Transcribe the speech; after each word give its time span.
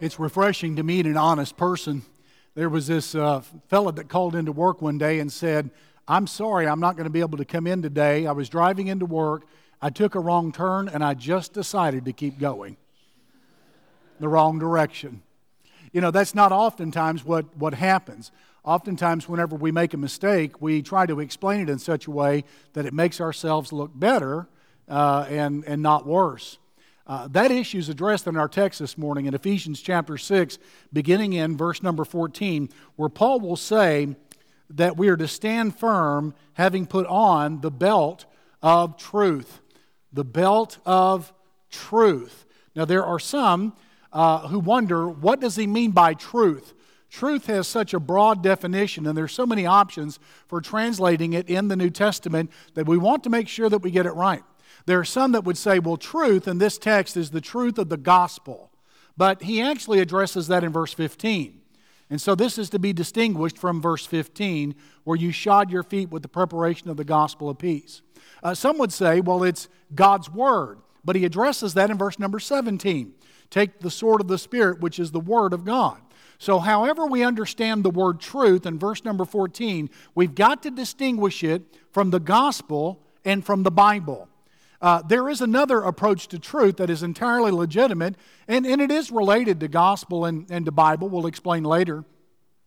It's 0.00 0.18
refreshing 0.18 0.76
to 0.76 0.82
meet 0.82 1.04
an 1.04 1.18
honest 1.18 1.58
person. 1.58 2.02
There 2.54 2.70
was 2.70 2.86
this 2.86 3.14
uh, 3.14 3.42
fellow 3.68 3.92
that 3.92 4.08
called 4.08 4.34
into 4.34 4.50
work 4.50 4.80
one 4.80 4.96
day 4.96 5.18
and 5.18 5.30
said, 5.30 5.70
I'm 6.08 6.26
sorry, 6.26 6.66
I'm 6.66 6.80
not 6.80 6.96
going 6.96 7.04
to 7.04 7.10
be 7.10 7.20
able 7.20 7.36
to 7.36 7.44
come 7.44 7.66
in 7.66 7.82
today. 7.82 8.26
I 8.26 8.32
was 8.32 8.48
driving 8.48 8.86
into 8.86 9.04
work, 9.04 9.44
I 9.82 9.90
took 9.90 10.14
a 10.14 10.20
wrong 10.20 10.52
turn, 10.52 10.88
and 10.88 11.04
I 11.04 11.12
just 11.12 11.52
decided 11.52 12.06
to 12.06 12.14
keep 12.14 12.38
going 12.38 12.78
the 14.20 14.28
wrong 14.28 14.58
direction. 14.58 15.22
You 15.92 16.00
know, 16.00 16.10
that's 16.10 16.34
not 16.34 16.50
oftentimes 16.50 17.22
what, 17.22 17.54
what 17.56 17.74
happens. 17.74 18.32
Oftentimes, 18.64 19.28
whenever 19.28 19.54
we 19.54 19.70
make 19.70 19.92
a 19.92 19.98
mistake, 19.98 20.62
we 20.62 20.80
try 20.80 21.04
to 21.04 21.20
explain 21.20 21.60
it 21.60 21.68
in 21.68 21.78
such 21.78 22.06
a 22.06 22.10
way 22.10 22.44
that 22.72 22.86
it 22.86 22.94
makes 22.94 23.20
ourselves 23.20 23.70
look 23.70 23.90
better 23.94 24.48
uh, 24.88 25.26
and, 25.28 25.62
and 25.66 25.82
not 25.82 26.06
worse. 26.06 26.58
Uh, 27.10 27.26
that 27.26 27.50
issue 27.50 27.76
is 27.76 27.88
addressed 27.88 28.28
in 28.28 28.36
our 28.36 28.46
text 28.46 28.78
this 28.78 28.96
morning 28.96 29.26
in 29.26 29.34
Ephesians 29.34 29.80
chapter 29.80 30.16
6, 30.16 30.58
beginning 30.92 31.32
in 31.32 31.56
verse 31.56 31.82
number 31.82 32.04
14, 32.04 32.68
where 32.94 33.08
Paul 33.08 33.40
will 33.40 33.56
say 33.56 34.14
that 34.68 34.96
we 34.96 35.08
are 35.08 35.16
to 35.16 35.26
stand 35.26 35.76
firm, 35.76 36.34
having 36.52 36.86
put 36.86 37.08
on 37.08 37.62
the 37.62 37.70
belt 37.72 38.26
of 38.62 38.96
truth. 38.96 39.60
The 40.12 40.22
belt 40.22 40.78
of 40.86 41.32
truth. 41.68 42.46
Now, 42.76 42.84
there 42.84 43.04
are 43.04 43.18
some 43.18 43.74
uh, 44.12 44.46
who 44.46 44.60
wonder 44.60 45.08
what 45.08 45.40
does 45.40 45.56
he 45.56 45.66
mean 45.66 45.90
by 45.90 46.14
truth? 46.14 46.74
Truth 47.10 47.46
has 47.46 47.66
such 47.66 47.92
a 47.92 47.98
broad 47.98 48.40
definition, 48.40 49.04
and 49.08 49.18
there's 49.18 49.32
so 49.32 49.46
many 49.46 49.66
options 49.66 50.20
for 50.46 50.60
translating 50.60 51.32
it 51.32 51.50
in 51.50 51.66
the 51.66 51.74
New 51.74 51.90
Testament 51.90 52.52
that 52.74 52.86
we 52.86 52.96
want 52.96 53.24
to 53.24 53.30
make 53.30 53.48
sure 53.48 53.68
that 53.68 53.78
we 53.78 53.90
get 53.90 54.06
it 54.06 54.12
right. 54.12 54.44
There 54.90 54.98
are 54.98 55.04
some 55.04 55.30
that 55.32 55.44
would 55.44 55.56
say, 55.56 55.78
well, 55.78 55.96
truth 55.96 56.48
in 56.48 56.58
this 56.58 56.76
text 56.76 57.16
is 57.16 57.30
the 57.30 57.40
truth 57.40 57.78
of 57.78 57.90
the 57.90 57.96
gospel. 57.96 58.72
But 59.16 59.40
he 59.42 59.62
actually 59.62 60.00
addresses 60.00 60.48
that 60.48 60.64
in 60.64 60.72
verse 60.72 60.92
15. 60.92 61.60
And 62.10 62.20
so 62.20 62.34
this 62.34 62.58
is 62.58 62.70
to 62.70 62.80
be 62.80 62.92
distinguished 62.92 63.56
from 63.56 63.80
verse 63.80 64.04
15, 64.04 64.74
where 65.04 65.16
you 65.16 65.30
shod 65.30 65.70
your 65.70 65.84
feet 65.84 66.10
with 66.10 66.22
the 66.22 66.28
preparation 66.28 66.90
of 66.90 66.96
the 66.96 67.04
gospel 67.04 67.48
of 67.48 67.58
peace. 67.58 68.02
Uh, 68.42 68.52
some 68.52 68.78
would 68.78 68.92
say, 68.92 69.20
well, 69.20 69.44
it's 69.44 69.68
God's 69.94 70.28
word. 70.28 70.80
But 71.04 71.14
he 71.14 71.24
addresses 71.24 71.74
that 71.74 71.92
in 71.92 71.96
verse 71.96 72.18
number 72.18 72.40
17. 72.40 73.12
Take 73.48 73.78
the 73.78 73.92
sword 73.92 74.20
of 74.20 74.26
the 74.26 74.38
Spirit, 74.38 74.80
which 74.80 74.98
is 74.98 75.12
the 75.12 75.20
word 75.20 75.52
of 75.52 75.64
God. 75.64 76.00
So, 76.40 76.58
however, 76.58 77.06
we 77.06 77.22
understand 77.22 77.84
the 77.84 77.90
word 77.90 78.18
truth 78.18 78.66
in 78.66 78.76
verse 78.76 79.04
number 79.04 79.24
14, 79.24 79.88
we've 80.16 80.34
got 80.34 80.64
to 80.64 80.70
distinguish 80.72 81.44
it 81.44 81.62
from 81.92 82.10
the 82.10 82.18
gospel 82.18 83.04
and 83.24 83.46
from 83.46 83.62
the 83.62 83.70
Bible. 83.70 84.26
Uh, 84.80 85.02
there 85.02 85.28
is 85.28 85.40
another 85.40 85.82
approach 85.82 86.28
to 86.28 86.38
truth 86.38 86.78
that 86.78 86.88
is 86.88 87.02
entirely 87.02 87.50
legitimate, 87.50 88.16
and, 88.48 88.66
and 88.66 88.80
it 88.80 88.90
is 88.90 89.10
related 89.10 89.60
to 89.60 89.68
gospel 89.68 90.24
and, 90.24 90.50
and 90.50 90.64
to 90.64 90.72
Bible. 90.72 91.08
We'll 91.08 91.26
explain 91.26 91.64
later 91.64 92.04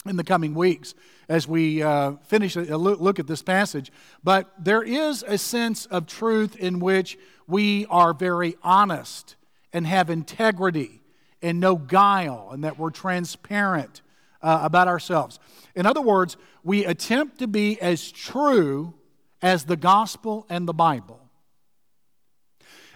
in 0.05 0.17
the 0.17 0.23
coming 0.23 0.53
weeks 0.53 0.93
as 1.27 1.47
we 1.47 1.81
uh, 1.81 2.13
finish 2.23 2.55
a 2.55 2.77
look 2.77 3.19
at 3.19 3.27
this 3.27 3.41
passage. 3.41 3.91
But 4.23 4.51
there 4.59 4.83
is 4.83 5.23
a 5.23 5.37
sense 5.37 5.85
of 5.87 6.05
truth 6.05 6.55
in 6.55 6.79
which 6.79 7.17
we 7.47 7.85
are 7.87 8.13
very 8.13 8.57
honest 8.61 9.35
and 9.71 9.87
have 9.87 10.09
integrity 10.09 11.01
and 11.41 11.59
no 11.59 11.75
guile, 11.75 12.49
and 12.51 12.63
that 12.63 12.77
we're 12.77 12.91
transparent 12.91 14.01
uh, 14.41 14.59
about 14.61 14.87
ourselves. 14.87 15.39
In 15.75 15.85
other 15.85 16.01
words, 16.01 16.37
we 16.63 16.85
attempt 16.85 17.39
to 17.39 17.47
be 17.47 17.81
as 17.81 18.11
true 18.11 18.93
as 19.41 19.65
the 19.65 19.75
gospel 19.75 20.45
and 20.49 20.67
the 20.67 20.73
Bible. 20.73 21.22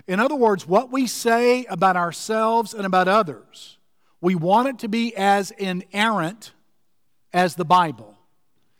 In 0.07 0.19
other 0.19 0.35
words, 0.35 0.67
what 0.67 0.91
we 0.91 1.05
say 1.05 1.65
about 1.65 1.97
ourselves 1.97 2.73
and 2.73 2.85
about 2.85 3.07
others, 3.07 3.77
we 4.21 4.35
want 4.35 4.69
it 4.69 4.79
to 4.79 4.87
be 4.87 5.15
as 5.15 5.51
inerrant 5.51 6.53
as 7.33 7.55
the 7.55 7.65
Bible 7.65 8.17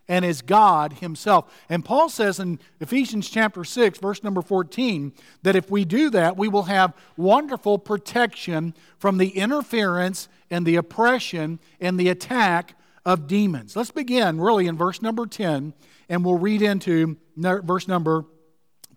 and 0.07 0.23
as 0.23 0.41
God 0.41 0.93
Himself. 0.93 1.53
And 1.67 1.83
Paul 1.83 2.07
says 2.07 2.39
in 2.39 2.59
Ephesians 2.79 3.29
chapter 3.29 3.65
6, 3.65 3.99
verse 3.99 4.23
number 4.23 4.41
14, 4.41 5.11
that 5.43 5.57
if 5.57 5.69
we 5.69 5.83
do 5.83 6.09
that, 6.11 6.37
we 6.37 6.47
will 6.47 6.63
have 6.63 6.93
wonderful 7.17 7.77
protection 7.77 8.73
from 8.97 9.17
the 9.17 9.29
interference 9.29 10.29
and 10.49 10.65
the 10.65 10.77
oppression 10.77 11.59
and 11.81 11.99
the 11.99 12.07
attack 12.07 12.75
of 13.05 13.27
demons. 13.27 13.75
Let's 13.75 13.91
begin 13.91 14.39
really 14.39 14.67
in 14.67 14.77
verse 14.77 15.01
number 15.01 15.25
10, 15.25 15.73
and 16.07 16.23
we'll 16.23 16.37
read 16.37 16.61
into 16.61 17.17
verse 17.35 17.87
number 17.87 18.25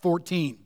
14. 0.00 0.58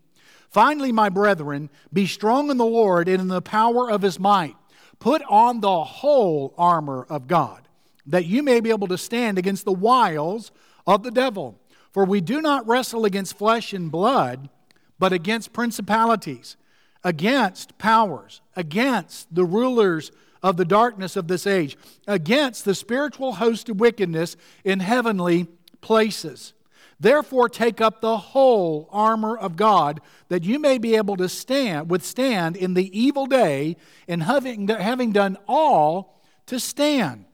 Finally, 0.54 0.92
my 0.92 1.08
brethren, 1.08 1.68
be 1.92 2.06
strong 2.06 2.48
in 2.48 2.58
the 2.58 2.64
Lord 2.64 3.08
and 3.08 3.20
in 3.20 3.26
the 3.26 3.42
power 3.42 3.90
of 3.90 4.02
his 4.02 4.20
might. 4.20 4.54
Put 5.00 5.20
on 5.28 5.60
the 5.60 5.82
whole 5.82 6.54
armor 6.56 7.04
of 7.10 7.26
God, 7.26 7.66
that 8.06 8.26
you 8.26 8.40
may 8.40 8.60
be 8.60 8.70
able 8.70 8.86
to 8.86 8.96
stand 8.96 9.36
against 9.36 9.64
the 9.64 9.72
wiles 9.72 10.52
of 10.86 11.02
the 11.02 11.10
devil. 11.10 11.58
For 11.90 12.04
we 12.04 12.20
do 12.20 12.40
not 12.40 12.68
wrestle 12.68 13.04
against 13.04 13.36
flesh 13.36 13.72
and 13.72 13.90
blood, 13.90 14.48
but 14.96 15.12
against 15.12 15.52
principalities, 15.52 16.56
against 17.02 17.76
powers, 17.76 18.40
against 18.54 19.34
the 19.34 19.44
rulers 19.44 20.12
of 20.40 20.56
the 20.56 20.64
darkness 20.64 21.16
of 21.16 21.26
this 21.26 21.48
age, 21.48 21.76
against 22.06 22.64
the 22.64 22.76
spiritual 22.76 23.34
host 23.34 23.68
of 23.68 23.80
wickedness 23.80 24.36
in 24.62 24.78
heavenly 24.78 25.48
places. 25.80 26.52
Therefore, 27.00 27.48
take 27.48 27.80
up 27.80 28.00
the 28.00 28.16
whole 28.16 28.88
armor 28.92 29.36
of 29.36 29.56
God, 29.56 30.00
that 30.28 30.44
you 30.44 30.58
may 30.58 30.78
be 30.78 30.96
able 30.96 31.16
to 31.16 31.28
stand, 31.28 31.90
withstand 31.90 32.56
in 32.56 32.74
the 32.74 32.98
evil 32.98 33.26
day, 33.26 33.76
and 34.06 34.22
having, 34.22 34.68
having 34.68 35.12
done 35.12 35.36
all, 35.48 36.22
to 36.46 36.60
stand. 36.60 37.24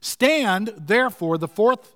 Stand, 0.00 0.72
therefore, 0.76 1.38
the 1.38 1.48
fourth 1.48 1.94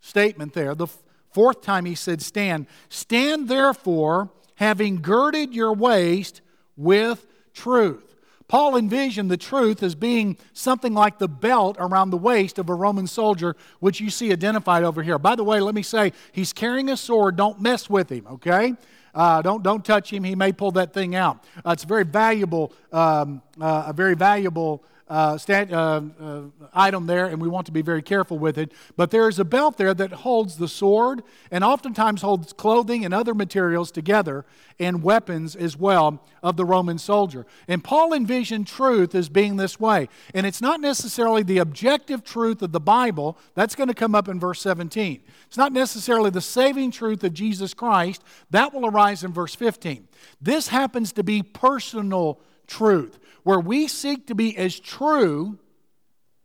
statement 0.00 0.52
there, 0.52 0.74
the 0.74 0.88
fourth 1.30 1.62
time 1.62 1.84
he 1.84 1.94
said 1.94 2.22
stand. 2.22 2.66
Stand, 2.88 3.48
therefore, 3.48 4.30
having 4.56 5.00
girded 5.00 5.54
your 5.54 5.72
waist 5.72 6.40
with 6.76 7.26
truth. 7.54 8.11
Paul 8.52 8.76
envisioned 8.76 9.30
the 9.30 9.38
truth 9.38 9.82
as 9.82 9.94
being 9.94 10.36
something 10.52 10.92
like 10.92 11.16
the 11.16 11.26
belt 11.26 11.78
around 11.78 12.10
the 12.10 12.18
waist 12.18 12.58
of 12.58 12.68
a 12.68 12.74
Roman 12.74 13.06
soldier, 13.06 13.56
which 13.80 13.98
you 13.98 14.10
see 14.10 14.30
identified 14.30 14.84
over 14.84 15.02
here. 15.02 15.18
By 15.18 15.36
the 15.36 15.42
way, 15.42 15.58
let 15.60 15.74
me 15.74 15.82
say, 15.82 16.12
he's 16.32 16.52
carrying 16.52 16.90
a 16.90 16.96
sword. 16.98 17.36
Don't 17.36 17.62
mess 17.62 17.88
with 17.88 18.10
him, 18.10 18.26
okay? 18.30 18.74
Uh, 19.14 19.40
don't, 19.40 19.62
don't 19.62 19.82
touch 19.82 20.12
him. 20.12 20.22
He 20.22 20.34
may 20.34 20.52
pull 20.52 20.70
that 20.72 20.92
thing 20.92 21.14
out. 21.14 21.42
Uh, 21.64 21.70
it's 21.70 21.84
very 21.84 22.04
valuable, 22.04 22.74
um, 22.92 23.40
uh, 23.58 23.84
a 23.86 23.94
very 23.94 24.14
valuable 24.14 24.84
uh, 25.12 25.36
stand, 25.36 25.70
uh, 25.74 26.00
uh, 26.18 26.40
item 26.72 27.06
there, 27.06 27.26
and 27.26 27.38
we 27.38 27.46
want 27.46 27.66
to 27.66 27.72
be 27.72 27.82
very 27.82 28.00
careful 28.00 28.38
with 28.38 28.56
it. 28.56 28.72
But 28.96 29.10
there 29.10 29.28
is 29.28 29.38
a 29.38 29.44
belt 29.44 29.76
there 29.76 29.92
that 29.92 30.10
holds 30.10 30.56
the 30.56 30.66
sword 30.66 31.22
and 31.50 31.62
oftentimes 31.62 32.22
holds 32.22 32.54
clothing 32.54 33.04
and 33.04 33.12
other 33.12 33.34
materials 33.34 33.90
together 33.90 34.46
and 34.78 35.02
weapons 35.02 35.54
as 35.54 35.76
well 35.76 36.24
of 36.42 36.56
the 36.56 36.64
Roman 36.64 36.96
soldier. 36.96 37.44
And 37.68 37.84
Paul 37.84 38.14
envisioned 38.14 38.66
truth 38.66 39.14
as 39.14 39.28
being 39.28 39.58
this 39.58 39.78
way. 39.78 40.08
And 40.32 40.46
it's 40.46 40.62
not 40.62 40.80
necessarily 40.80 41.42
the 41.42 41.58
objective 41.58 42.24
truth 42.24 42.62
of 42.62 42.72
the 42.72 42.80
Bible, 42.80 43.36
that's 43.54 43.74
going 43.74 43.88
to 43.88 43.94
come 43.94 44.14
up 44.14 44.28
in 44.28 44.40
verse 44.40 44.62
17. 44.62 45.22
It's 45.46 45.58
not 45.58 45.74
necessarily 45.74 46.30
the 46.30 46.40
saving 46.40 46.90
truth 46.90 47.22
of 47.22 47.34
Jesus 47.34 47.74
Christ, 47.74 48.24
that 48.48 48.72
will 48.72 48.86
arise 48.86 49.24
in 49.24 49.32
verse 49.34 49.54
15. 49.54 50.08
This 50.40 50.68
happens 50.68 51.12
to 51.12 51.22
be 51.22 51.42
personal 51.42 52.40
truth 52.66 53.18
where 53.42 53.60
we 53.60 53.88
seek 53.88 54.26
to 54.26 54.34
be 54.34 54.56
as 54.56 54.78
true 54.78 55.58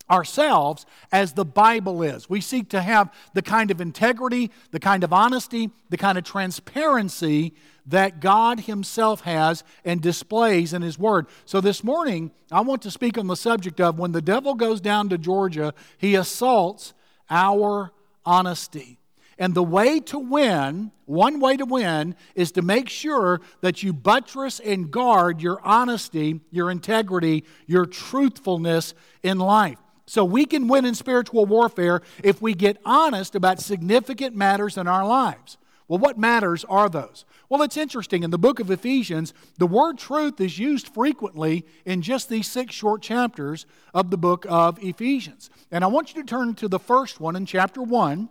ourselves 0.09 0.85
as 1.11 1.33
the 1.33 1.45
Bible 1.45 2.01
is. 2.01 2.29
We 2.29 2.41
seek 2.41 2.69
to 2.69 2.81
have 2.81 3.13
the 3.33 3.41
kind 3.41 3.71
of 3.71 3.81
integrity, 3.81 4.51
the 4.71 4.79
kind 4.79 5.03
of 5.03 5.11
honesty, 5.11 5.69
the 5.89 5.97
kind 5.97 6.17
of 6.17 6.23
transparency 6.23 7.53
that 7.85 8.19
God 8.19 8.61
Himself 8.61 9.21
has 9.21 9.63
and 9.83 10.01
displays 10.01 10.73
in 10.73 10.81
His 10.81 10.97
Word. 10.97 11.27
So 11.45 11.61
this 11.61 11.83
morning, 11.83 12.31
I 12.51 12.61
want 12.61 12.81
to 12.83 12.91
speak 12.91 13.17
on 13.17 13.27
the 13.27 13.35
subject 13.35 13.81
of 13.81 13.99
when 13.99 14.11
the 14.11 14.21
devil 14.21 14.55
goes 14.55 14.81
down 14.81 15.09
to 15.09 15.17
Georgia, 15.17 15.73
he 15.97 16.15
assaults 16.15 16.93
our 17.29 17.91
honesty. 18.25 18.99
And 19.39 19.53
the 19.53 19.63
way 19.63 19.99
to 20.01 20.17
win, 20.17 20.91
one 21.05 21.39
way 21.39 21.57
to 21.57 21.65
win, 21.65 22.15
is 22.35 22.51
to 22.53 22.61
make 22.61 22.89
sure 22.89 23.41
that 23.61 23.83
you 23.83 23.93
buttress 23.93 24.59
and 24.59 24.89
guard 24.89 25.41
your 25.41 25.59
honesty, 25.63 26.41
your 26.49 26.71
integrity, 26.71 27.43
your 27.67 27.85
truthfulness 27.85 28.93
in 29.21 29.37
life. 29.37 29.77
So 30.07 30.23
we 30.23 30.45
can 30.45 30.67
win 30.67 30.85
in 30.85 30.95
spiritual 30.95 31.45
warfare 31.45 32.01
if 32.23 32.41
we 32.41 32.53
get 32.53 32.77
honest 32.85 33.35
about 33.35 33.59
significant 33.59 34.35
matters 34.35 34.77
in 34.77 34.87
our 34.87 35.05
lives. 35.05 35.57
Well, 35.87 35.99
what 35.99 36.17
matters 36.17 36.65
are 36.65 36.89
those? 36.89 37.23
Well, 37.47 37.61
it's 37.61 37.77
interesting. 37.77 38.23
In 38.23 38.31
the 38.31 38.37
book 38.37 38.59
of 38.59 38.71
Ephesians, 38.71 39.33
the 39.57 39.67
word 39.67 39.97
truth 39.97 40.41
is 40.41 40.59
used 40.59 40.89
frequently 40.89 41.65
in 41.85 42.01
just 42.01 42.27
these 42.27 42.47
six 42.47 42.73
short 42.73 43.01
chapters 43.01 43.65
of 43.93 44.09
the 44.09 44.17
book 44.17 44.45
of 44.49 44.83
Ephesians. 44.83 45.49
And 45.71 45.83
I 45.83 45.87
want 45.87 46.13
you 46.13 46.21
to 46.21 46.27
turn 46.27 46.55
to 46.55 46.67
the 46.67 46.79
first 46.79 47.21
one 47.21 47.37
in 47.37 47.45
chapter 47.45 47.81
1 47.81 48.29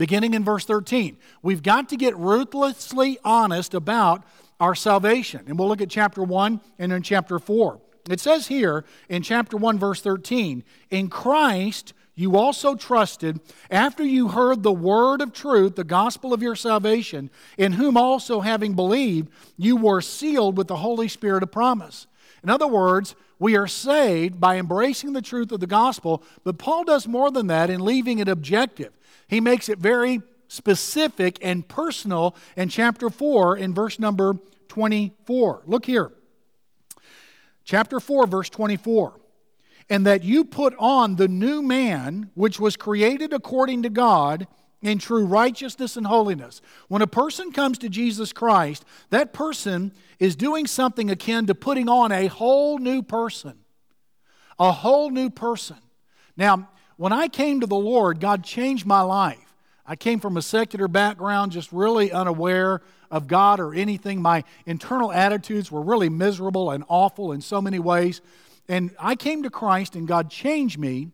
beginning 0.00 0.32
in 0.32 0.42
verse 0.42 0.64
13. 0.64 1.18
We've 1.42 1.62
got 1.62 1.90
to 1.90 1.96
get 1.96 2.16
ruthlessly 2.16 3.18
honest 3.22 3.74
about 3.74 4.24
our 4.58 4.74
salvation. 4.74 5.42
And 5.46 5.58
we'll 5.58 5.68
look 5.68 5.82
at 5.82 5.90
chapter 5.90 6.22
1 6.22 6.58
and 6.78 6.90
then 6.90 7.02
chapter 7.02 7.38
4. 7.38 7.78
It 8.08 8.18
says 8.18 8.46
here 8.46 8.86
in 9.10 9.22
chapter 9.22 9.58
1, 9.58 9.78
verse 9.78 10.00
13, 10.00 10.64
In 10.88 11.10
Christ 11.10 11.92
you 12.14 12.38
also 12.38 12.74
trusted 12.76 13.40
after 13.70 14.02
you 14.02 14.28
heard 14.28 14.62
the 14.62 14.72
word 14.72 15.20
of 15.20 15.34
truth, 15.34 15.76
the 15.76 15.84
gospel 15.84 16.32
of 16.32 16.40
your 16.40 16.56
salvation, 16.56 17.28
in 17.58 17.72
whom 17.72 17.98
also, 17.98 18.40
having 18.40 18.72
believed, 18.72 19.28
you 19.58 19.76
were 19.76 20.00
sealed 20.00 20.56
with 20.56 20.68
the 20.68 20.76
Holy 20.76 21.08
Spirit 21.08 21.42
of 21.42 21.52
promise. 21.52 22.06
In 22.42 22.48
other 22.48 22.66
words, 22.66 23.14
we 23.38 23.54
are 23.54 23.66
saved 23.66 24.40
by 24.40 24.56
embracing 24.56 25.12
the 25.12 25.20
truth 25.20 25.52
of 25.52 25.60
the 25.60 25.66
gospel, 25.66 26.22
but 26.42 26.56
Paul 26.56 26.84
does 26.84 27.06
more 27.06 27.30
than 27.30 27.48
that 27.48 27.68
in 27.68 27.84
leaving 27.84 28.18
it 28.18 28.28
objective. 28.28 28.92
He 29.30 29.40
makes 29.40 29.68
it 29.68 29.78
very 29.78 30.20
specific 30.48 31.38
and 31.40 31.66
personal 31.66 32.36
in 32.56 32.68
chapter 32.68 33.08
4 33.08 33.56
in 33.56 33.72
verse 33.72 33.98
number 33.98 34.34
24. 34.68 35.62
Look 35.64 35.86
here. 35.86 36.12
Chapter 37.64 38.00
4, 38.00 38.26
verse 38.26 38.50
24 38.50 39.20
and 39.90 40.06
that 40.06 40.22
you 40.22 40.44
put 40.44 40.72
on 40.78 41.16
the 41.16 41.26
new 41.26 41.60
man, 41.60 42.30
which 42.34 42.60
was 42.60 42.76
created 42.76 43.32
according 43.32 43.82
to 43.82 43.90
God 43.90 44.46
in 44.80 44.98
true 44.98 45.26
righteousness 45.26 45.96
and 45.96 46.06
holiness. 46.06 46.62
When 46.86 47.02
a 47.02 47.08
person 47.08 47.50
comes 47.52 47.76
to 47.78 47.88
Jesus 47.88 48.32
Christ, 48.32 48.84
that 49.10 49.32
person 49.32 49.92
is 50.20 50.36
doing 50.36 50.66
something 50.66 51.10
akin 51.10 51.46
to 51.46 51.54
putting 51.56 51.88
on 51.88 52.12
a 52.12 52.28
whole 52.28 52.78
new 52.78 53.02
person. 53.02 53.58
A 54.60 54.70
whole 54.70 55.10
new 55.10 55.28
person. 55.28 55.78
Now, 56.36 56.68
when 57.00 57.14
I 57.14 57.28
came 57.28 57.60
to 57.60 57.66
the 57.66 57.76
Lord, 57.76 58.20
God 58.20 58.44
changed 58.44 58.84
my 58.84 59.00
life. 59.00 59.54
I 59.86 59.96
came 59.96 60.20
from 60.20 60.36
a 60.36 60.42
secular 60.42 60.86
background, 60.86 61.50
just 61.50 61.72
really 61.72 62.12
unaware 62.12 62.82
of 63.10 63.26
God 63.26 63.58
or 63.58 63.72
anything. 63.72 64.20
My 64.20 64.44
internal 64.66 65.10
attitudes 65.10 65.72
were 65.72 65.80
really 65.80 66.10
miserable 66.10 66.70
and 66.70 66.84
awful 66.88 67.32
in 67.32 67.40
so 67.40 67.62
many 67.62 67.78
ways. 67.78 68.20
And 68.68 68.94
I 68.98 69.14
came 69.14 69.42
to 69.44 69.50
Christ, 69.50 69.96
and 69.96 70.06
God 70.06 70.30
changed 70.30 70.78
me 70.78 71.08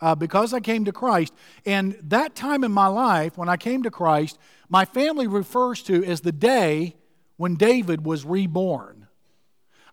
uh, 0.00 0.14
because 0.14 0.54
I 0.54 0.60
came 0.60 0.86
to 0.86 0.92
Christ. 0.92 1.34
And 1.66 1.98
that 2.04 2.34
time 2.34 2.64
in 2.64 2.72
my 2.72 2.86
life, 2.86 3.36
when 3.36 3.50
I 3.50 3.58
came 3.58 3.82
to 3.82 3.90
Christ, 3.90 4.38
my 4.70 4.86
family 4.86 5.26
refers 5.26 5.82
to 5.82 6.02
as 6.02 6.22
the 6.22 6.32
day 6.32 6.96
when 7.36 7.56
David 7.56 8.06
was 8.06 8.24
reborn. 8.24 9.05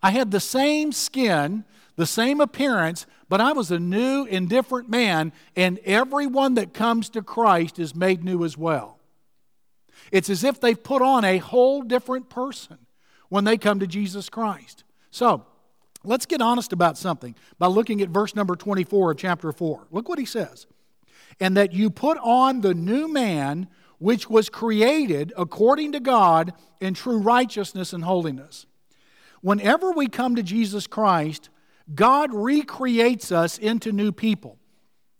I 0.03 0.11
had 0.11 0.29
the 0.29 0.39
same 0.39 0.91
skin, 0.91 1.63
the 1.95 2.05
same 2.05 2.39
appearance, 2.39 3.07
but 3.29 3.41
I 3.41 3.53
was 3.53 3.71
a 3.71 3.79
new 3.79 4.27
and 4.29 4.47
different 4.47 4.89
man, 4.89 5.33
and 5.55 5.79
everyone 5.79 6.53
that 6.55 6.73
comes 6.73 7.09
to 7.11 7.23
Christ 7.23 7.79
is 7.79 7.95
made 7.95 8.23
new 8.23 8.44
as 8.44 8.57
well. 8.57 9.00
It's 10.11 10.29
as 10.29 10.44
if 10.44 10.59
they've 10.59 10.81
put 10.81 11.01
on 11.01 11.23
a 11.23 11.39
whole 11.39 11.81
different 11.81 12.29
person 12.29 12.77
when 13.29 13.45
they 13.45 13.57
come 13.57 13.79
to 13.79 13.88
Jesus 13.88 14.29
Christ. 14.29 14.83
So, 15.09 15.47
Let's 16.06 16.25
get 16.25 16.41
honest 16.41 16.73
about 16.73 16.97
something 16.97 17.35
by 17.57 17.67
looking 17.67 18.01
at 18.01 18.09
verse 18.09 18.35
number 18.35 18.56
24 18.56 19.11
of 19.11 19.17
chapter 19.17 19.51
4. 19.51 19.88
Look 19.89 20.09
what 20.09 20.19
he 20.19 20.25
says. 20.25 20.67
And 21.39 21.56
that 21.56 21.71
you 21.71 21.89
put 21.89 22.17
on 22.19 22.61
the 22.61 22.73
new 22.73 23.07
man 23.07 23.69
which 23.99 24.29
was 24.29 24.49
created 24.49 25.31
according 25.38 25.94
to 25.94 25.99
God 26.01 26.53
in 26.81 26.94
true 26.94 27.19
righteousness 27.19 27.94
and 27.94 28.03
holiness. 28.03 28.65
Whenever 29.44 29.92
we 29.92 30.07
come 30.07 30.36
to 30.36 30.42
Jesus 30.42 30.88
Christ, 30.88 31.50
God 31.94 32.34
recreates 32.34 33.31
us 33.31 33.60
into 33.60 33.92
new 33.92 34.12
people. 34.12 34.57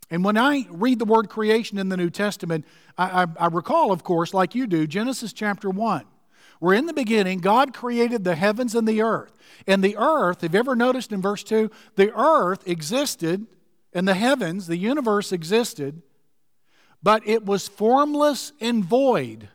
And 0.10 0.24
when 0.24 0.38
I 0.38 0.66
read 0.72 0.98
the 0.98 1.06
word 1.06 1.30
creation 1.30 1.78
in 1.78 1.90
the 1.90 1.98
New 1.98 2.10
Testament, 2.10 2.66
I, 2.98 3.24
I, 3.24 3.28
I 3.38 3.48
recall, 3.48 3.92
of 3.92 4.04
course, 4.04 4.34
like 4.34 4.56
you 4.56 4.66
do, 4.66 4.88
Genesis 4.88 5.34
chapter 5.34 5.70
1 5.70 6.06
where 6.64 6.76
in 6.76 6.86
the 6.86 6.94
beginning 6.94 7.40
God 7.40 7.74
created 7.74 8.24
the 8.24 8.36
heavens 8.36 8.74
and 8.74 8.88
the 8.88 9.02
earth. 9.02 9.38
And 9.68 9.84
the 9.84 9.98
earth, 9.98 10.40
have 10.42 10.54
you 10.54 10.60
ever 10.60 10.78
noticed 10.78 11.12
in 11.12 11.22
verse 11.22 11.44
2? 11.44 11.70
The 11.96 12.18
earth 12.18 12.66
existed 12.66 13.46
and 13.92 14.08
the 14.08 14.14
heavens, 14.14 14.68
the 14.68 14.78
universe 14.78 15.34
existed, 15.34 16.02
but 17.04 17.22
it 17.28 17.46
was 17.46 17.68
formless 17.68 18.54
and 18.62 18.86
void. 18.86 19.50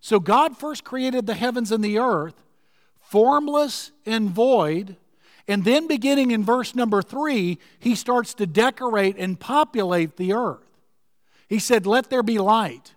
So 0.00 0.18
God 0.18 0.56
first 0.56 0.82
created 0.82 1.26
the 1.26 1.34
heavens 1.34 1.70
and 1.70 1.84
the 1.84 1.98
earth, 1.98 2.42
formless 3.08 3.90
and 4.04 4.30
void. 4.30 4.96
And 5.46 5.64
then, 5.64 5.86
beginning 5.86 6.30
in 6.30 6.44
verse 6.44 6.74
number 6.74 7.00
three, 7.00 7.58
he 7.78 7.94
starts 7.94 8.34
to 8.34 8.46
decorate 8.46 9.16
and 9.16 9.40
populate 9.40 10.16
the 10.16 10.34
earth. 10.34 10.66
He 11.48 11.58
said, 11.58 11.86
Let 11.86 12.10
there 12.10 12.22
be 12.22 12.38
light. 12.38 12.94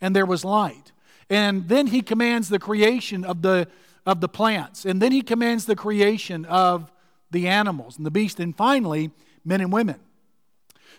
And 0.00 0.14
there 0.14 0.26
was 0.26 0.44
light. 0.44 0.92
And 1.30 1.68
then 1.68 1.88
he 1.88 2.02
commands 2.02 2.48
the 2.48 2.58
creation 2.58 3.24
of 3.24 3.42
the, 3.42 3.68
of 4.06 4.20
the 4.20 4.28
plants. 4.28 4.84
And 4.84 5.00
then 5.00 5.12
he 5.12 5.22
commands 5.22 5.66
the 5.66 5.76
creation 5.76 6.44
of 6.44 6.90
the 7.30 7.46
animals 7.48 7.96
and 7.96 8.06
the 8.06 8.10
beast. 8.10 8.40
And 8.40 8.56
finally, 8.56 9.10
men 9.44 9.60
and 9.60 9.72
women. 9.72 10.00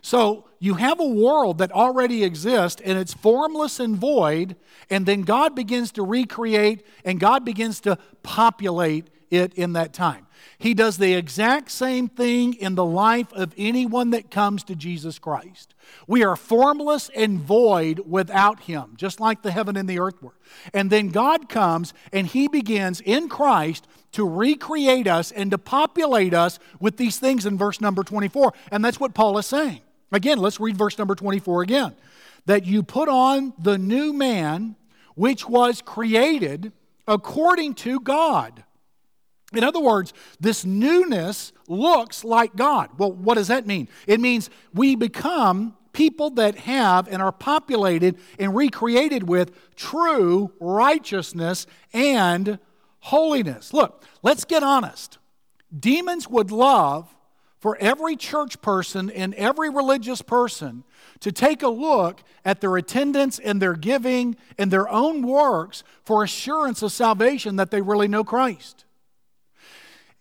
So 0.02 0.46
you 0.60 0.76
have 0.76 1.00
a 1.00 1.08
world 1.08 1.58
that 1.60 1.72
already 1.72 2.24
exists 2.24 2.82
and 2.84 2.98
it's 2.98 3.14
formless 3.14 3.80
and 3.80 3.96
void, 3.96 4.56
and 4.90 5.06
then 5.06 5.22
God 5.22 5.56
begins 5.56 5.92
to 5.94 6.04
recreate 6.04 6.86
and 7.04 7.20
God 7.20 7.46
begins 7.46 7.80
to 7.82 7.98
populate 8.24 9.10
it 9.30 9.54
in 9.54 9.74
that 9.74 9.94
time. 9.94 10.26
He 10.58 10.74
does 10.74 10.98
the 10.98 11.14
exact 11.14 11.72
same 11.72 12.08
thing 12.08 12.54
in 12.54 12.76
the 12.76 12.86
life 12.86 13.32
of 13.34 13.54
anyone 13.58 14.10
that 14.12 14.32
comes 14.32 14.64
to 14.66 14.76
Jesus 14.76 15.20
Christ. 15.20 15.74
We 16.08 16.24
are 16.24 16.36
formless 16.36 17.10
and 17.16 17.40
void 17.40 18.02
without 18.08 18.62
Him, 18.62 18.94
just 18.96 19.20
like 19.20 19.42
the 19.42 19.52
heaven 19.52 19.78
and 19.78 19.88
the 19.88 20.00
earth 20.00 20.22
were. 20.22 20.36
And 20.74 20.90
then 20.90 21.10
God 21.10 21.50
comes 21.50 21.94
and 22.12 22.28
He 22.28 22.48
begins 22.48 23.02
in 23.02 23.30
Christ 23.30 23.88
to 24.14 24.28
recreate 24.28 25.08
us 25.08 25.32
and 25.32 25.52
to 25.52 25.58
populate 25.58 26.34
us 26.34 26.60
with 26.80 26.98
these 26.98 27.20
things 27.20 27.46
in 27.46 27.58
verse 27.58 27.80
number 27.80 28.04
24. 28.04 28.54
And 28.72 28.84
that's 28.84 29.00
what 29.00 29.14
Paul 29.14 29.38
is 29.38 29.46
saying. 29.46 29.82
Again, 30.12 30.40
let's 30.40 30.60
read 30.60 30.78
verse 30.78 30.98
number 30.98 31.16
24 31.16 31.62
again. 31.62 31.96
That 32.46 32.66
you 32.66 32.84
put 32.84 33.10
on 33.10 33.54
the 33.60 33.78
new 33.78 34.14
man 34.14 34.76
which 35.16 35.48
was 35.48 35.82
created 35.82 36.72
according 37.08 37.76
to 37.76 38.00
God 38.00 38.64
in 39.54 39.64
other 39.64 39.80
words, 39.80 40.14
this 40.40 40.64
newness 40.64 41.52
looks 41.68 42.24
like 42.24 42.56
God. 42.56 42.92
Well, 42.98 43.12
what 43.12 43.36
does 43.36 43.48
that 43.48 43.66
mean? 43.66 43.88
It 44.06 44.20
means 44.20 44.50
we 44.74 44.96
become 44.96 45.76
people 45.92 46.30
that 46.32 46.56
have 46.56 47.08
and 47.08 47.22
are 47.22 47.32
populated 47.32 48.18
and 48.38 48.56
recreated 48.56 49.28
with 49.28 49.76
true 49.76 50.52
righteousness 50.60 51.66
and 51.94 52.60
holiness. 53.00 53.74
Look, 53.74 54.06
let's 54.22 54.46
get 54.46 54.62
honest. 54.62 55.18
Demons 55.78 56.28
would 56.28 56.52
love 56.52 57.14
for 57.60 57.78
every 57.78 58.16
church 58.16 58.62
person 58.62 59.10
and 59.10 59.34
every 59.36 59.70
religious 59.70 60.22
person 60.22 60.84
to 61.20 61.32
take 61.32 61.62
a 61.62 61.68
look 61.68 62.24
at 62.46 62.62
their 62.62 62.78
attendance 62.78 63.38
and 63.40 63.62
their 63.62 63.74
giving 63.74 64.36
and 64.58 64.72
their 64.72 64.90
own 64.90 65.22
works 65.28 65.84
for 66.04 66.24
assurance 66.24 66.82
of 66.82 66.92
salvation 66.92 67.58
that 67.58 67.72
they 67.72 67.82
really 67.82 68.08
know 68.08 68.24
Christ 68.24 68.86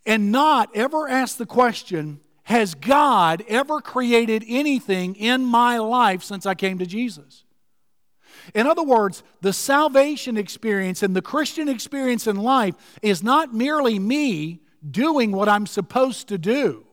and 0.09 0.33
not 0.33 0.71
ever 0.75 1.07
ask 1.07 1.37
the 1.37 1.47
question 1.47 2.21
Has 2.45 2.75
God 2.75 3.45
ever 3.47 3.81
created 3.81 4.43
anything 4.49 5.15
in 5.15 5.45
my 5.45 5.79
life 5.79 6.25
since 6.25 6.47
I 6.47 6.55
came 6.55 6.79
to 6.79 6.87
Jesus? 6.87 7.45
In 8.55 8.67
other 8.67 8.83
words, 8.83 9.23
the 9.43 9.53
salvation 9.53 10.39
experience 10.39 11.03
and 11.03 11.15
the 11.15 11.23
Christian 11.23 11.69
experience 11.69 12.27
in 12.27 12.37
life 12.37 12.75
is 13.03 13.23
not 13.23 13.53
merely 13.53 13.99
me 13.99 14.63
doing 14.91 15.31
what 15.33 15.49
I'm 15.49 15.67
supposed 15.67 16.29
to 16.29 16.39
do. 16.39 16.88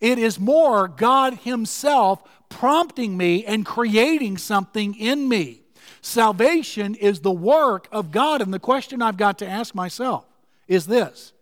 It 0.00 0.18
is 0.18 0.38
more 0.38 0.88
God 0.88 1.34
Himself 1.38 2.22
prompting 2.48 3.16
me 3.16 3.44
and 3.44 3.66
creating 3.66 4.38
something 4.38 4.94
in 4.94 5.28
me. 5.28 5.62
Salvation 6.00 6.94
is 6.94 7.20
the 7.20 7.32
work 7.32 7.88
of 7.90 8.10
God. 8.10 8.42
And 8.42 8.52
the 8.52 8.58
question 8.58 9.00
I've 9.02 9.16
got 9.16 9.38
to 9.38 9.48
ask 9.48 9.74
myself 9.74 10.26
is 10.68 10.86
this 10.86 11.32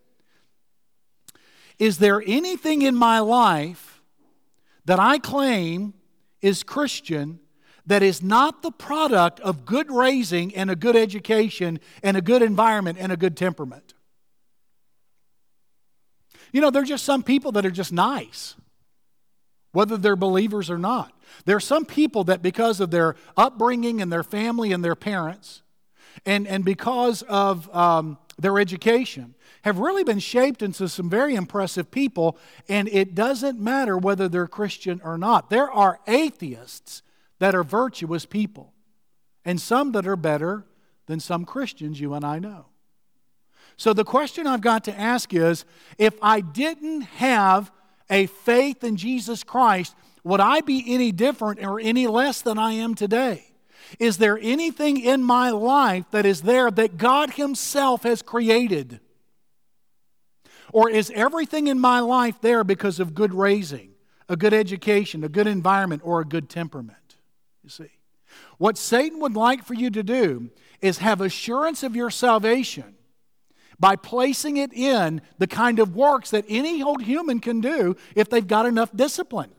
is 1.78 1.98
there 1.98 2.22
anything 2.26 2.82
in 2.82 2.94
my 2.94 3.18
life 3.18 4.02
that 4.84 5.00
I 5.00 5.18
claim 5.18 5.94
is 6.40 6.62
Christian 6.62 7.40
that 7.86 8.02
is 8.02 8.22
not 8.22 8.62
the 8.62 8.70
product 8.70 9.40
of 9.40 9.64
good 9.64 9.90
raising 9.90 10.54
and 10.54 10.70
a 10.70 10.76
good 10.76 10.94
education 10.94 11.80
and 12.02 12.16
a 12.16 12.20
good 12.20 12.42
environment 12.42 12.98
and 13.00 13.10
a 13.10 13.16
good 13.16 13.36
temperament? 13.36 13.91
You 16.52 16.60
know, 16.60 16.70
there 16.70 16.82
are 16.82 16.86
just 16.86 17.04
some 17.04 17.22
people 17.22 17.52
that 17.52 17.66
are 17.66 17.70
just 17.70 17.92
nice, 17.92 18.54
whether 19.72 19.96
they're 19.96 20.16
believers 20.16 20.70
or 20.70 20.78
not. 20.78 21.12
There 21.46 21.56
are 21.56 21.60
some 21.60 21.86
people 21.86 22.24
that, 22.24 22.42
because 22.42 22.78
of 22.78 22.90
their 22.90 23.16
upbringing 23.36 24.02
and 24.02 24.12
their 24.12 24.22
family 24.22 24.72
and 24.72 24.84
their 24.84 24.94
parents, 24.94 25.62
and, 26.26 26.46
and 26.46 26.62
because 26.62 27.22
of 27.22 27.74
um, 27.74 28.18
their 28.38 28.58
education, 28.58 29.34
have 29.62 29.78
really 29.78 30.04
been 30.04 30.18
shaped 30.18 30.60
into 30.60 30.88
some 30.88 31.08
very 31.08 31.34
impressive 31.34 31.90
people, 31.90 32.36
and 32.68 32.88
it 32.88 33.14
doesn't 33.14 33.58
matter 33.58 33.96
whether 33.96 34.28
they're 34.28 34.46
Christian 34.46 35.00
or 35.02 35.16
not. 35.16 35.48
There 35.48 35.70
are 35.70 36.00
atheists 36.06 37.02
that 37.38 37.54
are 37.54 37.64
virtuous 37.64 38.26
people, 38.26 38.74
and 39.44 39.60
some 39.60 39.92
that 39.92 40.06
are 40.06 40.16
better 40.16 40.66
than 41.06 41.18
some 41.18 41.44
Christians 41.44 41.98
you 41.98 42.12
and 42.12 42.24
I 42.24 42.38
know. 42.38 42.66
So 43.76 43.92
the 43.92 44.04
question 44.04 44.46
I've 44.46 44.60
got 44.60 44.84
to 44.84 44.98
ask 44.98 45.32
is 45.34 45.64
if 45.98 46.14
I 46.22 46.40
didn't 46.40 47.02
have 47.02 47.72
a 48.10 48.26
faith 48.26 48.84
in 48.84 48.96
Jesus 48.96 49.42
Christ, 49.42 49.94
would 50.24 50.40
I 50.40 50.60
be 50.60 50.84
any 50.86 51.12
different 51.12 51.64
or 51.64 51.80
any 51.80 52.06
less 52.06 52.42
than 52.42 52.58
I 52.58 52.72
am 52.72 52.94
today? 52.94 53.46
Is 53.98 54.18
there 54.18 54.38
anything 54.40 55.00
in 55.00 55.22
my 55.22 55.50
life 55.50 56.04
that 56.12 56.24
is 56.24 56.42
there 56.42 56.70
that 56.70 56.96
God 56.96 57.34
Himself 57.34 58.04
has 58.04 58.22
created? 58.22 59.00
Or 60.72 60.88
is 60.88 61.10
everything 61.14 61.66
in 61.66 61.78
my 61.78 62.00
life 62.00 62.40
there 62.40 62.64
because 62.64 62.98
of 63.00 63.14
good 63.14 63.34
raising, 63.34 63.90
a 64.28 64.36
good 64.36 64.54
education, 64.54 65.24
a 65.24 65.28
good 65.28 65.46
environment, 65.46 66.02
or 66.04 66.20
a 66.20 66.24
good 66.24 66.48
temperament? 66.48 67.16
You 67.62 67.70
see. 67.70 67.90
What 68.58 68.78
Satan 68.78 69.20
would 69.20 69.34
like 69.34 69.64
for 69.64 69.74
you 69.74 69.90
to 69.90 70.02
do 70.02 70.50
is 70.80 70.98
have 70.98 71.20
assurance 71.20 71.82
of 71.82 71.94
your 71.94 72.10
salvation 72.10 72.94
by 73.82 73.96
placing 73.96 74.58
it 74.58 74.72
in 74.72 75.20
the 75.38 75.46
kind 75.48 75.80
of 75.80 75.96
works 75.96 76.30
that 76.30 76.44
any 76.48 76.80
old 76.80 77.02
human 77.02 77.40
can 77.40 77.60
do 77.60 77.96
if 78.14 78.30
they've 78.30 78.46
got 78.46 78.64
enough 78.64 78.94
discipline. 78.94 79.50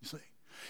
You 0.00 0.08
see. 0.08 0.16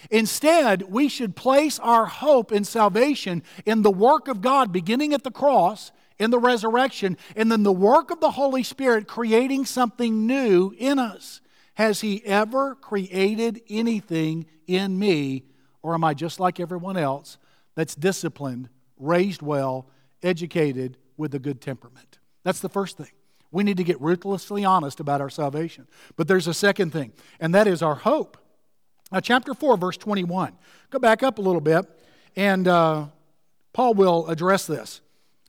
Instead, 0.09 0.91
we 0.91 1.07
should 1.07 1.37
place 1.37 1.79
our 1.79 2.05
hope 2.07 2.51
in 2.51 2.65
salvation 2.65 3.41
in 3.65 3.83
the 3.83 3.89
work 3.89 4.27
of 4.27 4.41
God 4.41 4.73
beginning 4.73 5.13
at 5.13 5.23
the 5.23 5.31
cross, 5.31 5.93
in 6.19 6.29
the 6.29 6.39
resurrection, 6.39 7.15
and 7.37 7.49
then 7.49 7.63
the 7.63 7.71
work 7.71 8.11
of 8.11 8.19
the 8.19 8.31
Holy 8.31 8.63
Spirit 8.63 9.07
creating 9.07 9.63
something 9.63 10.27
new 10.27 10.75
in 10.77 10.99
us. 10.99 11.39
Has 11.75 12.01
He 12.01 12.21
ever 12.25 12.75
created 12.75 13.61
anything 13.69 14.45
in 14.67 14.99
me, 14.99 15.45
or 15.81 15.93
am 15.93 16.03
I 16.03 16.13
just 16.13 16.37
like 16.37 16.59
everyone 16.59 16.97
else 16.97 17.37
that's 17.75 17.95
disciplined, 17.95 18.67
raised 18.97 19.41
well, 19.41 19.87
educated, 20.21 20.97
with 21.15 21.33
a 21.33 21.39
good 21.39 21.61
temperament? 21.61 22.10
That's 22.43 22.59
the 22.59 22.69
first 22.69 22.97
thing. 22.97 23.11
We 23.51 23.63
need 23.63 23.77
to 23.77 23.83
get 23.83 23.99
ruthlessly 23.99 24.63
honest 24.63 24.99
about 24.99 25.21
our 25.21 25.29
salvation. 25.29 25.87
But 26.15 26.27
there's 26.27 26.47
a 26.47 26.53
second 26.53 26.91
thing, 26.91 27.11
and 27.39 27.53
that 27.53 27.67
is 27.67 27.81
our 27.81 27.95
hope. 27.95 28.37
Now, 29.11 29.19
chapter 29.19 29.53
4, 29.53 29.77
verse 29.77 29.97
21. 29.97 30.53
Go 30.89 30.99
back 30.99 31.21
up 31.21 31.37
a 31.37 31.41
little 31.41 31.61
bit, 31.61 31.85
and 32.35 32.67
uh, 32.67 33.07
Paul 33.73 33.93
will 33.93 34.27
address 34.27 34.65
this. 34.65 35.01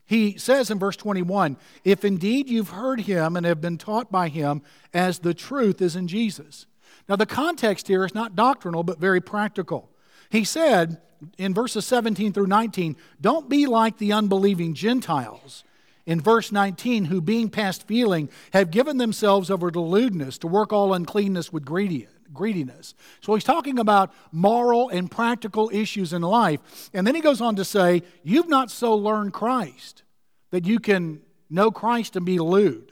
He 0.05 0.37
says 0.37 0.69
in 0.69 0.79
verse 0.79 0.97
21 0.97 1.57
If 1.85 2.03
indeed 2.03 2.49
you've 2.49 2.71
heard 2.71 3.01
him 3.01 3.37
and 3.37 3.45
have 3.45 3.61
been 3.61 3.77
taught 3.77 4.11
by 4.11 4.27
him, 4.27 4.61
as 4.93 5.19
the 5.19 5.33
truth 5.33 5.81
is 5.81 5.95
in 5.95 6.07
Jesus. 6.07 6.65
Now, 7.07 7.15
the 7.15 7.25
context 7.25 7.87
here 7.87 8.05
is 8.05 8.13
not 8.13 8.35
doctrinal, 8.35 8.83
but 8.83 8.99
very 8.99 9.21
practical. 9.21 9.89
He 10.29 10.43
said 10.43 11.01
in 11.37 11.53
verses 11.53 11.85
17 11.85 12.33
through 12.33 12.47
19, 12.47 12.95
Don't 13.19 13.49
be 13.49 13.65
like 13.65 13.97
the 13.97 14.13
unbelieving 14.13 14.73
Gentiles. 14.73 15.63
In 16.05 16.19
verse 16.19 16.51
19, 16.51 17.05
who 17.05 17.21
being 17.21 17.49
past 17.49 17.87
feeling 17.87 18.29
have 18.51 18.71
given 18.71 18.97
themselves 18.97 19.49
over 19.49 19.71
to 19.71 19.79
lewdness, 19.79 20.37
to 20.39 20.47
work 20.47 20.73
all 20.73 20.93
uncleanness 20.93 21.53
with 21.53 21.63
greediness. 21.63 22.93
So 23.21 23.33
he's 23.33 23.45
talking 23.45 23.79
about 23.79 24.11
moral 24.31 24.89
and 24.89 25.09
practical 25.09 25.69
issues 25.73 26.11
in 26.11 26.21
life. 26.21 26.89
And 26.93 27.07
then 27.07 27.15
he 27.15 27.21
goes 27.21 27.39
on 27.39 27.55
to 27.55 27.63
say, 27.63 28.03
You've 28.21 28.49
not 28.49 28.69
so 28.69 28.95
learned 28.95 29.33
Christ 29.33 30.03
that 30.51 30.65
you 30.65 30.79
can 30.79 31.21
know 31.49 31.71
Christ 31.71 32.15
and 32.15 32.25
be 32.25 32.37
lewd, 32.37 32.91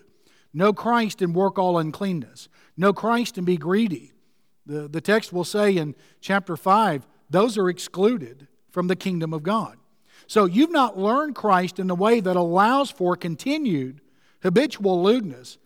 know 0.53 0.71
Christ 0.71 1.21
and 1.21 1.35
work 1.35 1.59
all 1.59 1.77
uncleanness, 1.77 2.47
know 2.77 2.93
Christ 2.93 3.37
and 3.37 3.45
be 3.45 3.57
greedy. 3.57 4.13
The, 4.65 4.87
the 4.87 5.01
text 5.01 5.33
will 5.33 5.43
say 5.43 5.75
in 5.75 5.95
chapter 6.21 6.55
5, 6.55 7.07
those 7.29 7.57
are 7.57 7.69
excluded 7.69 8.47
from 8.69 8.87
the 8.87 8.95
kingdom 8.95 9.33
of 9.33 9.43
God. 9.43 9.77
So 10.31 10.45
you've 10.45 10.71
not 10.71 10.97
learned 10.97 11.35
Christ 11.35 11.77
in 11.77 11.89
a 11.89 11.93
way 11.93 12.21
that 12.21 12.37
allows 12.37 12.89
for 12.89 13.17
continued 13.17 13.99
habitual 14.41 15.03
lewdness 15.03 15.57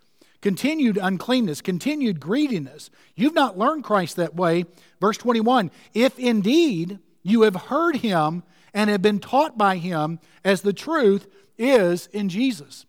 continued 0.42 0.98
uncleanness, 1.00 1.62
continued 1.62 2.20
greediness. 2.20 2.90
You've 3.16 3.36
not 3.36 3.60
learned 3.60 3.84
Christ 3.84 4.16
that 4.16 4.36
way. 4.36 4.66
Verse 5.00 5.18
21 5.18 5.70
If 5.94 6.18
indeed 6.18 6.98
you 7.22 7.44
have 7.44 7.56
heard 7.56 7.98
him 7.98 8.42
and 8.74 8.90
have 8.90 9.04
been 9.04 9.20
taught 9.20 9.56
by 9.56 9.78
him 9.78 10.20
as 10.44 10.64
the 10.64 10.74
truth 10.74 11.28
is 11.60 12.08
in 12.08 12.28
Jesus. 12.28 12.88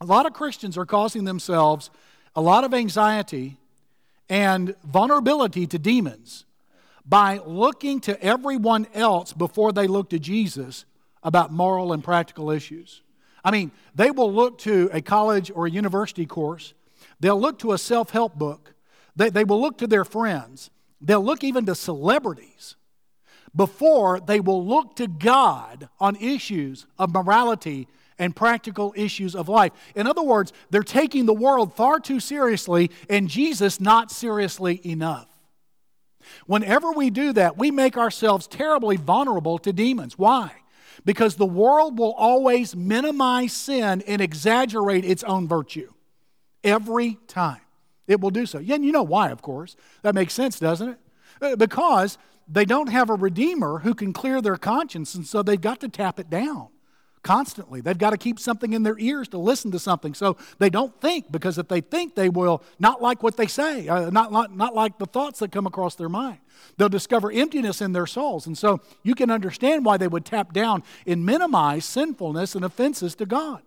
A 0.00 0.04
lot 0.04 0.26
of 0.26 0.32
Christians 0.32 0.76
are 0.76 0.84
causing 0.84 1.22
themselves 1.22 1.90
a 2.34 2.40
lot 2.40 2.64
of 2.64 2.74
anxiety 2.74 3.56
and 4.28 4.74
vulnerability 4.82 5.68
to 5.68 5.78
demons 5.78 6.44
by 7.06 7.38
looking 7.46 8.00
to 8.00 8.20
everyone 8.20 8.88
else 8.94 9.32
before 9.32 9.70
they 9.70 9.86
look 9.86 10.10
to 10.10 10.18
Jesus 10.18 10.84
about 11.24 11.52
moral 11.52 11.92
and 11.92 12.04
practical 12.04 12.50
issues. 12.50 13.02
I 13.42 13.50
mean, 13.50 13.72
they 13.94 14.10
will 14.10 14.32
look 14.32 14.58
to 14.60 14.88
a 14.92 15.02
college 15.02 15.50
or 15.54 15.66
a 15.66 15.70
university 15.70 16.26
course 16.26 16.74
They'll 17.20 17.40
look 17.40 17.58
to 17.60 17.72
a 17.72 17.78
self 17.78 18.10
help 18.10 18.34
book. 18.36 18.74
They, 19.16 19.30
they 19.30 19.44
will 19.44 19.60
look 19.60 19.78
to 19.78 19.86
their 19.86 20.04
friends. 20.04 20.70
They'll 21.00 21.24
look 21.24 21.44
even 21.44 21.66
to 21.66 21.74
celebrities 21.74 22.76
before 23.54 24.20
they 24.20 24.40
will 24.40 24.66
look 24.66 24.96
to 24.96 25.06
God 25.06 25.88
on 26.00 26.16
issues 26.16 26.86
of 26.98 27.12
morality 27.12 27.86
and 28.18 28.34
practical 28.34 28.92
issues 28.96 29.34
of 29.34 29.48
life. 29.48 29.72
In 29.94 30.06
other 30.06 30.22
words, 30.22 30.52
they're 30.70 30.82
taking 30.82 31.26
the 31.26 31.34
world 31.34 31.74
far 31.74 32.00
too 32.00 32.20
seriously 32.20 32.90
and 33.08 33.28
Jesus 33.28 33.80
not 33.80 34.10
seriously 34.10 34.80
enough. 34.84 35.28
Whenever 36.46 36.92
we 36.92 37.10
do 37.10 37.32
that, 37.34 37.58
we 37.58 37.70
make 37.70 37.96
ourselves 37.96 38.46
terribly 38.46 38.96
vulnerable 38.96 39.58
to 39.58 39.72
demons. 39.72 40.18
Why? 40.18 40.52
Because 41.04 41.36
the 41.36 41.46
world 41.46 41.98
will 41.98 42.12
always 42.12 42.76
minimize 42.76 43.52
sin 43.52 44.02
and 44.06 44.20
exaggerate 44.20 45.04
its 45.04 45.24
own 45.24 45.48
virtue. 45.48 45.92
Every 46.62 47.18
time. 47.26 47.60
It 48.06 48.20
will 48.20 48.30
do 48.30 48.44
so. 48.44 48.58
Yeah, 48.58 48.74
and 48.74 48.84
you 48.84 48.92
know 48.92 49.02
why, 49.02 49.30
of 49.30 49.40
course. 49.40 49.76
That 50.02 50.14
makes 50.14 50.34
sense, 50.34 50.58
doesn't 50.58 50.90
it? 50.90 50.98
Uh, 51.40 51.56
because 51.56 52.18
they 52.46 52.64
don't 52.66 52.88
have 52.88 53.08
a 53.08 53.14
redeemer 53.14 53.78
who 53.78 53.94
can 53.94 54.12
clear 54.12 54.42
their 54.42 54.56
conscience, 54.56 55.14
and 55.14 55.26
so 55.26 55.42
they've 55.42 55.60
got 55.60 55.80
to 55.80 55.88
tap 55.88 56.20
it 56.20 56.28
down 56.28 56.68
constantly. 57.24 57.80
They've 57.80 57.98
got 57.98 58.10
to 58.10 58.16
keep 58.16 58.38
something 58.38 58.72
in 58.72 58.84
their 58.84 58.98
ears 58.98 59.26
to 59.28 59.38
listen 59.38 59.72
to 59.72 59.80
something 59.80 60.14
so 60.14 60.36
they 60.58 60.70
don't 60.70 60.94
think, 61.00 61.32
because 61.32 61.58
if 61.58 61.66
they 61.66 61.80
think, 61.80 62.14
they 62.14 62.28
will 62.28 62.62
not 62.78 63.02
like 63.02 63.22
what 63.22 63.36
they 63.36 63.48
say, 63.48 63.88
uh, 63.88 64.10
not, 64.10 64.30
not, 64.30 64.56
not 64.56 64.74
like 64.74 64.98
the 64.98 65.06
thoughts 65.06 65.40
that 65.40 65.50
come 65.50 65.66
across 65.66 65.96
their 65.96 66.08
mind. 66.08 66.38
They'll 66.76 66.88
discover 66.88 67.32
emptiness 67.32 67.80
in 67.80 67.92
their 67.92 68.06
souls. 68.06 68.46
And 68.46 68.56
so 68.56 68.80
you 69.02 69.14
can 69.14 69.30
understand 69.30 69.84
why 69.84 69.96
they 69.96 70.08
would 70.08 70.24
tap 70.24 70.52
down 70.52 70.84
and 71.06 71.26
minimize 71.26 71.84
sinfulness 71.84 72.54
and 72.54 72.64
offenses 72.64 73.14
to 73.16 73.26
God. 73.26 73.62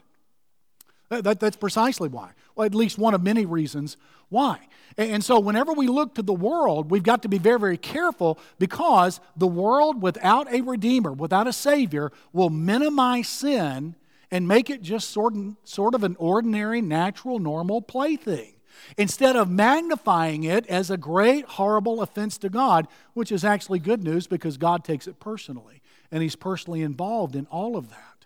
That, 1.09 1.23
that, 1.23 1.39
that's 1.39 1.57
precisely 1.57 2.09
why. 2.09 2.31
Well, 2.55 2.65
at 2.65 2.75
least 2.75 2.97
one 2.97 3.13
of 3.13 3.21
many 3.21 3.45
reasons 3.45 3.97
why. 4.29 4.59
And, 4.97 5.23
so, 5.23 5.39
whenever 5.39 5.73
we 5.73 5.87
look 5.87 6.15
to 6.15 6.23
the 6.23 6.33
world, 6.33 6.89
we've 6.89 7.03
got 7.03 7.21
to 7.21 7.29
be 7.29 7.37
very, 7.37 7.59
very 7.59 7.77
careful 7.77 8.39
because 8.57 9.19
the 9.35 9.47
world 9.47 10.01
without 10.01 10.51
a 10.51 10.61
Redeemer, 10.61 11.13
without 11.13 11.47
a 11.47 11.53
Savior, 11.53 12.11
will 12.33 12.49
minimize 12.49 13.27
sin 13.27 13.95
and 14.31 14.47
make 14.47 14.69
it 14.69 14.81
just 14.81 15.11
sort 15.11 15.95
of 15.95 16.03
an 16.03 16.15
ordinary, 16.17 16.81
natural, 16.81 17.37
normal 17.37 17.81
plaything 17.81 18.53
instead 18.97 19.35
of 19.35 19.49
magnifying 19.49 20.43
it 20.43 20.65
as 20.67 20.89
a 20.89 20.97
great, 20.97 21.45
horrible 21.45 22.01
offense 22.01 22.37
to 22.39 22.49
God, 22.49 22.87
which 23.13 23.31
is 23.31 23.43
actually 23.43 23.79
good 23.79 24.03
news 24.03 24.27
because 24.27 24.57
God 24.57 24.83
takes 24.83 25.07
it 25.07 25.19
personally 25.19 25.81
and 26.11 26.23
He's 26.23 26.35
personally 26.35 26.81
involved 26.81 27.35
in 27.35 27.45
all 27.47 27.75
of 27.77 27.89
that. 27.89 28.16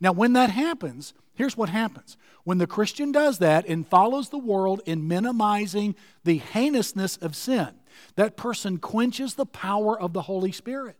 Now, 0.00 0.12
when 0.12 0.32
that 0.34 0.50
happens, 0.50 1.14
here's 1.34 1.56
what 1.56 1.68
happens. 1.68 2.16
When 2.44 2.58
the 2.58 2.66
Christian 2.66 3.12
does 3.12 3.38
that 3.38 3.66
and 3.66 3.86
follows 3.86 4.28
the 4.28 4.38
world 4.38 4.80
in 4.86 5.08
minimizing 5.08 5.94
the 6.24 6.38
heinousness 6.38 7.16
of 7.16 7.34
sin, 7.34 7.70
that 8.16 8.36
person 8.36 8.78
quenches 8.78 9.34
the 9.34 9.46
power 9.46 9.98
of 9.98 10.12
the 10.12 10.22
Holy 10.22 10.52
Spirit. 10.52 10.96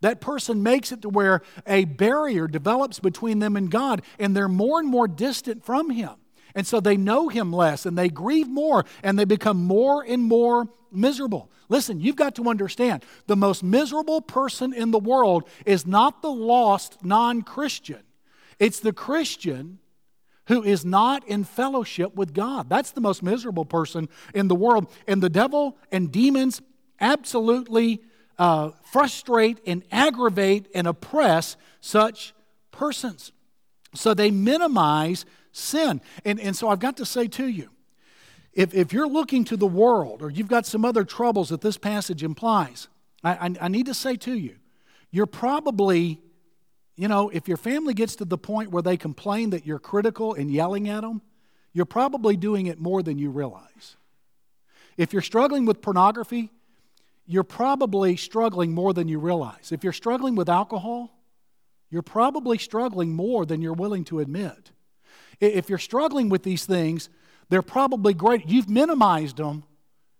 That 0.00 0.20
person 0.20 0.62
makes 0.62 0.92
it 0.92 1.02
to 1.02 1.08
where 1.08 1.42
a 1.66 1.84
barrier 1.84 2.46
develops 2.46 3.00
between 3.00 3.38
them 3.38 3.56
and 3.56 3.70
God, 3.70 4.02
and 4.18 4.34
they're 4.34 4.48
more 4.48 4.80
and 4.80 4.88
more 4.88 5.08
distant 5.08 5.64
from 5.64 5.90
Him. 5.90 6.12
And 6.54 6.66
so 6.66 6.80
they 6.80 6.96
know 6.96 7.28
Him 7.28 7.52
less, 7.52 7.84
and 7.84 7.98
they 7.98 8.08
grieve 8.08 8.48
more, 8.48 8.84
and 9.02 9.18
they 9.18 9.24
become 9.24 9.62
more 9.64 10.04
and 10.04 10.22
more 10.22 10.68
miserable. 10.92 11.50
Listen, 11.68 12.00
you've 12.00 12.16
got 12.16 12.34
to 12.36 12.48
understand 12.48 13.04
the 13.26 13.36
most 13.36 13.62
miserable 13.62 14.20
person 14.20 14.72
in 14.72 14.90
the 14.90 14.98
world 14.98 15.48
is 15.66 15.86
not 15.86 16.22
the 16.22 16.30
lost 16.30 17.04
non 17.04 17.42
Christian. 17.42 18.02
It's 18.58 18.80
the 18.80 18.92
Christian 18.92 19.78
who 20.46 20.62
is 20.62 20.84
not 20.84 21.26
in 21.26 21.44
fellowship 21.44 22.14
with 22.14 22.34
God. 22.34 22.68
That's 22.68 22.90
the 22.90 23.00
most 23.00 23.22
miserable 23.22 23.64
person 23.64 24.08
in 24.34 24.48
the 24.48 24.54
world. 24.54 24.90
And 25.06 25.22
the 25.22 25.30
devil 25.30 25.76
and 25.90 26.12
demons 26.12 26.60
absolutely 27.00 28.02
uh, 28.38 28.70
frustrate 28.92 29.60
and 29.66 29.84
aggravate 29.90 30.68
and 30.74 30.86
oppress 30.86 31.56
such 31.80 32.34
persons. 32.70 33.32
So 33.94 34.12
they 34.12 34.30
minimize 34.30 35.24
sin. 35.52 36.00
And, 36.24 36.40
and 36.40 36.54
so 36.54 36.68
I've 36.68 36.80
got 36.80 36.96
to 36.98 37.06
say 37.06 37.26
to 37.28 37.46
you 37.46 37.70
if, 38.52 38.74
if 38.74 38.92
you're 38.92 39.08
looking 39.08 39.44
to 39.44 39.56
the 39.56 39.66
world 39.66 40.22
or 40.22 40.30
you've 40.30 40.48
got 40.48 40.66
some 40.66 40.84
other 40.84 41.04
troubles 41.04 41.48
that 41.48 41.60
this 41.60 41.78
passage 41.78 42.22
implies, 42.22 42.88
I, 43.22 43.32
I, 43.32 43.54
I 43.62 43.68
need 43.68 43.86
to 43.86 43.94
say 43.94 44.16
to 44.16 44.34
you, 44.34 44.56
you're 45.10 45.26
probably 45.26 46.20
you 46.96 47.08
know, 47.08 47.28
if 47.28 47.48
your 47.48 47.56
family 47.56 47.94
gets 47.94 48.16
to 48.16 48.24
the 48.24 48.38
point 48.38 48.70
where 48.70 48.82
they 48.82 48.96
complain 48.96 49.50
that 49.50 49.66
you're 49.66 49.78
critical 49.78 50.34
and 50.34 50.50
yelling 50.50 50.88
at 50.88 51.02
them, 51.02 51.22
you're 51.72 51.84
probably 51.84 52.36
doing 52.36 52.66
it 52.66 52.80
more 52.80 53.02
than 53.02 53.18
you 53.18 53.30
realize. 53.30 53.96
If 54.96 55.12
you're 55.12 55.22
struggling 55.22 55.64
with 55.66 55.82
pornography, 55.82 56.50
you're 57.26 57.42
probably 57.42 58.16
struggling 58.16 58.72
more 58.72 58.92
than 58.92 59.08
you 59.08 59.18
realize. 59.18 59.72
If 59.72 59.82
you're 59.82 59.92
struggling 59.92 60.36
with 60.36 60.48
alcohol, 60.48 61.10
you're 61.90 62.02
probably 62.02 62.58
struggling 62.58 63.12
more 63.12 63.44
than 63.44 63.60
you're 63.60 63.72
willing 63.72 64.04
to 64.04 64.20
admit. 64.20 64.70
If 65.40 65.68
you're 65.68 65.78
struggling 65.78 66.28
with 66.28 66.44
these 66.44 66.64
things, 66.64 67.08
they're 67.48 67.62
probably 67.62 68.14
great. 68.14 68.48
You've 68.48 68.68
minimized 68.68 69.38
them, 69.38 69.64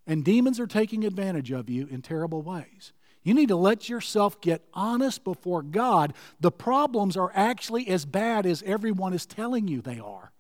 and 0.07 0.25
demons 0.25 0.59
are 0.59 0.67
taking 0.67 1.05
advantage 1.05 1.53
of 1.53 1.71
you 1.71 1.87
in 1.87 2.03
terrible 2.03 2.43
ways. 2.43 2.93
You 3.25 3.33
need 3.35 3.49
to 3.49 3.57
let 3.57 3.89
yourself 3.89 4.41
get 4.41 4.63
honest 4.75 5.25
before 5.25 5.63
God. 5.63 6.13
The 6.41 6.53
problems 6.53 7.17
are 7.17 7.33
actually 7.35 7.89
as 7.89 8.05
bad 8.05 8.45
as 8.45 8.63
everyone 8.65 9.15
is 9.15 9.27
telling 9.27 9.67
you 9.67 9.81
they 9.81 9.99
are. 9.99 10.31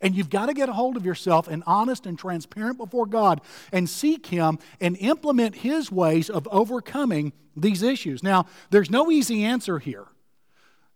And 0.00 0.16
you've 0.16 0.30
got 0.30 0.46
to 0.46 0.54
get 0.54 0.68
a 0.68 0.72
hold 0.72 0.96
of 0.96 1.06
yourself 1.06 1.46
and 1.46 1.62
honest 1.66 2.06
and 2.06 2.18
transparent 2.18 2.78
before 2.78 3.06
God 3.06 3.40
and 3.70 3.88
seek 3.88 4.26
Him 4.26 4.58
and 4.80 4.96
implement 4.96 5.56
His 5.56 5.92
ways 5.92 6.28
of 6.28 6.48
overcoming 6.50 7.32
these 7.54 7.82
issues. 7.82 8.22
Now, 8.22 8.46
there's 8.70 8.90
no 8.90 9.10
easy 9.10 9.44
answer 9.44 9.78
here. 9.78 10.06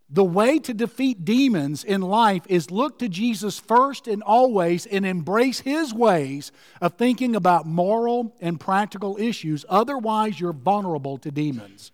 The 0.08 0.24
way 0.24 0.60
to 0.60 0.72
defeat 0.72 1.24
demons 1.24 1.82
in 1.82 2.00
life 2.00 2.44
is 2.48 2.70
look 2.70 3.00
to 3.00 3.08
Jesus 3.08 3.58
first 3.58 4.06
and 4.06 4.22
always 4.22 4.86
and 4.86 5.04
embrace 5.04 5.60
his 5.60 5.92
ways 5.92 6.52
of 6.80 6.94
thinking 6.94 7.34
about 7.34 7.66
moral 7.66 8.36
and 8.40 8.60
practical 8.60 9.16
issues. 9.18 9.64
Otherwise, 9.68 10.38
you're 10.38 10.52
vulnerable 10.52 11.18
to 11.18 11.32
demons. 11.32 11.90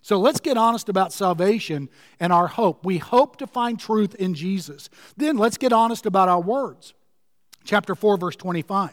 So 0.00 0.18
let's 0.18 0.40
get 0.40 0.56
honest 0.56 0.88
about 0.88 1.12
salvation 1.12 1.90
and 2.18 2.32
our 2.32 2.48
hope. 2.48 2.86
We 2.86 2.98
hope 2.98 3.36
to 3.36 3.46
find 3.46 3.78
truth 3.78 4.14
in 4.14 4.34
Jesus. 4.34 4.88
Then 5.16 5.36
let's 5.36 5.58
get 5.58 5.74
honest 5.74 6.06
about 6.06 6.30
our 6.30 6.40
words. 6.40 6.94
Chapter 7.64 7.94
4, 7.94 8.16
verse 8.16 8.36
25. 8.36 8.90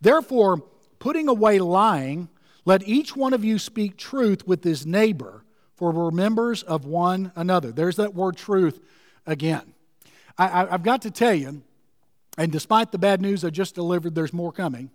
Therefore, 0.00 0.64
putting 0.98 1.28
away 1.28 1.58
lying, 1.58 2.30
let 2.64 2.88
each 2.88 3.14
one 3.14 3.34
of 3.34 3.44
you 3.44 3.58
speak 3.58 3.98
truth 3.98 4.46
with 4.46 4.64
his 4.64 4.86
neighbor 4.86 5.39
for 5.80 5.92
we're 5.92 6.10
members 6.10 6.62
of 6.62 6.84
one 6.84 7.32
another. 7.34 7.72
There's 7.72 7.96
that 7.96 8.14
word 8.14 8.36
truth 8.36 8.78
again. 9.26 9.72
I, 10.36 10.66
have 10.66 10.82
got 10.82 11.02
to 11.02 11.10
tell 11.10 11.32
you, 11.32 11.62
and 12.36 12.52
despite 12.52 12.92
the 12.92 12.98
bad 12.98 13.22
news 13.22 13.46
I 13.46 13.50
just 13.50 13.74
delivered, 13.74 14.14
there's 14.14 14.34
more 14.34 14.52
coming, 14.52 14.90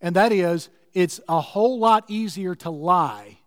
and 0.00 0.14
that 0.14 0.30
is 0.30 0.68
it's 0.94 1.20
a 1.28 1.40
whole 1.40 1.80
lot 1.80 2.04
easier 2.06 2.54
to 2.54 2.70
lie 2.70 3.38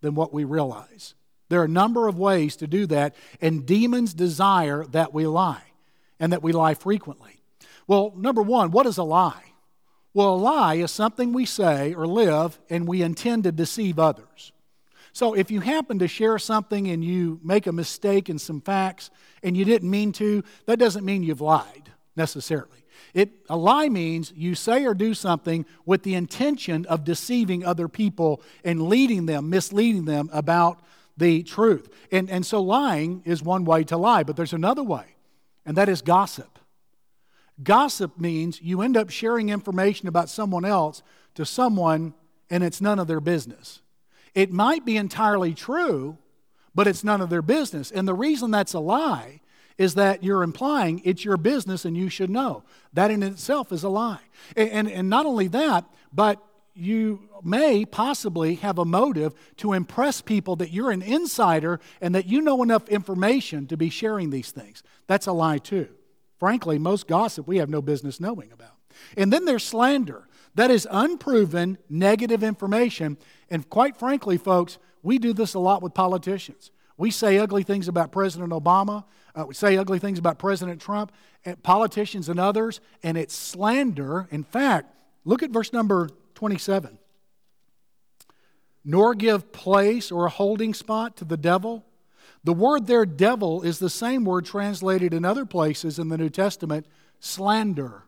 than 0.00 0.14
what 0.14 0.32
we 0.32 0.44
realize. 0.44 1.14
There 1.50 1.60
are 1.60 1.64
a 1.64 1.68
number 1.68 2.08
of 2.08 2.18
ways 2.18 2.56
to 2.56 2.66
do 2.66 2.86
that, 2.86 3.14
and 3.42 3.66
demons 3.66 4.14
desire 4.14 4.84
that 4.86 5.12
we 5.12 5.26
lie 5.26 5.62
and 6.18 6.32
that 6.32 6.42
we 6.42 6.52
lie 6.52 6.72
frequently. 6.72 7.42
Well, 7.86 8.14
number 8.16 8.40
one, 8.40 8.70
what 8.70 8.86
is 8.86 8.96
a 8.96 9.02
lie? 9.02 9.52
Well, 10.14 10.34
a 10.34 10.36
lie 10.36 10.74
is 10.76 10.90
something 10.90 11.34
we 11.34 11.44
say 11.44 11.92
or 11.92 12.06
live 12.06 12.58
and 12.70 12.88
we 12.88 13.02
intend 13.02 13.44
to 13.44 13.52
deceive 13.52 13.98
others. 13.98 14.52
So 15.12 15.34
if 15.34 15.50
you 15.50 15.60
happen 15.60 15.98
to 15.98 16.08
share 16.08 16.38
something 16.38 16.88
and 16.88 17.04
you 17.04 17.40
make 17.42 17.66
a 17.66 17.72
mistake 17.72 18.28
in 18.28 18.38
some 18.38 18.60
facts 18.60 19.10
and 19.42 19.56
you 19.56 19.64
didn't 19.64 19.90
mean 19.90 20.12
to, 20.12 20.44
that 20.66 20.78
doesn't 20.78 21.04
mean 21.04 21.22
you've 21.22 21.40
lied 21.40 21.90
necessarily. 22.16 22.84
It, 23.14 23.30
a 23.48 23.56
lie 23.56 23.88
means 23.88 24.32
you 24.36 24.54
say 24.54 24.84
or 24.84 24.94
do 24.94 25.14
something 25.14 25.66
with 25.84 26.02
the 26.02 26.14
intention 26.14 26.86
of 26.86 27.04
deceiving 27.04 27.64
other 27.64 27.88
people 27.88 28.42
and 28.64 28.82
leading 28.82 29.26
them, 29.26 29.50
misleading 29.50 30.04
them 30.04 30.30
about 30.32 30.80
the 31.16 31.42
truth. 31.42 31.88
And, 32.12 32.30
and 32.30 32.44
so 32.46 32.62
lying 32.62 33.22
is 33.24 33.42
one 33.42 33.64
way 33.64 33.84
to 33.84 33.96
lie, 33.96 34.22
but 34.22 34.36
there's 34.36 34.52
another 34.52 34.82
way, 34.82 35.04
and 35.66 35.76
that 35.76 35.88
is 35.88 36.02
gossip. 36.02 36.58
Gossip 37.62 38.18
means 38.18 38.60
you 38.62 38.80
end 38.80 38.96
up 38.96 39.10
sharing 39.10 39.50
information 39.50 40.08
about 40.08 40.28
someone 40.28 40.64
else 40.64 41.02
to 41.34 41.44
someone 41.44 42.14
and 42.48 42.64
it's 42.64 42.80
none 42.80 42.98
of 42.98 43.06
their 43.06 43.20
business. 43.20 43.80
It 44.34 44.52
might 44.52 44.84
be 44.84 44.96
entirely 44.96 45.54
true, 45.54 46.18
but 46.74 46.86
it's 46.86 47.04
none 47.04 47.20
of 47.20 47.30
their 47.30 47.42
business. 47.42 47.90
And 47.90 48.06
the 48.06 48.14
reason 48.14 48.50
that's 48.50 48.74
a 48.74 48.80
lie 48.80 49.40
is 49.78 49.94
that 49.94 50.22
you're 50.22 50.42
implying 50.42 51.00
it's 51.04 51.24
your 51.24 51.36
business 51.36 51.84
and 51.84 51.96
you 51.96 52.08
should 52.08 52.30
know. 52.30 52.62
That 52.92 53.10
in 53.10 53.22
itself 53.22 53.72
is 53.72 53.82
a 53.82 53.88
lie. 53.88 54.20
And, 54.54 54.70
and, 54.70 54.90
and 54.90 55.10
not 55.10 55.26
only 55.26 55.48
that, 55.48 55.84
but 56.12 56.38
you 56.74 57.28
may 57.42 57.84
possibly 57.84 58.56
have 58.56 58.78
a 58.78 58.84
motive 58.84 59.34
to 59.56 59.72
impress 59.72 60.20
people 60.20 60.56
that 60.56 60.70
you're 60.70 60.90
an 60.90 61.02
insider 61.02 61.80
and 62.00 62.14
that 62.14 62.26
you 62.26 62.40
know 62.40 62.62
enough 62.62 62.88
information 62.88 63.66
to 63.66 63.76
be 63.76 63.90
sharing 63.90 64.30
these 64.30 64.50
things. 64.50 64.82
That's 65.06 65.26
a 65.26 65.32
lie, 65.32 65.58
too. 65.58 65.88
Frankly, 66.38 66.78
most 66.78 67.06
gossip 67.06 67.46
we 67.46 67.58
have 67.58 67.68
no 67.68 67.82
business 67.82 68.20
knowing 68.20 68.52
about. 68.52 68.76
And 69.16 69.32
then 69.32 69.44
there's 69.44 69.64
slander. 69.64 70.26
That 70.54 70.70
is 70.70 70.86
unproven 70.90 71.78
negative 71.88 72.42
information. 72.42 73.16
And 73.48 73.68
quite 73.68 73.96
frankly, 73.96 74.36
folks, 74.36 74.78
we 75.02 75.18
do 75.18 75.32
this 75.32 75.54
a 75.54 75.58
lot 75.58 75.82
with 75.82 75.94
politicians. 75.94 76.70
We 76.96 77.10
say 77.10 77.38
ugly 77.38 77.62
things 77.62 77.88
about 77.88 78.12
President 78.12 78.50
Obama, 78.52 79.04
uh, 79.34 79.46
we 79.46 79.54
say 79.54 79.76
ugly 79.76 79.98
things 79.98 80.18
about 80.18 80.38
President 80.38 80.82
Trump, 80.82 81.12
and 81.44 81.62
politicians 81.62 82.28
and 82.28 82.38
others, 82.38 82.80
and 83.02 83.16
it's 83.16 83.34
slander. 83.34 84.28
In 84.30 84.42
fact, 84.44 84.94
look 85.24 85.42
at 85.42 85.50
verse 85.50 85.72
number 85.72 86.10
27. 86.34 86.98
Nor 88.84 89.14
give 89.14 89.52
place 89.52 90.10
or 90.10 90.26
a 90.26 90.30
holding 90.30 90.74
spot 90.74 91.16
to 91.16 91.24
the 91.24 91.36
devil. 91.36 91.86
The 92.44 92.52
word 92.52 92.86
there, 92.86 93.06
devil, 93.06 93.62
is 93.62 93.78
the 93.78 93.90
same 93.90 94.24
word 94.24 94.44
translated 94.44 95.14
in 95.14 95.24
other 95.24 95.46
places 95.46 95.98
in 95.98 96.08
the 96.08 96.18
New 96.18 96.30
Testament, 96.30 96.86
slander. 97.18 98.04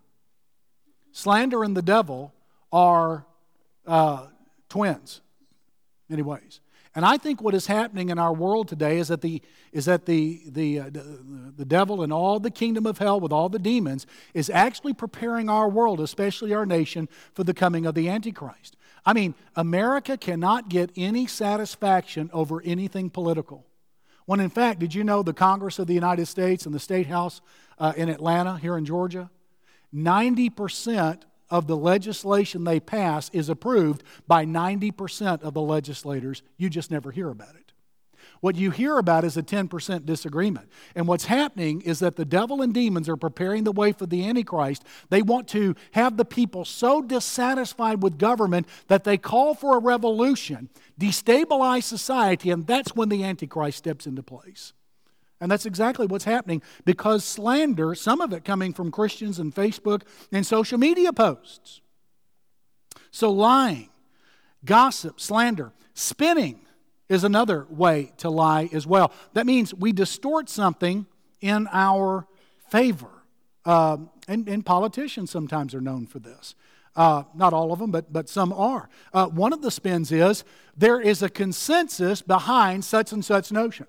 Slander 1.12 1.62
and 1.62 1.77
the 1.77 1.83
devil 1.83 2.33
are 2.72 3.27
uh, 3.87 4.27
twins, 4.68 5.20
many 6.09 6.22
ways. 6.22 6.61
And 6.94 7.07
I 7.07 7.16
think 7.16 7.40
what 7.40 7.55
is 7.55 7.66
happening 7.66 8.11
in 8.11 8.18
our 8.18 8.35
world 8.35 8.68
today 8.68 8.98
is 8.98 9.09
that 9.09 9.22
the, 9.22 9.40
is 9.72 9.87
that 9.87 10.05
the, 10.05 10.42
the, 10.46 10.81
uh, 10.81 10.90
the 11.57 11.64
devil 11.64 12.03
and 12.03 12.12
all 12.12 12.38
the 12.38 12.51
kingdom 12.51 12.85
of 12.87 12.98
hell 12.98 13.18
with 13.18 13.33
all 13.33 13.48
the 13.48 13.59
demons 13.59 14.07
is 14.35 14.51
actually 14.51 14.92
preparing 14.92 15.48
our 15.48 15.70
world, 15.70 16.01
especially 16.01 16.53
our 16.53 16.66
nation, 16.66 17.09
for 17.33 17.44
the 17.44 17.55
coming 17.55 17.87
of 17.87 17.94
the 17.94 18.11
Antichrist. 18.11 18.77
I 19.07 19.14
mean, 19.14 19.35
America 19.57 20.18
cannot 20.18 20.68
get 20.68 20.92
any 20.94 21.27
satisfaction 21.27 22.29
over 22.33 22.61
anything 22.62 23.09
political. 23.09 23.64
When 24.27 24.38
in 24.38 24.51
fact, 24.51 24.79
did 24.79 24.94
you 24.94 25.03
know 25.03 25.22
the 25.22 25.33
Congress 25.33 25.79
of 25.79 25.87
the 25.87 25.94
United 25.94 26.27
States 26.27 26.66
and 26.66 26.75
the 26.75 26.79
State 26.79 27.07
House 27.07 27.40
uh, 27.79 27.94
in 27.96 28.11
Atlanta, 28.11 28.59
here 28.59 28.77
in 28.77 28.85
Georgia, 28.85 29.31
90% 29.94 31.22
of 31.50 31.66
the 31.66 31.76
legislation 31.76 32.64
they 32.64 32.81
pass 32.81 33.28
is 33.31 33.48
approved 33.48 34.02
by 34.26 34.46
90% 34.46 35.42
of 35.42 35.52
the 35.52 35.61
legislators. 35.61 36.42
You 36.57 36.70
just 36.70 36.90
never 36.90 37.11
hear 37.11 37.28
about 37.28 37.55
it. 37.55 37.72
What 38.40 38.57
you 38.57 38.70
hear 38.72 38.98
about 38.98 39.24
is 39.24 39.37
a 39.37 39.42
10% 39.42 40.05
disagreement. 40.05 40.68
And 40.96 41.07
what's 41.07 41.26
happening 41.26 41.81
is 41.83 42.00
that 42.00 42.16
the 42.16 42.24
devil 42.24 42.61
and 42.61 42.74
demons 42.74 43.09
are 43.09 43.16
preparing 43.16 43.62
the 43.62 43.70
way 43.70 43.92
for 43.92 44.07
the 44.07 44.26
Antichrist. 44.26 44.83
They 45.11 45.22
want 45.22 45.46
to 45.48 45.76
have 45.92 46.16
the 46.16 46.24
people 46.24 46.64
so 46.64 47.02
dissatisfied 47.02 48.02
with 48.02 48.18
government 48.18 48.66
that 48.88 49.05
they 49.05 49.16
call 49.16 49.55
for 49.55 49.76
a 49.76 49.81
revolution, 49.81 50.70
destabilize 50.98 51.85
society, 51.85 52.50
and 52.50 52.66
that's 52.66 52.96
when 52.96 53.11
the 53.11 53.22
Antichrist 53.22 53.78
steps 53.78 54.09
into 54.09 54.24
place. 54.24 54.72
And 55.42 55.50
that's 55.50 55.66
exactly 55.66 56.07
what's 56.07 56.24
happening 56.24 56.62
because 56.85 57.24
slander, 57.24 57.96
some 57.96 58.20
of 58.20 58.33
it 58.33 58.44
coming 58.44 58.72
from 58.72 58.92
Christians 58.92 59.40
and 59.40 59.52
Facebook 59.52 60.02
and 60.31 60.46
social 60.46 60.78
media 60.78 61.12
posts. 61.12 61.81
So, 63.11 63.33
lying, 63.33 63.88
gossip, 64.64 65.20
slander, 65.20 65.72
spinning 65.94 66.61
is 67.09 67.24
another 67.24 67.66
way 67.68 68.12
to 68.18 68.31
lie 68.31 68.70
as 68.72 68.87
well. 68.87 69.12
That 69.33 69.44
means 69.44 69.74
we 69.74 69.90
distort 69.90 70.48
something 70.48 71.07
in 71.40 71.68
our 71.72 72.28
favor. 72.70 73.11
Uh, 73.64 73.96
and, 74.28 74.48
and, 74.48 74.64
politicians 74.64 75.33
sometimes 75.33 75.74
are 75.74 75.81
known 75.81 76.07
for 76.07 76.20
this. 76.20 76.55
Uh, 76.94 77.24
not 77.35 77.52
all 77.52 77.72
of 77.72 77.81
them, 77.81 77.90
but, 77.90 78.12
but 78.12 78.28
some 78.28 78.52
are. 78.52 78.88
Uh, 79.12 79.26
one 79.26 79.52
of 79.52 79.61
the 79.61 79.70
spins 79.72 80.12
is 80.12 80.44
there 80.76 81.00
is 81.00 81.20
a 81.20 81.28
consensus 81.28 82.22
behind 82.22 82.85
such 82.85 83.12
and 83.12 83.24
such 83.24 83.50
notion. 83.50 83.87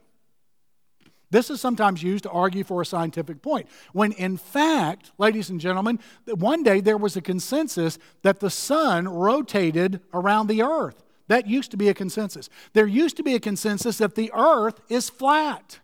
This 1.34 1.50
is 1.50 1.60
sometimes 1.60 2.04
used 2.04 2.26
to 2.26 2.30
argue 2.30 2.64
for 2.64 2.80
a 2.80 2.86
scientific 2.86 3.42
point, 3.42 3.68
when 3.92 4.12
in 4.12 4.38
fact, 4.38 5.10
ladies 5.18 5.50
and 5.50 5.60
gentlemen, 5.60 5.98
one 6.28 6.62
day 6.62 6.80
there 6.80 6.96
was 6.96 7.18
a 7.18 7.22
consensus 7.22 7.98
that 8.22 8.40
the 8.40 8.52
sun 8.52 9.08
rotated 9.08 10.00
around 10.14 10.46
the 10.46 10.62
earth. 10.62 11.04
That 11.30 11.48
used 11.48 11.72
to 11.72 11.78
be 11.78 11.90
a 11.90 11.94
consensus. 11.96 12.50
There 12.74 12.86
used 12.86 13.18
to 13.18 13.24
be 13.24 13.34
a 13.34 13.40
consensus 13.40 13.98
that 13.98 14.14
the 14.14 14.32
earth 14.32 14.80
is 14.90 15.10
flat. 15.10 15.80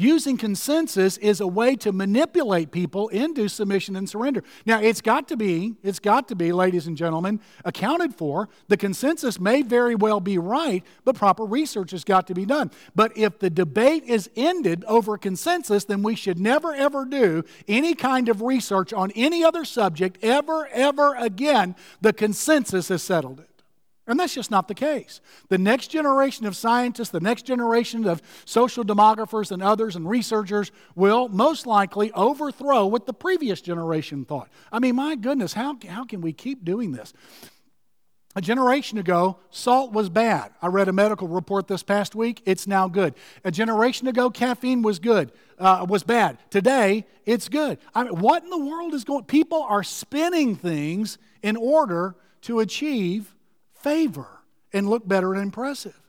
Using 0.00 0.38
consensus 0.38 1.18
is 1.18 1.42
a 1.42 1.46
way 1.46 1.76
to 1.76 1.92
manipulate 1.92 2.70
people 2.70 3.08
into 3.08 3.48
submission 3.48 3.96
and 3.96 4.08
surrender. 4.08 4.42
Now, 4.64 4.80
it's 4.80 5.02
got 5.02 5.28
to 5.28 5.36
be, 5.36 5.74
it's 5.82 5.98
got 5.98 6.26
to 6.28 6.34
be, 6.34 6.52
ladies 6.52 6.86
and 6.86 6.96
gentlemen, 6.96 7.38
accounted 7.66 8.14
for. 8.14 8.48
The 8.68 8.78
consensus 8.78 9.38
may 9.38 9.60
very 9.60 9.94
well 9.94 10.18
be 10.18 10.38
right, 10.38 10.82
but 11.04 11.16
proper 11.16 11.44
research 11.44 11.90
has 11.90 12.02
got 12.02 12.26
to 12.28 12.34
be 12.34 12.46
done. 12.46 12.70
But 12.94 13.14
if 13.14 13.40
the 13.40 13.50
debate 13.50 14.04
is 14.04 14.30
ended 14.36 14.86
over 14.88 15.18
consensus, 15.18 15.84
then 15.84 16.02
we 16.02 16.14
should 16.14 16.38
never, 16.38 16.74
ever 16.74 17.04
do 17.04 17.44
any 17.68 17.94
kind 17.94 18.30
of 18.30 18.40
research 18.40 18.94
on 18.94 19.10
any 19.10 19.44
other 19.44 19.66
subject 19.66 20.16
ever, 20.24 20.66
ever 20.68 21.14
again. 21.16 21.76
The 22.00 22.14
consensus 22.14 22.88
has 22.88 23.02
settled 23.02 23.40
it. 23.40 23.49
And 24.10 24.18
that's 24.18 24.34
just 24.34 24.50
not 24.50 24.66
the 24.66 24.74
case. 24.74 25.20
The 25.50 25.58
next 25.58 25.88
generation 25.88 26.44
of 26.44 26.56
scientists, 26.56 27.10
the 27.10 27.20
next 27.20 27.46
generation 27.46 28.06
of 28.08 28.20
social 28.44 28.82
demographers 28.82 29.52
and 29.52 29.62
others 29.62 29.94
and 29.94 30.08
researchers 30.08 30.72
will 30.96 31.28
most 31.28 31.64
likely 31.64 32.10
overthrow 32.12 32.86
what 32.86 33.06
the 33.06 33.12
previous 33.12 33.60
generation 33.60 34.24
thought. 34.24 34.48
I 34.72 34.80
mean, 34.80 34.96
my 34.96 35.14
goodness, 35.14 35.52
how, 35.52 35.78
how 35.88 36.04
can 36.04 36.22
we 36.22 36.32
keep 36.32 36.64
doing 36.64 36.90
this? 36.90 37.12
A 38.34 38.40
generation 38.40 38.98
ago, 38.98 39.38
salt 39.50 39.92
was 39.92 40.08
bad. 40.08 40.52
I 40.60 40.66
read 40.66 40.88
a 40.88 40.92
medical 40.92 41.28
report 41.28 41.68
this 41.68 41.84
past 41.84 42.16
week. 42.16 42.42
It's 42.46 42.66
now 42.66 42.88
good. 42.88 43.14
A 43.44 43.52
generation 43.52 44.08
ago, 44.08 44.28
caffeine 44.28 44.82
was 44.82 44.98
good, 44.98 45.30
uh, 45.58 45.86
was 45.88 46.02
bad. 46.02 46.38
Today, 46.50 47.06
it's 47.26 47.48
good. 47.48 47.78
I 47.94 48.04
mean, 48.04 48.18
what 48.18 48.42
in 48.42 48.50
the 48.50 48.58
world 48.58 48.92
is 48.92 49.04
going? 49.04 49.24
People 49.24 49.62
are 49.62 49.84
spinning 49.84 50.56
things 50.56 51.16
in 51.42 51.56
order 51.56 52.16
to 52.42 52.58
achieve 52.58 53.34
favor 53.82 54.26
and 54.72 54.88
look 54.88 55.06
better 55.06 55.32
and 55.34 55.42
impressive. 55.42 56.00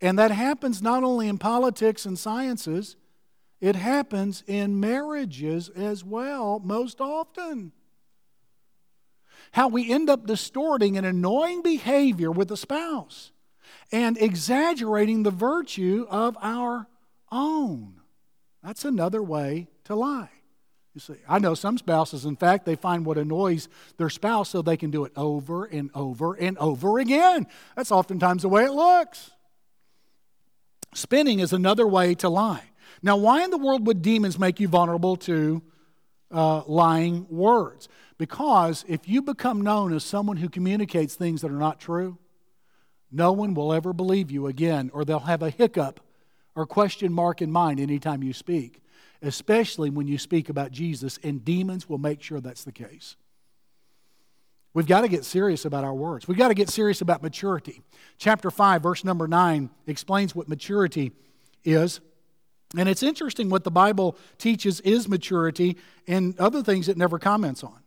And 0.00 0.18
that 0.18 0.30
happens 0.30 0.80
not 0.80 1.02
only 1.02 1.28
in 1.28 1.38
politics 1.38 2.06
and 2.06 2.18
sciences, 2.18 2.96
it 3.60 3.74
happens 3.74 4.44
in 4.46 4.78
marriages 4.78 5.68
as 5.70 6.04
well, 6.04 6.60
most 6.60 7.00
often. 7.00 7.72
How 9.52 9.68
we 9.68 9.90
end 9.90 10.08
up 10.08 10.26
distorting 10.26 10.96
an 10.96 11.04
annoying 11.04 11.62
behavior 11.62 12.30
with 12.30 12.50
a 12.52 12.56
spouse 12.56 13.32
and 13.90 14.16
exaggerating 14.18 15.22
the 15.22 15.30
virtue 15.30 16.06
of 16.08 16.36
our 16.40 16.86
own. 17.32 18.00
That's 18.62 18.84
another 18.84 19.22
way 19.22 19.68
to 19.84 19.94
lie. 19.94 20.30
You 20.98 21.14
see, 21.14 21.20
I 21.28 21.38
know 21.38 21.54
some 21.54 21.78
spouses, 21.78 22.24
in 22.24 22.34
fact, 22.34 22.66
they 22.66 22.74
find 22.74 23.06
what 23.06 23.18
annoys 23.18 23.68
their 23.98 24.10
spouse 24.10 24.48
so 24.48 24.62
they 24.62 24.76
can 24.76 24.90
do 24.90 25.04
it 25.04 25.12
over 25.14 25.64
and 25.64 25.92
over 25.94 26.34
and 26.34 26.58
over 26.58 26.98
again. 26.98 27.46
That's 27.76 27.92
oftentimes 27.92 28.42
the 28.42 28.48
way 28.48 28.64
it 28.64 28.72
looks. 28.72 29.30
Spinning 30.94 31.38
is 31.38 31.52
another 31.52 31.86
way 31.86 32.16
to 32.16 32.28
lie. 32.28 32.64
Now, 33.00 33.16
why 33.16 33.44
in 33.44 33.50
the 33.50 33.58
world 33.58 33.86
would 33.86 34.02
demons 34.02 34.40
make 34.40 34.58
you 34.58 34.66
vulnerable 34.66 35.14
to 35.18 35.62
uh, 36.32 36.62
lying 36.66 37.28
words? 37.30 37.88
Because 38.18 38.84
if 38.88 39.08
you 39.08 39.22
become 39.22 39.60
known 39.60 39.92
as 39.92 40.02
someone 40.02 40.38
who 40.38 40.48
communicates 40.48 41.14
things 41.14 41.42
that 41.42 41.52
are 41.52 41.60
not 41.60 41.78
true, 41.78 42.18
no 43.12 43.30
one 43.30 43.54
will 43.54 43.72
ever 43.72 43.92
believe 43.92 44.32
you 44.32 44.48
again, 44.48 44.90
or 44.92 45.04
they'll 45.04 45.20
have 45.20 45.44
a 45.44 45.50
hiccup 45.50 46.00
or 46.56 46.66
question 46.66 47.12
mark 47.12 47.40
in 47.40 47.52
mind 47.52 47.78
anytime 47.78 48.24
you 48.24 48.32
speak 48.32 48.82
especially 49.22 49.90
when 49.90 50.06
you 50.06 50.18
speak 50.18 50.48
about 50.48 50.70
Jesus, 50.70 51.18
and 51.22 51.44
demons 51.44 51.88
will 51.88 51.98
make 51.98 52.22
sure 52.22 52.40
that's 52.40 52.64
the 52.64 52.72
case. 52.72 53.16
We've 54.74 54.86
got 54.86 55.00
to 55.00 55.08
get 55.08 55.24
serious 55.24 55.64
about 55.64 55.84
our 55.84 55.94
words. 55.94 56.28
We've 56.28 56.38
got 56.38 56.48
to 56.48 56.54
get 56.54 56.68
serious 56.68 57.00
about 57.00 57.22
maturity. 57.22 57.82
Chapter 58.18 58.50
5, 58.50 58.82
verse 58.82 59.04
number 59.04 59.26
9 59.26 59.70
explains 59.86 60.34
what 60.34 60.48
maturity 60.48 61.12
is. 61.64 62.00
And 62.76 62.88
it's 62.88 63.02
interesting 63.02 63.48
what 63.48 63.64
the 63.64 63.70
Bible 63.70 64.16
teaches 64.36 64.80
is 64.80 65.08
maturity 65.08 65.78
and 66.06 66.38
other 66.38 66.62
things 66.62 66.88
it 66.88 66.96
never 66.96 67.18
comments 67.18 67.64
on. 67.64 67.80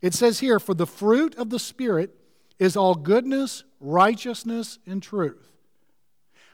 It 0.00 0.14
says 0.14 0.40
here, 0.40 0.58
For 0.58 0.74
the 0.74 0.86
fruit 0.86 1.36
of 1.36 1.50
the 1.50 1.58
Spirit 1.58 2.16
is 2.58 2.76
all 2.76 2.94
goodness, 2.94 3.62
righteousness, 3.78 4.78
and 4.86 5.02
truth. 5.02 5.52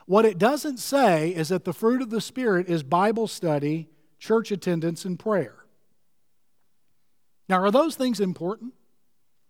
What 0.07 0.25
it 0.25 0.39
doesn't 0.39 0.79
say 0.79 1.31
is 1.31 1.51
that 1.51 1.65
the 1.65 1.73
fruit 1.73 2.03
of 2.03 2.11
the 2.11 2.21
Spirit 2.21 2.69
is 2.69 2.83
Bible 2.83 3.29
study 3.29 3.89
church 4.19 4.51
attendance, 4.51 5.05
and 5.05 5.19
prayer. 5.19 5.55
Now, 7.49 7.63
are 7.63 7.71
those 7.71 7.97
things 7.97 8.21
important? 8.21 8.75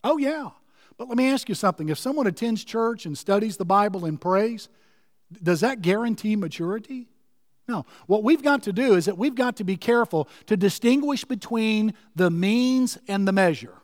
Oh, 0.04 0.18
yeah. 0.18 0.50
But 0.96 1.08
let 1.08 1.16
me 1.16 1.30
ask 1.30 1.48
you 1.48 1.54
something. 1.54 1.88
If 1.88 1.98
someone 1.98 2.26
attends 2.26 2.64
church 2.64 3.06
and 3.06 3.16
studies 3.16 3.56
the 3.56 3.64
Bible 3.64 4.04
and 4.04 4.20
prays, 4.20 4.68
does 5.42 5.60
that 5.60 5.82
guarantee 5.82 6.36
maturity? 6.36 7.08
No. 7.66 7.84
What 8.06 8.24
we've 8.24 8.42
got 8.42 8.62
to 8.64 8.72
do 8.72 8.94
is 8.94 9.04
that 9.04 9.18
we've 9.18 9.34
got 9.34 9.56
to 9.56 9.64
be 9.64 9.76
careful 9.76 10.28
to 10.46 10.56
distinguish 10.56 11.24
between 11.24 11.94
the 12.16 12.30
means 12.30 12.98
and 13.08 13.28
the 13.28 13.32
measure. 13.32 13.74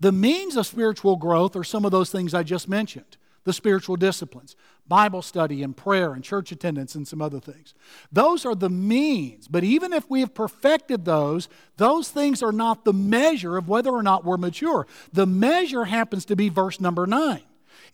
The 0.00 0.12
means 0.12 0.56
of 0.56 0.66
spiritual 0.66 1.16
growth 1.16 1.56
are 1.56 1.64
some 1.64 1.84
of 1.84 1.90
those 1.90 2.10
things 2.10 2.34
I 2.34 2.42
just 2.42 2.68
mentioned 2.68 3.16
the 3.46 3.52
spiritual 3.52 3.94
disciplines 3.96 4.56
Bible 4.88 5.22
study 5.22 5.62
and 5.62 5.76
prayer 5.76 6.12
and 6.12 6.22
church 6.22 6.52
attendance 6.52 6.94
and 6.94 7.06
some 7.08 7.22
other 7.22 7.40
things. 7.40 7.74
Those 8.12 8.44
are 8.44 8.54
the 8.54 8.70
means. 8.70 9.48
But 9.48 9.64
even 9.64 9.92
if 9.92 10.08
we 10.10 10.20
have 10.20 10.34
perfected 10.34 11.04
those, 11.04 11.48
those 11.76 12.08
things 12.08 12.42
are 12.42 12.52
not 12.52 12.84
the 12.84 12.92
measure 12.92 13.56
of 13.56 13.68
whether 13.68 13.90
or 13.90 14.02
not 14.02 14.24
we're 14.24 14.36
mature. 14.36 14.86
The 15.12 15.26
measure 15.26 15.86
happens 15.86 16.24
to 16.26 16.36
be 16.36 16.48
verse 16.48 16.80
number 16.80 17.06
nine. 17.06 17.42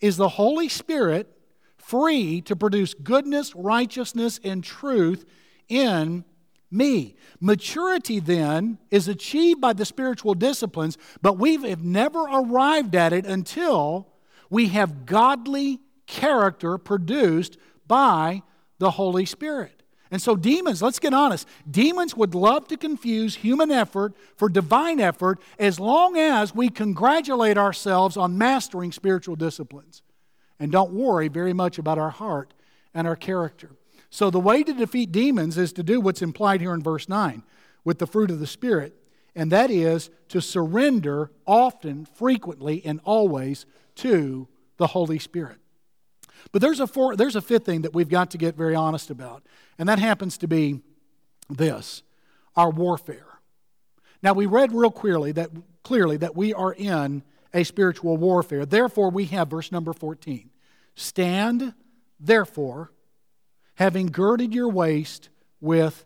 Is 0.01 0.17
the 0.17 0.29
Holy 0.29 0.69
Spirit 0.69 1.35
free 1.77 2.41
to 2.41 2.55
produce 2.55 2.93
goodness, 2.93 3.55
righteousness, 3.55 4.39
and 4.43 4.63
truth 4.63 5.25
in 5.67 6.25
me. 6.69 7.15
Maturity 7.39 8.19
then 8.19 8.79
is 8.91 9.07
achieved 9.07 9.61
by 9.61 9.73
the 9.73 9.85
spiritual 9.85 10.33
disciplines, 10.33 10.97
but 11.21 11.37
we 11.37 11.57
have 11.57 11.83
never 11.83 12.21
arrived 12.21 12.95
at 12.95 13.13
it 13.13 13.25
until 13.25 14.12
we 14.53 14.67
have 14.67 15.07
godly 15.07 15.79
character 16.05 16.77
produced 16.77 17.57
by 17.87 18.43
the 18.77 18.91
Holy 18.91 19.25
Spirit. 19.25 19.81
And 20.11 20.21
so, 20.21 20.35
demons, 20.35 20.79
let's 20.79 20.99
get 20.99 21.11
honest, 21.11 21.47
demons 21.69 22.15
would 22.15 22.35
love 22.35 22.67
to 22.67 22.77
confuse 22.77 23.33
human 23.33 23.71
effort 23.71 24.13
for 24.37 24.47
divine 24.47 24.99
effort 24.99 25.39
as 25.57 25.79
long 25.79 26.17
as 26.17 26.53
we 26.53 26.69
congratulate 26.69 27.57
ourselves 27.57 28.15
on 28.15 28.37
mastering 28.37 28.91
spiritual 28.91 29.35
disciplines 29.35 30.03
and 30.59 30.71
don't 30.71 30.93
worry 30.93 31.29
very 31.29 31.53
much 31.53 31.79
about 31.79 31.97
our 31.97 32.11
heart 32.11 32.53
and 32.93 33.07
our 33.07 33.15
character. 33.15 33.71
So, 34.11 34.29
the 34.29 34.39
way 34.39 34.61
to 34.61 34.73
defeat 34.73 35.11
demons 35.11 35.57
is 35.57 35.73
to 35.73 35.81
do 35.81 35.99
what's 35.99 36.21
implied 36.21 36.61
here 36.61 36.75
in 36.75 36.83
verse 36.83 37.09
9 37.09 37.41
with 37.83 37.97
the 37.97 38.05
fruit 38.05 38.29
of 38.29 38.39
the 38.39 38.45
Spirit, 38.45 38.93
and 39.35 39.51
that 39.51 39.71
is 39.71 40.11
to 40.29 40.41
surrender 40.41 41.31
often, 41.47 42.05
frequently, 42.05 42.85
and 42.85 43.01
always 43.03 43.65
to 43.95 44.47
the 44.77 44.87
Holy 44.87 45.19
Spirit. 45.19 45.57
But 46.51 46.61
there's 46.61 46.79
a, 46.79 46.87
four, 46.87 47.15
there's 47.15 47.35
a 47.35 47.41
fifth 47.41 47.65
thing 47.65 47.81
that 47.83 47.93
we've 47.93 48.09
got 48.09 48.31
to 48.31 48.37
get 48.37 48.55
very 48.55 48.75
honest 48.75 49.09
about, 49.09 49.43
and 49.77 49.87
that 49.89 49.99
happens 49.99 50.37
to 50.39 50.47
be 50.47 50.81
this 51.49 52.03
our 52.55 52.69
warfare. 52.69 53.39
Now, 54.21 54.33
we 54.33 54.45
read 54.45 54.71
real 54.71 54.91
clearly 54.91 55.31
that, 55.33 55.49
clearly 55.83 56.17
that 56.17 56.35
we 56.35 56.53
are 56.53 56.71
in 56.71 57.23
a 57.53 57.63
spiritual 57.63 58.17
warfare. 58.17 58.65
Therefore, 58.65 59.09
we 59.09 59.25
have 59.25 59.49
verse 59.49 59.71
number 59.71 59.93
14 59.93 60.49
Stand, 60.95 61.73
therefore, 62.19 62.91
having 63.75 64.07
girded 64.07 64.53
your 64.53 64.69
waist 64.69 65.29
with 65.59 66.05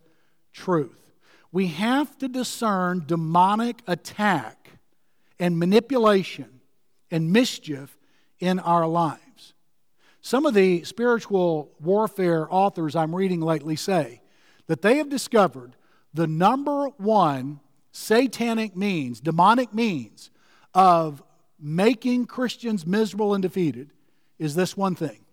truth. 0.53 1.11
We 1.51 1.67
have 1.67 2.17
to 2.19 2.27
discern 2.27 3.03
demonic 3.05 3.81
attack 3.87 4.71
and 5.39 5.57
manipulation 5.59 6.56
and 7.11 7.31
mischief 7.31 7.97
in 8.39 8.59
our 8.59 8.87
lives. 8.87 9.53
Some 10.21 10.45
of 10.45 10.53
the 10.53 10.83
spiritual 10.83 11.71
warfare 11.79 12.47
authors 12.49 12.95
I'm 12.95 13.15
reading 13.15 13.41
lately 13.41 13.75
say 13.75 14.21
that 14.67 14.81
they 14.81 14.97
have 14.97 15.09
discovered 15.09 15.75
the 16.13 16.27
number 16.27 16.87
one 16.97 17.59
satanic 17.91 18.75
means, 18.75 19.19
demonic 19.19 19.73
means 19.73 20.29
of 20.73 21.23
making 21.59 22.25
Christians 22.25 22.85
miserable 22.85 23.33
and 23.33 23.41
defeated 23.41 23.91
is 24.37 24.55
this 24.55 24.77
one 24.77 24.95
thing 24.95 25.25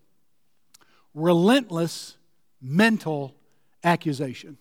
relentless 1.13 2.17
mental 2.61 3.35
accusation. 3.83 4.59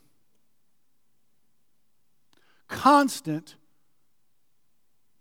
Constant 2.68 3.56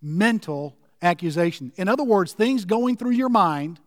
mental 0.00 0.76
accusation. 1.02 1.72
In 1.76 1.88
other 1.88 2.04
words, 2.04 2.32
things 2.32 2.64
going 2.64 2.96
through 2.96 3.10
your 3.10 3.28
mind, 3.28 3.80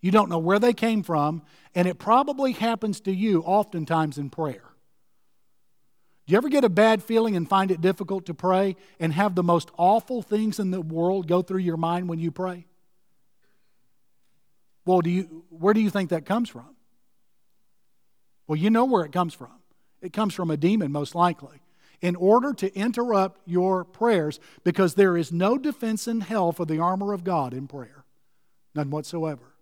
you 0.00 0.10
don't 0.10 0.30
know 0.30 0.38
where 0.38 0.58
they 0.58 0.72
came 0.72 1.02
from, 1.02 1.42
and 1.74 1.86
it 1.86 1.98
probably 1.98 2.52
happens 2.52 3.00
to 3.02 3.12
you 3.12 3.42
oftentimes 3.42 4.18
in 4.18 4.30
prayer. 4.30 4.62
Do 6.26 6.32
you 6.32 6.36
ever 6.36 6.48
get 6.48 6.64
a 6.64 6.68
bad 6.68 7.02
feeling 7.02 7.36
and 7.36 7.48
find 7.48 7.70
it 7.70 7.80
difficult 7.80 8.26
to 8.26 8.34
pray 8.34 8.76
and 9.00 9.12
have 9.12 9.34
the 9.34 9.42
most 9.42 9.70
awful 9.78 10.20
things 10.20 10.58
in 10.58 10.70
the 10.70 10.80
world 10.80 11.26
go 11.26 11.40
through 11.42 11.60
your 11.60 11.78
mind 11.78 12.08
when 12.08 12.18
you 12.18 12.30
pray? 12.30 12.66
Well, 14.84 15.00
do 15.00 15.10
you, 15.10 15.44
where 15.50 15.74
do 15.74 15.80
you 15.80 15.90
think 15.90 16.10
that 16.10 16.26
comes 16.26 16.48
from? 16.48 16.76
Well, 18.46 18.56
you 18.56 18.70
know 18.70 18.86
where 18.86 19.04
it 19.04 19.12
comes 19.12 19.34
from. 19.34 19.52
It 20.00 20.12
comes 20.12 20.34
from 20.34 20.50
a 20.50 20.56
demon, 20.56 20.92
most 20.92 21.14
likely, 21.14 21.60
in 22.00 22.16
order 22.16 22.52
to 22.54 22.74
interrupt 22.74 23.40
your 23.46 23.84
prayers 23.84 24.38
because 24.64 24.94
there 24.94 25.16
is 25.16 25.32
no 25.32 25.58
defense 25.58 26.06
in 26.06 26.20
hell 26.20 26.52
for 26.52 26.64
the 26.64 26.78
armor 26.78 27.12
of 27.12 27.24
God 27.24 27.52
in 27.52 27.66
prayer. 27.66 28.04
None 28.74 28.90
whatsoever. 28.90 29.54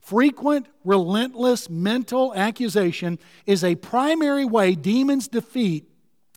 Frequent, 0.00 0.66
relentless 0.84 1.68
mental 1.68 2.34
accusation 2.34 3.18
is 3.44 3.62
a 3.62 3.74
primary 3.74 4.44
way 4.44 4.74
demons 4.74 5.28
defeat 5.28 5.88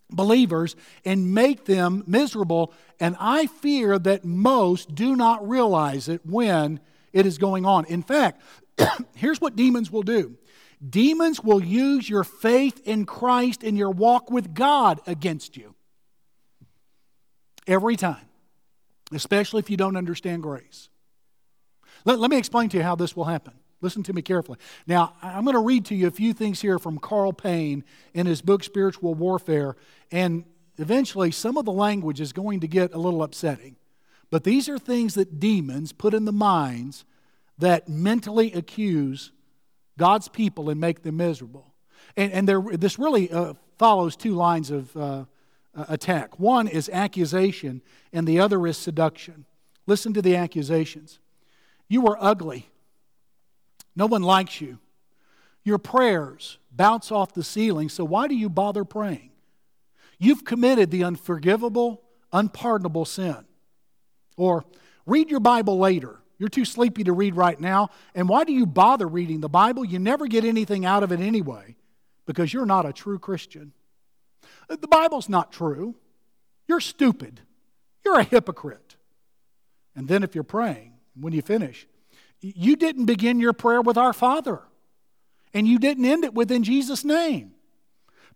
believers 0.10 0.76
and 1.06 1.34
make 1.34 1.66
them 1.66 2.04
miserable. 2.08 2.74
And 3.00 3.16
I 3.20 3.46
fear 3.46 4.00
that 4.00 4.26
most 4.26 4.96
do 4.96 5.16
not 5.16 5.48
realize 5.48 6.10
it 6.10 6.26
when 6.26 6.80
it 7.14 7.26
is 7.26 7.38
going 7.38 7.66
on. 7.66 7.86
In 7.86 8.02
fact, 8.02 8.42
here's 9.16 9.40
what 9.40 9.56
demons 9.56 9.92
will 9.92 10.04
do 10.04 10.36
demons 10.88 11.44
will 11.44 11.64
use 11.64 12.10
your 12.10 12.24
faith 12.24 12.82
in 12.86 13.06
Christ 13.06 13.64
and 13.64 13.78
your 13.78 13.92
walk 13.92 14.32
with 14.32 14.54
God 14.54 15.02
against 15.08 15.58
you. 15.58 15.76
Every 17.68 17.96
time, 17.96 18.28
especially 19.12 19.60
if 19.60 19.70
you 19.70 19.78
don't 19.78 19.96
understand 19.96 20.44
grace. 20.44 20.90
Let, 22.06 22.20
let 22.20 22.30
me 22.30 22.38
explain 22.38 22.70
to 22.70 22.78
you 22.78 22.84
how 22.84 22.96
this 22.96 23.16
will 23.16 23.26
happen. 23.26 23.54
Listen 23.82 24.04
to 24.04 24.14
me 24.14 24.22
carefully. 24.22 24.58
Now, 24.88 25.14
I'm 25.22 25.46
going 25.46 25.56
to 25.56 25.62
read 25.62 25.86
to 25.86 25.96
you 25.96 26.08
a 26.08 26.12
few 26.12 26.34
things 26.34 26.62
here 26.62 26.80
from 26.80 26.98
Karl 26.98 27.32
Payne 27.32 27.84
in 28.14 28.26
his 28.26 28.42
book 28.42 28.64
Spiritual 28.64 29.14
Warfare, 29.14 29.76
and 30.12 30.44
eventually 30.78 31.32
some 31.32 31.58
of 31.58 31.66
the 31.66 31.72
language 31.72 32.20
is 32.20 32.34
going 32.34 32.60
to 32.60 32.68
get 32.68 32.94
a 32.94 32.98
little 32.98 33.24
upsetting. 33.24 33.78
But 34.30 34.44
these 34.44 34.68
are 34.68 34.78
things 34.78 35.16
that 35.16 35.40
demons 35.40 35.94
put 35.94 36.14
in 36.14 36.26
the 36.26 36.32
minds 36.32 37.06
that 37.58 37.88
mentally 37.88 38.54
accuse 38.54 39.32
God's 40.00 40.28
people 40.28 40.72
and 40.72 40.82
make 40.82 41.04
them 41.04 41.18
miserable. 41.18 41.76
And, 42.18 42.32
and 42.32 42.48
there, 42.48 42.62
this 42.62 42.98
really 42.98 43.30
uh, 43.30 43.54
follows 43.78 44.16
two 44.16 44.34
lines 44.34 44.72
of 44.72 44.98
uh, 44.98 45.26
attack 45.76 46.40
one 46.40 46.68
is 46.68 46.90
accusation, 46.90 47.84
and 48.12 48.28
the 48.28 48.40
other 48.40 48.66
is 48.66 48.78
seduction. 48.78 49.46
Listen 49.86 50.14
to 50.14 50.22
the 50.22 50.36
accusations. 50.36 51.20
You 51.88 52.08
are 52.08 52.18
ugly. 52.20 52.70
No 53.96 54.06
one 54.06 54.24
likes 54.24 54.62
you. 54.62 54.80
Your 55.64 55.78
prayers 55.78 56.58
bounce 56.72 57.12
off 57.12 57.34
the 57.34 57.44
ceiling, 57.44 57.90
so 57.90 58.04
why 58.06 58.28
do 58.28 58.36
you 58.36 58.50
bother 58.50 58.86
praying? 58.86 59.32
You've 60.18 60.46
committed 60.46 60.90
the 60.90 61.04
unforgivable, 61.04 62.02
unpardonable 62.32 63.06
sin. 63.06 63.46
Or 64.38 64.66
read 65.06 65.30
your 65.30 65.40
Bible 65.40 65.78
later. 65.78 66.20
You're 66.40 66.50
too 66.50 66.66
sleepy 66.66 67.04
to 67.04 67.14
read 67.14 67.36
right 67.36 67.60
now. 67.60 67.90
And 68.16 68.30
why 68.30 68.46
do 68.46 68.54
you 68.54 68.66
bother 68.66 69.06
reading 69.06 69.42
the 69.42 69.50
Bible? 69.50 69.84
You 69.84 70.00
never 70.00 70.26
get 70.26 70.46
anything 70.46 70.86
out 70.86 71.04
of 71.04 71.12
it 71.12 71.20
anyway 71.20 71.76
because 72.26 72.54
you're 72.54 72.66
not 72.66 72.86
a 72.86 72.94
true 72.94 73.20
Christian. 73.20 73.74
Uh, 74.70 74.78
the 74.80 74.88
Bible's 74.88 75.28
not 75.28 75.52
true. 75.52 75.96
You're 76.68 76.80
stupid. 76.80 77.42
You're 78.06 78.20
a 78.20 78.24
hypocrite. 78.24 78.96
And 79.96 80.08
then 80.08 80.24
if 80.24 80.34
you're 80.34 80.46
praying, 80.46 80.94
when 81.20 81.34
you 81.34 81.42
finish, 81.42 81.88
you 82.40 82.78
didn't 82.78 83.06
begin 83.06 83.40
your 83.40 83.52
prayer 83.52 83.82
with 83.82 83.98
our 83.98 84.14
Father, 84.14 84.62
and 85.54 85.68
you 85.68 85.78
didn't 85.78 86.06
end 86.06 86.24
it 86.24 86.34
with 86.34 86.52
in 86.52 86.64
Jesus' 86.64 87.04
name. 87.04 87.52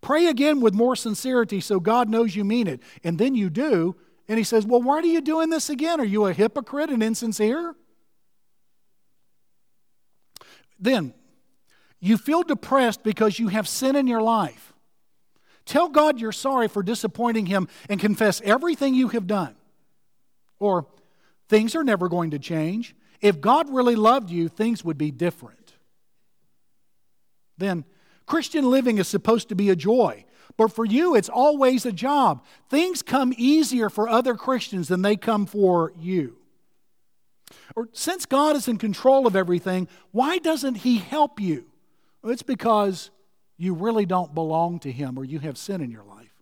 Pray 0.02 0.26
again 0.26 0.60
with 0.60 0.74
more 0.74 0.98
sincerity 0.98 1.62
so 1.62 1.80
God 1.80 2.10
knows 2.10 2.36
you 2.36 2.44
mean 2.44 2.68
it. 2.68 2.82
And 3.04 3.18
then 3.18 3.36
you 3.36 3.50
do, 3.50 3.96
and 4.28 4.38
He 4.38 4.44
says, 4.44 4.66
Well, 4.66 4.82
why 4.82 4.98
are 4.98 5.06
you 5.06 5.22
doing 5.22 5.50
this 5.50 5.70
again? 5.70 6.02
Are 6.02 6.06
you 6.06 6.26
a 6.26 6.34
hypocrite 6.34 6.90
and 6.90 7.02
insincere? 7.02 7.76
Then, 10.84 11.14
you 12.02 12.18
feel 12.18 12.44
depressed 12.44 13.04
because 13.04 13.40
you 13.40 13.48
have 13.48 13.70
sin 13.70 13.96
in 13.96 14.06
your 14.06 14.22
life. 14.22 14.74
Tell 15.66 15.88
God 15.88 16.20
you're 16.20 16.34
sorry 16.34 16.68
for 16.68 16.84
disappointing 16.84 17.46
Him 17.46 17.70
and 17.88 18.02
confess 18.02 18.42
everything 18.44 18.94
you 18.94 19.08
have 19.08 19.26
done. 19.26 19.56
Or, 20.60 20.86
things 21.48 21.74
are 21.74 21.86
never 21.86 22.10
going 22.10 22.32
to 22.32 22.40
change. 22.40 22.96
If 23.22 23.40
God 23.40 23.74
really 23.74 23.96
loved 23.96 24.30
you, 24.30 24.50
things 24.50 24.84
would 24.84 24.98
be 24.98 25.10
different. 25.10 25.74
Then, 27.58 27.86
Christian 28.26 28.70
living 28.70 28.98
is 28.98 29.08
supposed 29.08 29.48
to 29.50 29.56
be 29.56 29.70
a 29.70 29.76
joy. 29.78 30.26
But 30.58 30.74
for 30.74 30.84
you, 30.84 31.16
it's 31.16 31.30
always 31.30 31.86
a 31.86 31.94
job. 31.94 32.44
Things 32.70 33.02
come 33.02 33.34
easier 33.38 33.90
for 33.90 34.10
other 34.10 34.36
Christians 34.36 34.90
than 34.90 35.02
they 35.02 35.16
come 35.16 35.46
for 35.46 35.94
you. 35.98 36.43
Or 37.76 37.90
since 37.94 38.26
God 38.26 38.56
is 38.56 38.68
in 38.68 38.78
control 38.78 39.28
of 39.28 39.36
everything, 39.36 39.88
why 40.12 40.38
doesn't 40.38 40.76
He 40.76 40.98
help 40.98 41.40
you? 41.40 41.66
Well, 42.22 42.32
it's 42.32 42.44
because 42.44 43.12
you 43.58 43.74
really 43.74 44.06
don't 44.06 44.34
belong 44.34 44.80
to 44.80 44.92
Him 44.92 45.18
or 45.18 45.24
you 45.24 45.40
have 45.40 45.58
sin 45.58 45.82
in 45.82 45.92
your 45.92 46.04
life. 46.04 46.34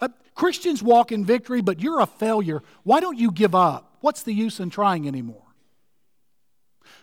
Uh, 0.00 0.08
Christians 0.34 0.82
walk 0.82 1.12
in 1.12 1.24
victory, 1.24 1.60
but 1.60 1.80
you're 1.80 2.00
a 2.00 2.06
failure. 2.06 2.62
Why 2.82 3.00
don't 3.00 3.18
you 3.18 3.30
give 3.30 3.54
up? 3.54 3.96
What's 4.00 4.22
the 4.22 4.32
use 4.32 4.60
in 4.60 4.70
trying 4.70 5.06
anymore? 5.06 5.42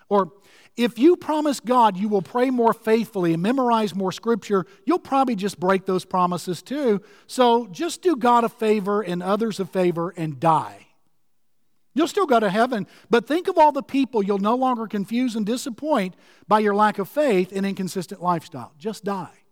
Or 0.10 0.32
if 0.76 0.98
you 0.98 1.16
promise 1.16 1.60
God 1.60 1.98
you 1.98 2.10
will 2.10 2.22
pray 2.22 2.50
more 2.50 2.74
faithfully 2.74 3.34
and 3.34 3.44
memorize 3.44 3.94
more 3.94 4.12
scripture, 4.12 4.66
you'll 4.86 5.00
probably 5.00 5.36
just 5.36 5.60
break 5.60 5.86
those 5.86 6.06
promises 6.06 6.62
too. 6.62 7.02
So 7.28 7.68
just 7.68 8.02
do 8.02 8.16
God 8.16 8.44
a 8.44 8.50
favor 8.50 9.02
and 9.02 9.22
others 9.22 9.60
a 9.60 9.66
favor 9.66 10.14
and 10.18 10.40
die. 10.40 10.88
You'll 11.94 12.08
still 12.08 12.26
go 12.26 12.40
to 12.40 12.50
heaven, 12.50 12.88
but 13.10 13.28
think 13.28 13.48
of 13.48 13.58
all 13.58 13.72
the 13.72 13.84
people 13.84 14.24
you'll 14.24 14.40
no 14.40 14.56
longer 14.56 14.88
confuse 14.88 15.36
and 15.36 15.46
disappoint 15.46 16.16
by 16.48 16.60
your 16.60 16.74
lack 16.74 16.98
of 16.98 17.08
faith 17.08 17.52
and 17.52 17.66
inconsistent 17.66 18.22
lifestyle. 18.22 18.74
Just 18.80 19.04
die. 19.04 19.44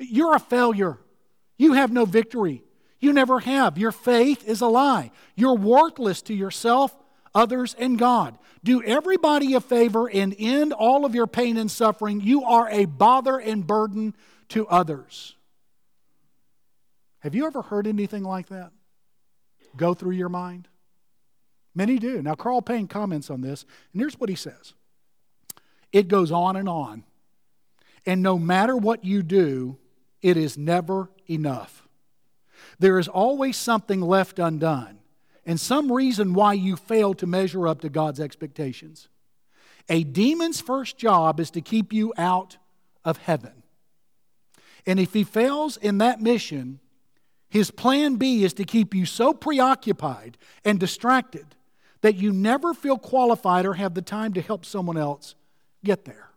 You're 0.00 0.34
a 0.34 0.40
failure. 0.40 0.98
You 1.58 1.74
have 1.74 1.92
no 1.92 2.04
victory. 2.04 2.64
You 2.98 3.12
never 3.12 3.40
have. 3.40 3.76
Your 3.78 3.92
faith 3.92 4.48
is 4.48 4.60
a 4.60 4.66
lie. 4.66 5.10
You're 5.36 5.56
worthless 5.56 6.22
to 6.22 6.34
yourself 6.34 6.96
others, 7.34 7.74
and 7.78 7.98
God. 7.98 8.38
Do 8.64 8.82
everybody 8.82 9.54
a 9.54 9.60
favor 9.60 10.10
and 10.10 10.34
end 10.38 10.72
all 10.72 11.04
of 11.04 11.14
your 11.14 11.26
pain 11.26 11.56
and 11.56 11.70
suffering. 11.70 12.20
You 12.20 12.44
are 12.44 12.68
a 12.68 12.84
bother 12.84 13.38
and 13.38 13.66
burden 13.66 14.14
to 14.50 14.66
others. 14.66 15.36
Have 17.20 17.34
you 17.34 17.46
ever 17.46 17.62
heard 17.62 17.86
anything 17.86 18.22
like 18.22 18.48
that 18.48 18.72
go 19.76 19.94
through 19.94 20.12
your 20.12 20.28
mind? 20.28 20.68
Many 21.74 21.98
do. 21.98 22.22
Now, 22.22 22.34
Karl 22.34 22.62
Payne 22.62 22.88
comments 22.88 23.30
on 23.30 23.40
this, 23.40 23.64
and 23.92 24.00
here's 24.00 24.18
what 24.18 24.30
he 24.30 24.36
says 24.36 24.74
it 25.92 26.08
goes 26.08 26.30
on 26.30 26.56
and 26.56 26.68
on. 26.68 27.04
And 28.06 28.22
no 28.22 28.38
matter 28.38 28.76
what 28.76 29.04
you 29.04 29.22
do, 29.22 29.76
it 30.22 30.36
is 30.36 30.56
never 30.56 31.10
enough. 31.28 31.86
There 32.78 32.98
is 32.98 33.08
always 33.08 33.56
something 33.56 34.00
left 34.00 34.38
undone 34.38 34.98
and 35.48 35.58
some 35.58 35.90
reason 35.90 36.34
why 36.34 36.52
you 36.52 36.76
fail 36.76 37.14
to 37.14 37.26
measure 37.26 37.66
up 37.66 37.80
to 37.80 37.88
God's 37.88 38.20
expectations. 38.20 39.08
A 39.88 40.04
demon's 40.04 40.60
first 40.60 40.98
job 40.98 41.40
is 41.40 41.50
to 41.52 41.62
keep 41.62 41.90
you 41.90 42.12
out 42.18 42.58
of 43.02 43.16
heaven. 43.16 43.62
And 44.86 45.00
if 45.00 45.14
he 45.14 45.24
fails 45.24 45.78
in 45.78 45.98
that 45.98 46.20
mission, 46.20 46.80
his 47.48 47.70
plan 47.70 48.16
B 48.16 48.44
is 48.44 48.52
to 48.54 48.64
keep 48.64 48.94
you 48.94 49.06
so 49.06 49.32
preoccupied 49.32 50.36
and 50.66 50.78
distracted 50.78 51.46
that 52.00 52.16
you 52.16 52.32
never 52.32 52.74
feel 52.74 52.98
qualified 52.98 53.66
or 53.66 53.74
have 53.74 53.94
the 53.94 54.02
time 54.02 54.32
to 54.34 54.40
help 54.40 54.64
someone 54.64 54.96
else 54.96 55.34
get 55.84 56.04
there. 56.04 56.30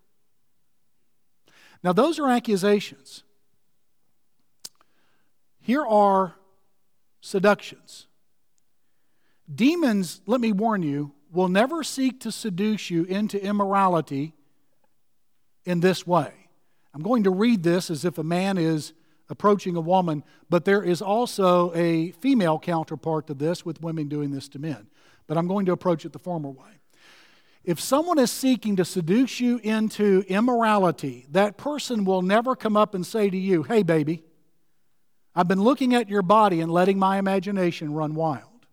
Now, 1.83 1.93
those 1.93 2.19
are 2.19 2.29
accusations. 2.29 3.23
Here 5.59 5.85
are 5.85 6.35
seductions. 7.21 8.07
Demons, 9.53 10.21
let 10.25 10.41
me 10.41 10.51
warn 10.51 10.83
you, 10.83 11.13
will 11.31 11.47
never 11.47 11.83
seek 11.83 12.19
to 12.21 12.31
seduce 12.31 12.89
you 12.89 13.03
into 13.05 13.43
immorality 13.43 14.33
in 15.65 15.79
this 15.79 16.05
way. 16.05 16.33
I'm 16.93 17.01
going 17.01 17.23
to 17.23 17.31
read 17.31 17.63
this 17.63 17.89
as 17.89 18.03
if 18.05 18.17
a 18.17 18.23
man 18.23 18.57
is 18.57 18.93
approaching 19.29 19.75
a 19.77 19.81
woman, 19.81 20.23
but 20.49 20.65
there 20.65 20.83
is 20.83 21.01
also 21.01 21.73
a 21.73 22.11
female 22.11 22.59
counterpart 22.59 23.27
to 23.27 23.33
this 23.33 23.65
with 23.65 23.81
women 23.81 24.09
doing 24.09 24.31
this 24.31 24.49
to 24.49 24.59
men. 24.59 24.87
But 25.31 25.37
I'm 25.37 25.47
going 25.47 25.65
to 25.67 25.71
approach 25.71 26.03
it 26.03 26.11
the 26.11 26.19
former 26.19 26.49
way. 26.49 26.81
If 27.63 27.79
someone 27.79 28.19
is 28.19 28.29
seeking 28.29 28.75
to 28.75 28.83
seduce 28.83 29.39
you 29.39 29.61
into 29.63 30.25
immorality, 30.27 31.25
that 31.31 31.55
person 31.55 32.03
will 32.03 32.21
never 32.21 32.53
come 32.53 32.75
up 32.75 32.93
and 32.93 33.07
say 33.07 33.29
to 33.29 33.37
you, 33.37 33.63
Hey, 33.63 33.81
baby, 33.81 34.23
I've 35.33 35.47
been 35.47 35.61
looking 35.61 35.95
at 35.95 36.09
your 36.09 36.21
body 36.21 36.59
and 36.59 36.69
letting 36.69 36.99
my 36.99 37.17
imagination 37.17 37.93
run 37.93 38.13
wild. 38.13 38.65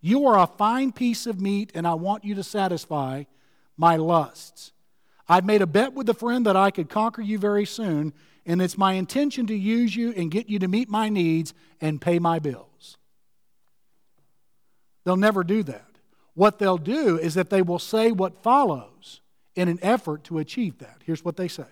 You 0.00 0.26
are 0.26 0.40
a 0.40 0.48
fine 0.48 0.90
piece 0.90 1.24
of 1.24 1.40
meat, 1.40 1.70
and 1.72 1.86
I 1.86 1.94
want 1.94 2.24
you 2.24 2.34
to 2.34 2.42
satisfy 2.42 3.22
my 3.76 3.94
lusts. 3.94 4.72
I've 5.28 5.44
made 5.44 5.62
a 5.62 5.68
bet 5.68 5.92
with 5.92 6.08
a 6.08 6.14
friend 6.14 6.44
that 6.46 6.56
I 6.56 6.72
could 6.72 6.88
conquer 6.88 7.22
you 7.22 7.38
very 7.38 7.64
soon, 7.64 8.12
and 8.44 8.60
it's 8.60 8.76
my 8.76 8.94
intention 8.94 9.46
to 9.46 9.54
use 9.54 9.94
you 9.94 10.12
and 10.14 10.32
get 10.32 10.48
you 10.48 10.58
to 10.58 10.66
meet 10.66 10.88
my 10.88 11.08
needs 11.08 11.54
and 11.80 12.00
pay 12.00 12.18
my 12.18 12.40
bills. 12.40 12.75
They'll 15.06 15.16
never 15.16 15.44
do 15.44 15.62
that. 15.62 15.86
What 16.34 16.58
they'll 16.58 16.78
do 16.78 17.16
is 17.16 17.34
that 17.34 17.48
they 17.48 17.62
will 17.62 17.78
say 17.78 18.10
what 18.10 18.42
follows 18.42 19.20
in 19.54 19.68
an 19.68 19.78
effort 19.80 20.24
to 20.24 20.38
achieve 20.38 20.78
that. 20.78 21.00
Here's 21.06 21.24
what 21.24 21.36
they 21.36 21.46
say 21.46 21.68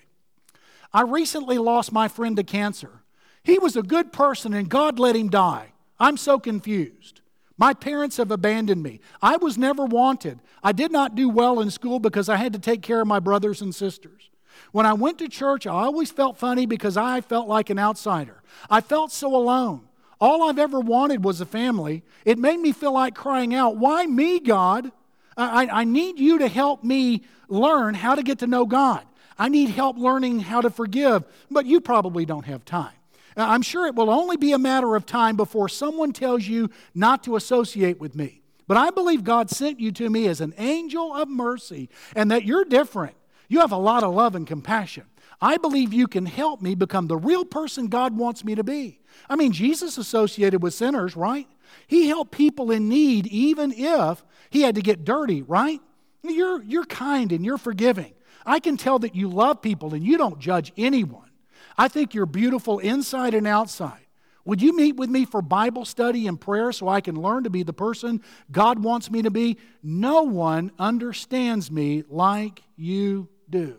I 0.92 1.02
recently 1.02 1.58
lost 1.58 1.90
my 1.90 2.06
friend 2.06 2.36
to 2.36 2.44
cancer. 2.44 3.02
He 3.42 3.58
was 3.58 3.74
a 3.74 3.82
good 3.82 4.12
person 4.12 4.54
and 4.54 4.68
God 4.68 5.00
let 5.00 5.16
him 5.16 5.30
die. 5.30 5.72
I'm 5.98 6.16
so 6.16 6.38
confused. 6.38 7.22
My 7.58 7.74
parents 7.74 8.18
have 8.18 8.30
abandoned 8.30 8.84
me. 8.84 9.00
I 9.20 9.36
was 9.36 9.58
never 9.58 9.84
wanted. 9.84 10.38
I 10.62 10.70
did 10.70 10.92
not 10.92 11.16
do 11.16 11.28
well 11.28 11.58
in 11.58 11.72
school 11.72 11.98
because 11.98 12.28
I 12.28 12.36
had 12.36 12.52
to 12.52 12.60
take 12.60 12.82
care 12.82 13.00
of 13.00 13.08
my 13.08 13.18
brothers 13.18 13.60
and 13.60 13.74
sisters. 13.74 14.30
When 14.70 14.86
I 14.86 14.92
went 14.92 15.18
to 15.18 15.28
church, 15.28 15.66
I 15.66 15.72
always 15.72 16.12
felt 16.12 16.36
funny 16.36 16.66
because 16.66 16.96
I 16.96 17.20
felt 17.20 17.48
like 17.48 17.68
an 17.68 17.80
outsider. 17.80 18.42
I 18.70 18.80
felt 18.80 19.10
so 19.10 19.34
alone. 19.34 19.88
All 20.20 20.48
I've 20.48 20.58
ever 20.58 20.80
wanted 20.80 21.24
was 21.24 21.40
a 21.40 21.46
family. 21.46 22.02
It 22.24 22.38
made 22.38 22.58
me 22.58 22.72
feel 22.72 22.92
like 22.92 23.14
crying 23.14 23.54
out, 23.54 23.76
Why 23.76 24.06
me, 24.06 24.40
God? 24.40 24.92
I, 25.36 25.66
I 25.66 25.84
need 25.84 26.18
you 26.18 26.38
to 26.38 26.48
help 26.48 26.84
me 26.84 27.22
learn 27.48 27.94
how 27.94 28.14
to 28.14 28.22
get 28.22 28.38
to 28.38 28.46
know 28.46 28.66
God. 28.66 29.04
I 29.38 29.48
need 29.48 29.70
help 29.70 29.98
learning 29.98 30.40
how 30.40 30.60
to 30.60 30.70
forgive, 30.70 31.24
but 31.50 31.66
you 31.66 31.80
probably 31.80 32.24
don't 32.24 32.46
have 32.46 32.64
time. 32.64 32.94
Uh, 33.36 33.46
I'm 33.48 33.62
sure 33.62 33.86
it 33.86 33.96
will 33.96 34.10
only 34.10 34.36
be 34.36 34.52
a 34.52 34.58
matter 34.58 34.94
of 34.94 35.06
time 35.06 35.36
before 35.36 35.68
someone 35.68 36.12
tells 36.12 36.46
you 36.46 36.70
not 36.94 37.24
to 37.24 37.34
associate 37.36 37.98
with 37.98 38.14
me. 38.14 38.42
But 38.66 38.76
I 38.76 38.90
believe 38.90 39.24
God 39.24 39.50
sent 39.50 39.80
you 39.80 39.92
to 39.92 40.08
me 40.08 40.26
as 40.28 40.40
an 40.40 40.54
angel 40.56 41.14
of 41.14 41.28
mercy 41.28 41.90
and 42.14 42.30
that 42.30 42.44
you're 42.44 42.64
different. 42.64 43.16
You 43.48 43.60
have 43.60 43.72
a 43.72 43.76
lot 43.76 44.04
of 44.04 44.14
love 44.14 44.34
and 44.34 44.46
compassion. 44.46 45.04
I 45.40 45.56
believe 45.56 45.92
you 45.92 46.06
can 46.06 46.26
help 46.26 46.62
me 46.62 46.74
become 46.74 47.06
the 47.06 47.16
real 47.16 47.44
person 47.44 47.88
God 47.88 48.16
wants 48.16 48.44
me 48.44 48.54
to 48.54 48.64
be. 48.64 49.00
I 49.28 49.36
mean, 49.36 49.52
Jesus 49.52 49.98
associated 49.98 50.62
with 50.62 50.74
sinners, 50.74 51.16
right? 51.16 51.46
He 51.86 52.08
helped 52.08 52.32
people 52.32 52.70
in 52.70 52.88
need 52.88 53.26
even 53.26 53.72
if 53.72 54.24
he 54.50 54.62
had 54.62 54.76
to 54.76 54.82
get 54.82 55.04
dirty, 55.04 55.42
right? 55.42 55.80
You're, 56.22 56.62
you're 56.62 56.84
kind 56.84 57.32
and 57.32 57.44
you're 57.44 57.58
forgiving. 57.58 58.14
I 58.46 58.60
can 58.60 58.76
tell 58.76 58.98
that 59.00 59.14
you 59.14 59.28
love 59.28 59.62
people 59.62 59.94
and 59.94 60.04
you 60.04 60.16
don't 60.18 60.38
judge 60.38 60.72
anyone. 60.76 61.30
I 61.76 61.88
think 61.88 62.14
you're 62.14 62.26
beautiful 62.26 62.78
inside 62.78 63.34
and 63.34 63.46
outside. 63.46 64.00
Would 64.44 64.60
you 64.60 64.76
meet 64.76 64.96
with 64.96 65.08
me 65.08 65.24
for 65.24 65.40
Bible 65.40 65.86
study 65.86 66.26
and 66.26 66.38
prayer 66.38 66.70
so 66.70 66.86
I 66.86 67.00
can 67.00 67.16
learn 67.16 67.44
to 67.44 67.50
be 67.50 67.62
the 67.62 67.72
person 67.72 68.22
God 68.50 68.82
wants 68.82 69.10
me 69.10 69.22
to 69.22 69.30
be? 69.30 69.58
No 69.82 70.22
one 70.22 70.70
understands 70.78 71.70
me 71.70 72.04
like 72.08 72.62
you 72.76 73.28
do. 73.48 73.78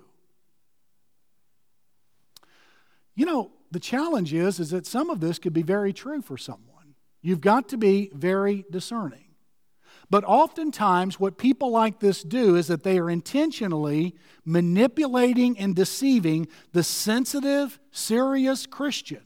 You 3.15 3.25
know, 3.25 3.51
the 3.71 3.79
challenge 3.79 4.33
is, 4.33 4.59
is 4.59 4.69
that 4.71 4.85
some 4.85 5.09
of 5.09 5.19
this 5.19 5.39
could 5.39 5.53
be 5.53 5.63
very 5.63 5.93
true 5.93 6.21
for 6.21 6.37
someone. 6.37 6.95
You've 7.21 7.41
got 7.41 7.69
to 7.69 7.77
be 7.77 8.11
very 8.13 8.65
discerning. 8.69 9.25
But 10.09 10.23
oftentimes, 10.23 11.19
what 11.19 11.37
people 11.37 11.71
like 11.71 11.99
this 11.99 12.21
do 12.21 12.55
is 12.55 12.67
that 12.67 12.83
they 12.83 12.99
are 12.99 13.09
intentionally 13.09 14.15
manipulating 14.43 15.57
and 15.57 15.75
deceiving 15.75 16.47
the 16.73 16.83
sensitive, 16.83 17.79
serious 17.91 18.67
Christian. 18.67 19.23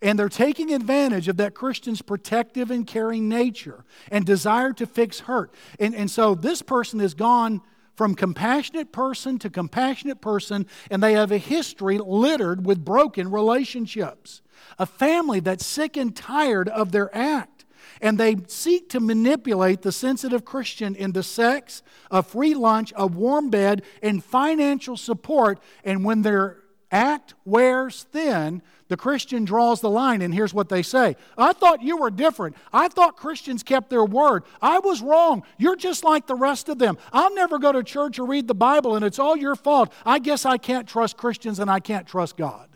And 0.00 0.18
they're 0.18 0.28
taking 0.28 0.72
advantage 0.72 1.28
of 1.28 1.36
that 1.36 1.54
Christian's 1.54 2.00
protective 2.00 2.70
and 2.70 2.86
caring 2.86 3.28
nature 3.28 3.84
and 4.10 4.24
desire 4.24 4.72
to 4.74 4.86
fix 4.86 5.20
hurt. 5.20 5.52
And, 5.78 5.94
and 5.94 6.10
so 6.10 6.34
this 6.34 6.62
person 6.62 7.00
has 7.00 7.12
gone 7.12 7.60
from 8.00 8.14
compassionate 8.14 8.92
person 8.92 9.38
to 9.38 9.50
compassionate 9.50 10.22
person, 10.22 10.66
and 10.90 11.02
they 11.02 11.12
have 11.12 11.30
a 11.30 11.36
history 11.36 11.98
littered 11.98 12.64
with 12.64 12.82
broken 12.82 13.30
relationships. 13.30 14.40
A 14.78 14.86
family 14.86 15.38
that's 15.38 15.66
sick 15.66 15.98
and 15.98 16.16
tired 16.16 16.70
of 16.70 16.92
their 16.92 17.14
act. 17.14 17.66
And 18.00 18.16
they 18.16 18.36
seek 18.46 18.88
to 18.88 19.00
manipulate 19.00 19.82
the 19.82 19.92
sensitive 19.92 20.46
Christian 20.46 20.96
into 20.96 21.22
sex, 21.22 21.82
a 22.10 22.22
free 22.22 22.54
lunch, 22.54 22.90
a 22.96 23.06
warm 23.06 23.50
bed, 23.50 23.82
and 24.02 24.24
financial 24.24 24.96
support. 24.96 25.60
And 25.84 26.02
when 26.02 26.22
their 26.22 26.59
act 26.90 27.34
wears 27.44 28.04
thin, 28.04 28.62
the 28.88 28.96
Christian 28.96 29.44
draws 29.44 29.80
the 29.80 29.90
line, 29.90 30.20
and 30.20 30.34
here's 30.34 30.52
what 30.52 30.68
they 30.68 30.82
say 30.82 31.16
I 31.38 31.52
thought 31.52 31.82
you 31.82 31.98
were 31.98 32.10
different. 32.10 32.56
I 32.72 32.88
thought 32.88 33.16
Christians 33.16 33.62
kept 33.62 33.90
their 33.90 34.04
word. 34.04 34.44
I 34.60 34.80
was 34.80 35.00
wrong. 35.00 35.44
You're 35.58 35.76
just 35.76 36.04
like 36.04 36.26
the 36.26 36.34
rest 36.34 36.68
of 36.68 36.78
them. 36.78 36.98
I'll 37.12 37.34
never 37.34 37.58
go 37.58 37.72
to 37.72 37.82
church 37.82 38.18
or 38.18 38.26
read 38.26 38.48
the 38.48 38.54
Bible, 38.54 38.96
and 38.96 39.04
it's 39.04 39.18
all 39.18 39.36
your 39.36 39.56
fault. 39.56 39.92
I 40.04 40.18
guess 40.18 40.44
I 40.44 40.58
can't 40.58 40.88
trust 40.88 41.16
Christians 41.16 41.58
and 41.60 41.70
I 41.70 41.80
can't 41.80 42.06
trust 42.06 42.36
God. 42.36 42.68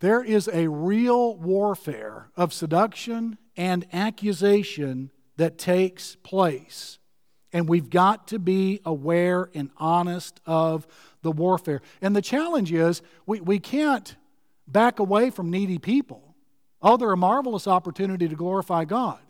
There 0.00 0.22
is 0.22 0.50
a 0.52 0.68
real 0.68 1.36
warfare 1.38 2.30
of 2.36 2.52
seduction 2.52 3.38
and 3.56 3.86
accusation 3.92 5.10
that 5.36 5.56
takes 5.56 6.16
place. 6.16 6.98
And 7.54 7.68
we've 7.68 7.88
got 7.88 8.28
to 8.28 8.38
be 8.38 8.80
aware 8.84 9.48
and 9.54 9.70
honest 9.78 10.40
of 10.44 10.86
the 11.22 11.32
warfare. 11.32 11.80
And 12.02 12.14
the 12.14 12.20
challenge 12.20 12.72
is 12.72 13.00
we, 13.24 13.40
we 13.40 13.58
can't 13.58 14.14
back 14.66 14.98
away 14.98 15.30
from 15.30 15.50
needy 15.50 15.78
people. 15.78 16.34
Oh, 16.82 16.96
they're 16.98 17.12
a 17.12 17.16
marvelous 17.16 17.66
opportunity 17.66 18.28
to 18.28 18.34
glorify 18.34 18.84
God. 18.84 19.20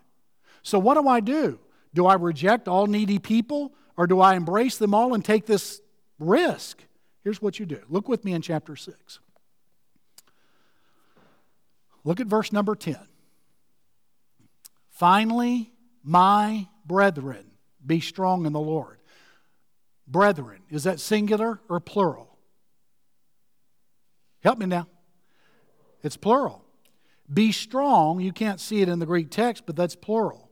So, 0.63 0.79
what 0.79 0.95
do 0.95 1.07
I 1.07 1.21
do? 1.21 1.61
Do 1.93 2.07
I 2.07 2.15
reject 2.15 2.67
all 2.67 2.87
needy 2.87 3.19
people 3.21 3.75
or 3.97 4.07
do 4.07 4.21
I 4.21 4.35
embrace 4.35 4.79
them 4.79 4.95
all 4.95 5.15
and 5.15 5.25
take 5.25 5.47
this 5.47 5.81
risk? 6.19 6.83
Here's 7.23 7.41
what 7.41 7.61
you 7.61 7.67
do. 7.67 7.81
Look 7.89 8.09
with 8.09 8.25
me 8.25 8.33
in 8.33 8.43
chapter 8.43 8.75
6. 8.75 9.21
Look 12.05 12.21
at 12.21 12.27
verse 12.27 12.53
number 12.53 12.75
10. 12.75 12.97
Finally, 14.91 15.73
my 16.03 16.69
brethren, 16.85 17.54
be 17.87 18.01
strong 18.01 18.47
in 18.47 18.53
the 18.53 18.61
Lord. 18.61 18.99
Brethren, 20.07 20.61
is 20.71 20.85
that 20.85 21.01
singular 21.01 21.61
or 21.69 21.81
plural? 21.81 22.39
Help 24.43 24.59
me 24.59 24.67
now. 24.67 24.87
It's 26.03 26.17
plural. 26.17 26.65
Be 27.33 27.53
strong, 27.53 28.21
you 28.21 28.33
can't 28.33 28.61
see 28.61 28.83
it 28.83 28.89
in 28.89 28.99
the 28.99 29.07
Greek 29.07 29.31
text, 29.31 29.65
but 29.65 29.77
that's 29.77 29.97
plural. 29.97 30.51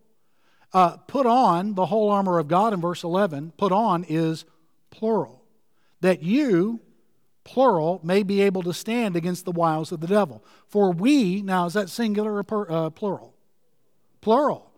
Uh, 0.73 0.97
put 0.97 1.27
on 1.27 1.75
the 1.75 1.87
whole 1.87 2.11
armor 2.11 2.38
of 2.38 2.49
God 2.49 2.73
in 2.73 2.81
verse 2.81 3.05
11. 3.05 3.53
Put 3.59 3.73
on 3.73 4.05
is 4.05 4.47
plural. 4.90 5.45
That 6.01 6.23
you 6.23 6.81
plural, 7.45 8.01
may 8.03 8.23
be 8.23 8.42
able 8.42 8.62
to 8.62 8.73
stand 8.73 9.16
against 9.16 9.45
the 9.45 9.53
wiles 9.53 9.92
of 9.92 10.01
the 10.01 10.07
devil. 10.07 10.45
For 10.68 10.92
we, 10.92 11.42
now 11.42 11.66
is 11.66 11.75
that 11.75 11.88
singular 11.88 12.37
or 12.37 12.42
per, 12.42 12.71
uh, 12.71 12.90
plural? 12.90 13.35
Plural. 14.21 14.72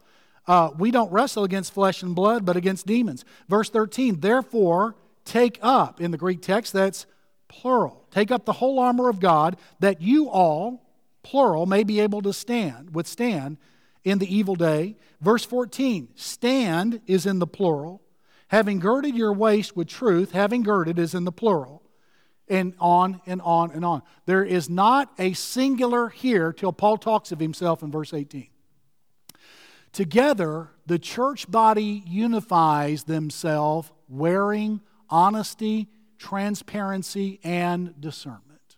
Uh, 0.47 0.71
we 0.79 0.91
don't 0.91 1.11
wrestle 1.11 1.45
against 1.45 1.73
flesh 1.73 2.03
and 2.03 2.15
blood, 2.15 2.45
but 2.45 2.57
against 2.57 2.87
demons. 2.87 3.25
Verse 3.49 3.71
13, 3.71 4.21
therefore, 4.21 4.97
take 5.25 5.59
up, 5.63 6.01
in 6.01 6.11
the 6.11 6.19
Greek 6.19 6.43
text, 6.43 6.73
that's 6.73 7.07
plural. 7.49 8.07
Take 8.11 8.31
up 8.31 8.45
the 8.45 8.53
whole 8.53 8.79
armor 8.79 9.09
of 9.09 9.21
God, 9.21 9.57
that 9.81 10.01
you 10.01 10.29
all, 10.29 10.87
plural, 11.23 11.67
may 11.67 11.83
be 11.83 12.01
able 12.01 12.21
to 12.23 12.33
stand, 12.33 12.95
withstand 12.95 13.57
in 14.03 14.19
the 14.19 14.35
evil 14.35 14.55
day. 14.55 14.97
Verse 15.21 15.45
14, 15.45 16.09
stand 16.15 17.01
is 17.07 17.25
in 17.25 17.39
the 17.39 17.47
plural. 17.47 18.03
Having 18.49 18.81
girded 18.81 19.17
your 19.17 19.33
waist 19.33 19.75
with 19.75 19.89
truth, 19.89 20.33
having 20.33 20.63
girded 20.63 20.99
is 20.99 21.15
in 21.15 21.25
the 21.25 21.33
plural 21.33 21.83
and 22.49 22.75
on 22.79 23.21
and 23.27 23.41
on 23.43 23.71
and 23.71 23.85
on. 23.85 24.03
There 24.27 24.45
is 24.45 24.69
not 24.69 25.11
a 25.19 25.33
singular 25.33 26.09
here 26.09 26.53
till 26.53 26.73
Paul 26.73 26.99
talks 26.99 27.33
of 27.33 27.41
himself 27.41 27.83
in 27.83 27.91
verse 27.91 28.13
18. 28.13 28.49
Together, 29.95 30.71
the 30.87 30.99
church 30.99 31.49
body 31.49 32.03
unifies 32.05 33.05
themselves 33.05 33.93
wearing 34.09 34.81
honesty, 35.09 35.87
transparency, 36.19 37.39
and 37.45 37.95
discernment. 38.01 38.77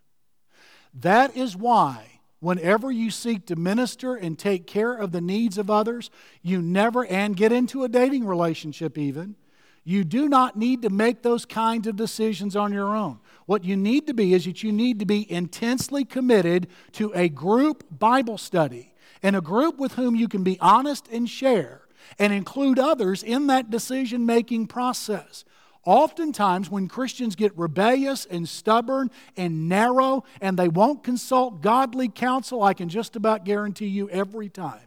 That 0.93 1.35
is 1.35 1.57
why, 1.57 2.21
whenever 2.41 2.93
you 2.93 3.11
seek 3.11 3.47
to 3.47 3.57
minister 3.57 4.15
and 4.15 4.39
take 4.39 4.67
care 4.67 4.93
of 4.93 5.13
the 5.13 5.23
needs 5.23 5.57
of 5.57 5.71
others, 5.71 6.11
you 6.43 6.61
never, 6.61 7.07
and 7.07 7.35
get 7.35 7.51
into 7.51 7.83
a 7.83 7.89
dating 7.89 8.27
relationship 8.27 8.99
even, 8.99 9.37
you 9.85 10.05
do 10.05 10.29
not 10.29 10.59
need 10.59 10.83
to 10.83 10.91
make 10.91 11.23
those 11.23 11.47
kinds 11.47 11.87
of 11.87 11.97
decisions 11.97 12.55
on 12.55 12.75
your 12.75 12.95
own. 12.95 13.21
What 13.47 13.65
you 13.65 13.75
need 13.75 14.07
to 14.09 14.13
be 14.13 14.35
is 14.35 14.45
that 14.45 14.63
you 14.63 14.71
need 14.71 14.99
to 14.99 15.07
be 15.07 15.33
intensely 15.33 16.05
committed 16.05 16.67
to 16.93 17.11
a 17.15 17.31
group 17.31 17.85
Bible 17.91 18.37
study 18.37 18.93
and 19.23 19.37
a 19.37 19.41
group 19.41 19.79
with 19.79 19.93
whom 19.93 20.15
you 20.15 20.29
can 20.29 20.43
be 20.43 20.59
honest 20.61 21.09
and 21.09 21.29
share 21.29 21.83
and 22.19 22.33
include 22.33 22.79
others 22.79 23.23
in 23.23 23.47
that 23.49 23.71
decision 23.71 24.27
making 24.27 24.67
process. 24.67 25.45
Oftentimes, 25.85 26.69
when 26.69 26.89
Christians 26.89 27.37
get 27.37 27.57
rebellious 27.57 28.27
and 28.27 28.49
stubborn 28.49 29.11
and 29.37 29.69
narrow 29.69 30.25
and 30.41 30.59
they 30.59 30.69
won't 30.69 31.05
consult 31.05 31.61
godly 31.61 32.09
counsel, 32.09 32.63
I 32.63 32.75
can 32.75 32.89
just 32.89 33.15
about 33.15 33.45
guarantee 33.45 33.87
you 33.87 34.11
every 34.11 34.49
time 34.49 34.81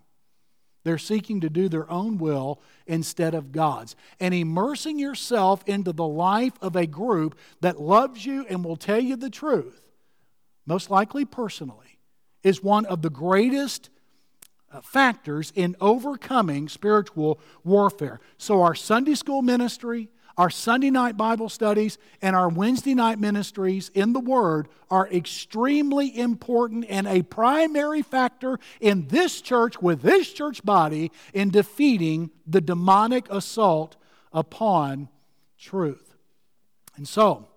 they're 0.83 0.97
seeking 0.97 1.41
to 1.41 1.49
do 1.49 1.69
their 1.69 1.89
own 1.89 2.17
will 2.17 2.61
instead 2.85 3.33
of 3.33 3.51
God's. 3.51 3.95
And 4.19 4.33
immersing 4.33 4.99
yourself 4.99 5.63
into 5.67 5.91
the 5.91 6.07
life 6.07 6.53
of 6.61 6.75
a 6.75 6.85
group 6.85 7.37
that 7.61 7.79
loves 7.79 8.25
you 8.25 8.45
and 8.49 8.63
will 8.63 8.77
tell 8.77 8.99
you 8.99 9.15
the 9.15 9.29
truth, 9.29 9.81
most 10.65 10.89
likely 10.89 11.25
personally, 11.25 11.99
is 12.43 12.63
one 12.63 12.85
of 12.85 13.01
the 13.01 13.09
greatest 13.09 13.89
Uh, 14.71 14.81
factors 14.81 15.51
in 15.55 15.75
overcoming 15.81 16.69
spiritual 16.69 17.39
warfare. 17.63 18.19
So, 18.37 18.61
our 18.61 18.75
Sunday 18.75 19.15
school 19.15 19.41
ministry, 19.41 20.09
Our 20.39 20.49
Sunday 20.49 20.89
night 20.89 21.17
Bible 21.17 21.49
studies 21.49 21.97
and 22.21 22.33
our 22.33 22.47
Wednesday 22.47 22.95
night 22.95 23.19
ministries 23.19 23.91
in 23.93 24.13
the 24.13 24.21
Word 24.21 24.69
are 24.89 25.05
extremely 25.09 26.17
important 26.17 26.85
and 26.87 27.05
a 27.07 27.23
primary 27.23 28.01
factor 28.01 28.57
in 28.79 29.09
this 29.09 29.41
church, 29.41 29.81
with 29.81 30.01
this 30.01 30.31
church 30.31 30.63
body, 30.63 31.11
in 31.33 31.49
defeating 31.49 32.31
the 32.47 32.61
demonic 32.61 33.29
assault 33.29 33.97
upon 34.31 35.09
truth. 35.57 36.15
And 36.95 37.05
so, 37.05 37.49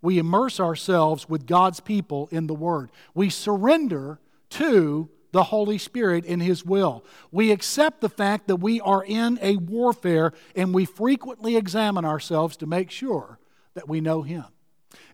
we 0.00 0.18
immerse 0.18 0.58
ourselves 0.58 1.28
with 1.28 1.46
God's 1.46 1.80
people 1.80 2.30
in 2.32 2.46
the 2.46 2.54
Word. 2.54 2.90
We 3.12 3.28
surrender 3.28 4.18
to 4.50 5.10
the 5.32 5.44
Holy 5.44 5.78
Spirit 5.78 6.24
in 6.24 6.40
His 6.40 6.64
will. 6.64 7.04
We 7.30 7.52
accept 7.52 8.00
the 8.00 8.08
fact 8.08 8.48
that 8.48 8.56
we 8.56 8.80
are 8.80 9.04
in 9.04 9.38
a 9.42 9.56
warfare 9.56 10.32
and 10.56 10.74
we 10.74 10.84
frequently 10.84 11.56
examine 11.56 12.04
ourselves 12.04 12.56
to 12.58 12.66
make 12.66 12.90
sure 12.90 13.38
that 13.74 13.88
we 13.88 14.00
know 14.00 14.22
Him. 14.22 14.44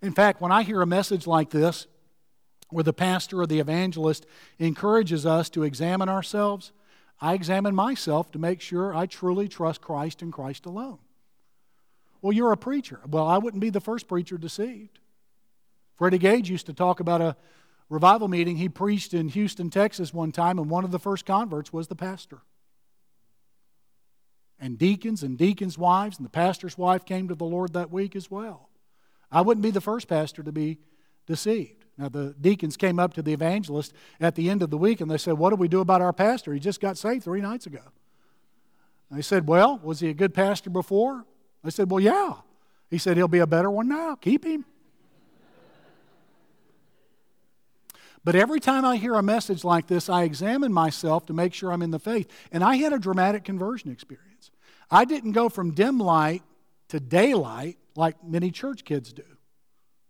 In 0.03 0.13
fact, 0.13 0.41
when 0.41 0.53
I 0.53 0.63
hear 0.63 0.83
a 0.83 0.87
message 0.87 1.27
like 1.27 1.51
this, 1.51 1.87
where 2.71 2.85
the 2.85 2.93
pastor 2.93 3.43
or 3.43 3.47
the 3.47 3.61
evangelist 3.61 4.27
encourages 4.59 5.25
us 5.25 5.49
to 5.51 5.63
examine 5.63 6.09
ourselves, 6.09 6.73
I 7.21 7.35
examine 7.35 7.75
myself 7.75 8.31
to 8.33 8.39
make 8.39 8.61
sure 8.61 8.95
I 8.95 9.07
truly 9.07 9.49
trust 9.49 9.81
Christ 9.81 10.21
and 10.23 10.33
Christ 10.33 10.67
alone. 10.67 10.99
Well, 12.21 12.33
you're 12.33 12.53
a 12.53 12.57
preacher. 12.57 13.01
Well, 13.09 13.27
I 13.27 13.39
wouldn't 13.39 13.61
be 13.61 13.71
the 13.71 13.81
first 13.81 14.09
preacher 14.09 14.37
deceived. 14.37 14.99
Freddie 15.95 16.19
Gage 16.19 16.51
used 16.51 16.67
to 16.67 16.75
talk 16.75 17.01
about 17.01 17.21
a 17.21 17.37
revival 17.89 18.29
meeting 18.29 18.57
he 18.57 18.69
preached 18.69 19.15
in 19.15 19.29
Houston, 19.29 19.71
Texas 19.71 20.13
one 20.13 20.33
time, 20.33 20.59
and 20.59 20.69
one 20.71 20.85
of 20.85 20.91
the 20.91 20.99
first 20.99 21.25
converts 21.25 21.73
was 21.73 21.89
the 21.89 21.95
pastor. 21.95 22.41
And 24.59 24.79
deacons 24.79 25.23
and 25.23 25.37
deacons' 25.37 25.77
wives 25.77 26.17
and 26.17 26.25
the 26.25 26.31
pastor's 26.31 26.79
wife 26.79 27.05
came 27.05 27.29
to 27.29 27.35
the 27.35 27.45
Lord 27.45 27.75
that 27.75 27.91
week 27.91 28.17
as 28.17 28.31
well. 28.31 28.71
I 29.31 29.43
wouldn't 29.43 29.63
be 29.63 29.71
the 29.71 29.81
first 29.81 30.09
pastor 30.09 30.43
to 30.43 30.53
be 30.53 30.79
deceived. 31.27 31.85
Now, 31.99 32.09
the 32.09 32.35
deacons 32.41 32.77
came 32.77 32.99
up 32.99 33.15
to 33.15 33.23
the 33.23 33.33
evangelist 33.33 33.93
at 34.21 34.35
the 34.35 34.51
end 34.51 34.63
of 34.63 34.71
the 34.71 34.79
week 34.79 35.01
and 35.01 35.11
they 35.11 35.19
said, 35.19 35.35
What 35.35 35.51
do 35.51 35.57
we 35.57 35.69
do 35.69 35.81
about 35.81 36.03
our 36.03 36.13
pastor? 36.13 36.53
He 36.53 36.61
just 36.61 36.81
got 36.81 36.99
saved 36.99 37.25
three 37.25 37.41
nights 37.41 37.67
ago. 37.67 37.81
They 39.11 39.23
said, 39.23 39.47
Well, 39.47 39.81
was 39.83 40.01
he 40.01 40.11
a 40.11 40.15
good 40.15 40.35
pastor 40.35 40.71
before? 40.71 41.25
I 41.65 41.71
said, 41.71 41.91
Well, 41.91 42.01
yeah. 42.01 42.35
He 42.91 42.99
said, 42.99 43.17
He'll 43.17 43.29
be 43.29 43.39
a 43.39 43.47
better 43.47 43.71
one 43.71 43.89
now. 43.89 44.15
Keep 44.15 44.45
him. 44.45 44.65
But 48.27 48.35
every 48.35 48.59
time 48.59 48.85
I 48.85 48.97
hear 48.97 49.15
a 49.15 49.23
message 49.23 49.63
like 49.63 49.87
this, 49.87 50.09
I 50.09 50.25
examine 50.25 50.73
myself 50.73 51.27
to 51.27 51.33
make 51.33 51.55
sure 51.55 51.71
I'm 51.71 51.81
in 51.81 51.93
the 51.93 52.01
faith. 52.01 52.29
And 52.51 52.65
I 52.65 52.75
had 52.75 52.93
a 52.93 52.99
dramatic 52.99 53.45
conversion 53.45 53.89
experience. 53.93 54.51
I 54.91 55.05
didn't 55.05 55.31
go 55.31 55.49
from 55.49 55.75
dim 55.75 56.01
light 56.01 56.43
to 56.89 56.99
daylight 56.99 57.79
like 57.95 58.17
many 58.25 58.51
church 58.51 58.85
kids 58.85 59.13
do, 59.13 59.23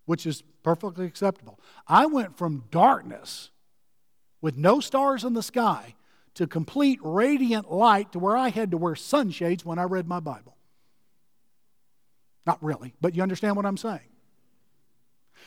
which 0.07 0.25
is 0.25 0.43
perfectly 0.63 1.05
acceptable. 1.05 1.61
I 1.87 2.07
went 2.07 2.39
from 2.39 2.65
darkness 2.71 3.51
with 4.41 4.57
no 4.57 4.81
stars 4.81 5.23
in 5.23 5.35
the 5.35 5.43
sky 5.43 5.95
to 6.37 6.47
complete 6.47 7.01
radiant 7.03 7.71
light 7.71 8.13
to 8.13 8.19
where 8.19 8.35
I 8.37 8.49
had 8.49 8.71
to 8.71 8.79
wear 8.79 8.97
sunshades 8.97 9.63
when 9.63 9.79
I 9.79 9.83
read 9.83 10.09
my 10.09 10.21
Bible. 10.21 10.57
Not 12.47 12.65
really, 12.65 12.95
but 12.99 13.15
you 13.15 13.23
understand 13.23 13.57
what 13.57 13.67
I'm 13.67 13.77
saying. 13.77 14.09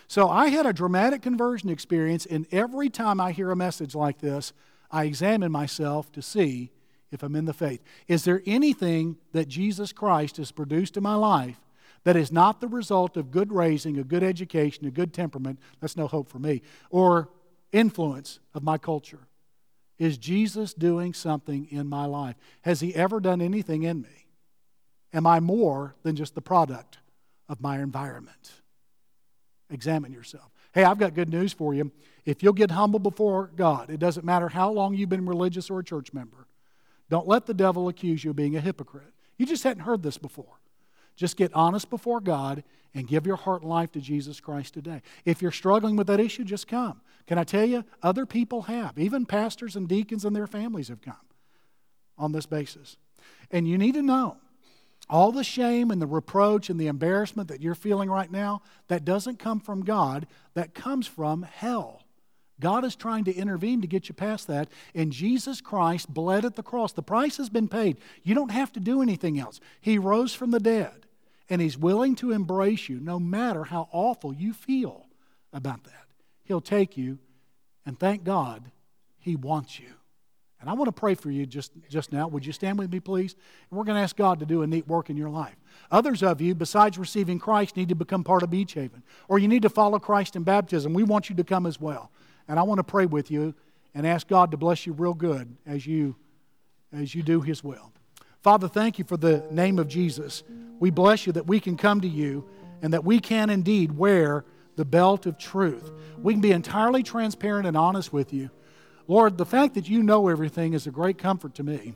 So 0.10 0.28
I 0.28 0.48
had 0.48 0.66
a 0.66 0.74
dramatic 0.74 1.22
conversion 1.22 1.70
experience, 1.70 2.26
and 2.26 2.48
every 2.52 2.90
time 2.90 3.22
I 3.22 3.32
hear 3.32 3.52
a 3.52 3.56
message 3.56 3.94
like 3.94 4.18
this, 4.18 4.54
I 4.90 5.04
examine 5.04 5.52
myself 5.52 6.12
to 6.14 6.22
see 6.24 6.72
if 7.12 7.22
I'm 7.22 7.36
in 7.36 7.46
the 7.46 7.54
faith. 7.54 7.84
Is 8.08 8.24
there 8.24 8.42
anything 8.48 9.18
that 9.34 9.48
Jesus 9.48 9.94
Christ 9.94 10.38
has 10.38 10.52
produced 10.52 10.98
in 10.98 11.04
my 11.04 11.14
life 11.14 11.62
that 12.06 12.16
is 12.16 12.32
not 12.32 12.60
the 12.60 12.68
result 12.68 13.18
of 13.18 13.30
good 13.30 13.54
raising, 13.54 14.00
a 14.00 14.04
good 14.04 14.24
education, 14.24 14.88
a 14.88 14.92
good 14.92 15.14
temperament? 15.14 15.60
That's 15.80 15.96
no 15.96 16.08
hope 16.08 16.28
for 16.28 16.40
me. 16.40 16.64
Or 16.90 17.30
influence 17.72 18.40
of 18.56 18.64
my 18.64 18.80
culture? 18.80 19.28
Is 20.00 20.18
Jesus 20.18 20.74
doing 20.74 21.14
something 21.14 21.68
in 21.70 21.86
my 21.86 22.06
life? 22.06 22.36
Has 22.64 22.80
he 22.80 22.96
ever 22.96 23.20
done 23.20 23.42
anything 23.42 23.84
in 23.84 24.02
me? 24.02 24.26
Am 25.14 25.28
I 25.28 25.40
more 25.40 25.94
than 26.02 26.16
just 26.16 26.34
the 26.34 26.42
product 26.42 26.98
of 27.48 27.62
my 27.62 27.80
environment? 27.80 28.54
Examine 29.70 30.12
yourself. 30.12 30.52
Hey, 30.74 30.84
I've 30.84 30.98
got 30.98 31.14
good 31.14 31.30
news 31.30 31.54
for 31.54 31.74
you. 31.74 31.92
If 32.26 32.44
you'll 32.44 32.54
get 32.54 32.72
humble 32.72 33.00
before 33.00 33.52
God, 33.56 33.90
it 33.90 34.00
doesn't 34.00 34.26
matter 34.26 34.50
how 34.50 34.72
long 34.72 34.94
you've 34.94 35.10
been 35.10 35.26
religious 35.26 35.70
or 35.70 35.80
a 35.80 35.84
church 35.84 36.14
member, 36.14 36.48
don't 37.10 37.28
let 37.28 37.46
the 37.46 37.54
devil 37.54 37.88
accuse 37.88 38.24
you 38.24 38.32
of 38.32 38.36
being 38.36 38.56
a 38.56 38.62
hypocrite. 38.62 39.14
You 39.38 39.46
just 39.46 39.64
hadn't 39.64 39.84
heard 39.84 40.04
this 40.04 40.18
before. 40.18 40.60
Just 41.16 41.38
get 41.38 41.54
honest 41.54 41.90
before 41.90 42.22
God 42.22 42.64
and 42.94 43.08
give 43.08 43.26
your 43.26 43.36
heart 43.36 43.62
and 43.62 43.70
life 43.70 43.92
to 43.94 44.00
Jesus 44.00 44.40
Christ 44.40 44.74
today. 44.74 45.02
If 45.26 45.42
you're 45.42 45.52
struggling 45.52 45.96
with 45.96 46.08
that 46.08 46.20
issue, 46.20 46.44
just 46.44 46.68
come. 46.68 47.02
Can 47.28 47.38
I 47.38 47.44
tell 47.44 47.66
you, 47.66 47.84
other 48.02 48.26
people 48.26 48.64
have. 48.64 48.98
Even 48.98 49.26
pastors 49.26 49.76
and 49.76 49.88
deacons 49.88 50.26
and 50.26 50.36
their 50.36 50.48
families 50.48 50.88
have 50.88 51.02
come 51.02 51.16
on 52.18 52.32
this 52.32 52.46
basis. 52.46 52.98
And 53.52 53.68
you 53.68 53.78
need 53.78 53.94
to 53.96 54.02
know 54.02 54.38
all 55.10 55.32
the 55.32 55.44
shame 55.44 55.92
and 55.92 56.02
the 56.02 56.08
reproach 56.08 56.70
and 56.70 56.80
the 56.80 56.88
embarrassment 56.88 57.50
that 57.50 57.62
you're 57.62 57.76
feeling 57.76 58.10
right 58.10 58.32
now, 58.32 58.62
that 58.88 59.06
doesn't 59.06 59.40
come 59.40 59.60
from 59.60 59.84
God, 59.84 60.28
that 60.54 60.74
comes 60.74 61.08
from 61.08 61.44
hell. 61.44 62.04
God 62.60 62.84
is 62.84 62.96
trying 62.96 63.24
to 63.24 63.34
intervene 63.34 63.82
to 63.82 63.88
get 63.88 64.10
you 64.10 64.14
past 64.14 64.48
that, 64.48 64.68
and 64.94 65.12
Jesus 65.12 65.62
Christ 65.62 66.14
bled 66.14 66.44
at 66.44 66.56
the 66.56 66.64
cross. 66.64 66.92
The 66.92 67.02
price 67.02 67.38
has 67.38 67.50
been 67.50 67.70
paid. 67.70 67.98
You 68.24 68.36
don't 68.36 68.52
have 68.52 68.72
to 68.74 68.80
do 68.80 69.02
anything 69.02 69.40
else. 69.40 69.60
He 69.80 69.98
rose 69.98 70.34
from 70.34 70.52
the 70.52 70.60
dead, 70.60 71.06
and 71.50 71.62
He's 71.62 71.78
willing 71.78 72.16
to 72.16 72.32
embrace 72.32 72.90
you 72.90 73.00
no 73.00 73.18
matter 73.20 73.64
how 73.64 73.88
awful 73.92 74.34
you 74.34 74.54
feel 74.54 75.08
about 75.54 75.86
that. 75.86 75.94
He'll 76.44 76.62
take 76.62 76.98
you, 76.98 77.20
and 77.86 77.98
thank 77.98 78.24
God, 78.24 78.72
He 79.20 79.36
wants 79.36 79.80
you. 79.80 79.99
And 80.62 80.70
I 80.70 80.74
want 80.74 80.88
to 80.88 80.92
pray 80.92 81.16
for 81.16 81.32
you 81.32 81.46
just, 81.46 81.72
just 81.90 82.12
now. 82.12 82.28
Would 82.28 82.46
you 82.46 82.52
stand 82.52 82.78
with 82.78 82.92
me, 82.92 83.00
please? 83.00 83.36
And 83.70 83.78
we're 83.78 83.86
going 83.86 83.96
to 83.96 84.02
ask 84.02 84.16
God 84.16 84.40
to 84.40 84.46
do 84.46 84.62
a 84.62 84.68
neat 84.68 84.88
work 84.88 85.10
in 85.10 85.16
your 85.16 85.30
life. 85.30 85.56
Others 85.90 86.22
of 86.22 86.42
you, 86.42 86.54
besides 86.54 86.98
receiving 86.98 87.40
Christ, 87.40 87.78
need 87.78 87.90
to 87.90 87.96
become 87.96 88.24
part 88.24 88.44
of 88.44 88.50
Beech 88.50 88.74
Haven, 88.74 89.04
or 89.28 89.40
you 89.40 89.48
need 89.48 89.62
to 89.62 89.70
follow 89.70 90.00
Christ 90.00 90.36
in 90.36 90.44
baptism. 90.44 90.94
We 90.94 91.04
want 91.04 91.30
you 91.30 91.36
to 91.38 91.44
come 91.44 91.66
as 91.66 91.80
well. 91.80 92.12
And 92.48 92.60
I 92.60 92.64
want 92.64 92.80
to 92.80 92.84
pray 92.84 93.06
with 93.06 93.32
you 93.32 93.54
and 93.94 94.06
ask 94.06 94.28
God 94.28 94.52
to 94.52 94.58
bless 94.58 94.86
you 94.86 94.94
real 94.94 95.14
good 95.14 95.56
as 95.66 95.88
you, 95.88 96.16
as 96.92 97.16
you 97.16 97.24
do 97.24 97.42
His 97.42 97.64
will. 97.64 97.92
Father, 98.42 98.68
thank 98.68 99.00
you 99.00 99.06
for 99.06 99.18
the 99.18 99.46
name 99.52 99.80
of 99.80 99.88
Jesus. 99.88 100.44
We 100.80 100.90
bless 100.90 101.26
you 101.26 101.34
that 101.34 101.48
we 101.48 101.60
can 101.60 101.78
come 101.78 102.02
to 102.02 102.08
you 102.08 102.46
and 102.82 102.94
that 102.94 103.04
we 103.04 103.20
can 103.20 103.50
indeed 103.50 103.98
wear 103.98 104.46
the 104.76 104.86
belt 104.86 105.26
of 105.26 105.38
truth. 105.38 105.92
We 106.18 106.34
can 106.34 106.42
be 106.42 106.52
entirely 106.52 107.04
transparent 107.04 107.68
and 107.68 107.76
honest 107.76 108.14
with 108.14 108.32
you. 108.32 108.50
Lord, 109.10 109.40
the 109.40 109.46
fact 109.46 109.74
that 109.74 109.90
you 109.90 110.04
know 110.04 110.28
everything 110.28 110.74
is 110.74 110.86
a 110.86 110.92
great 110.92 111.18
comfort 111.18 111.56
to 111.56 111.64
me. 111.64 111.96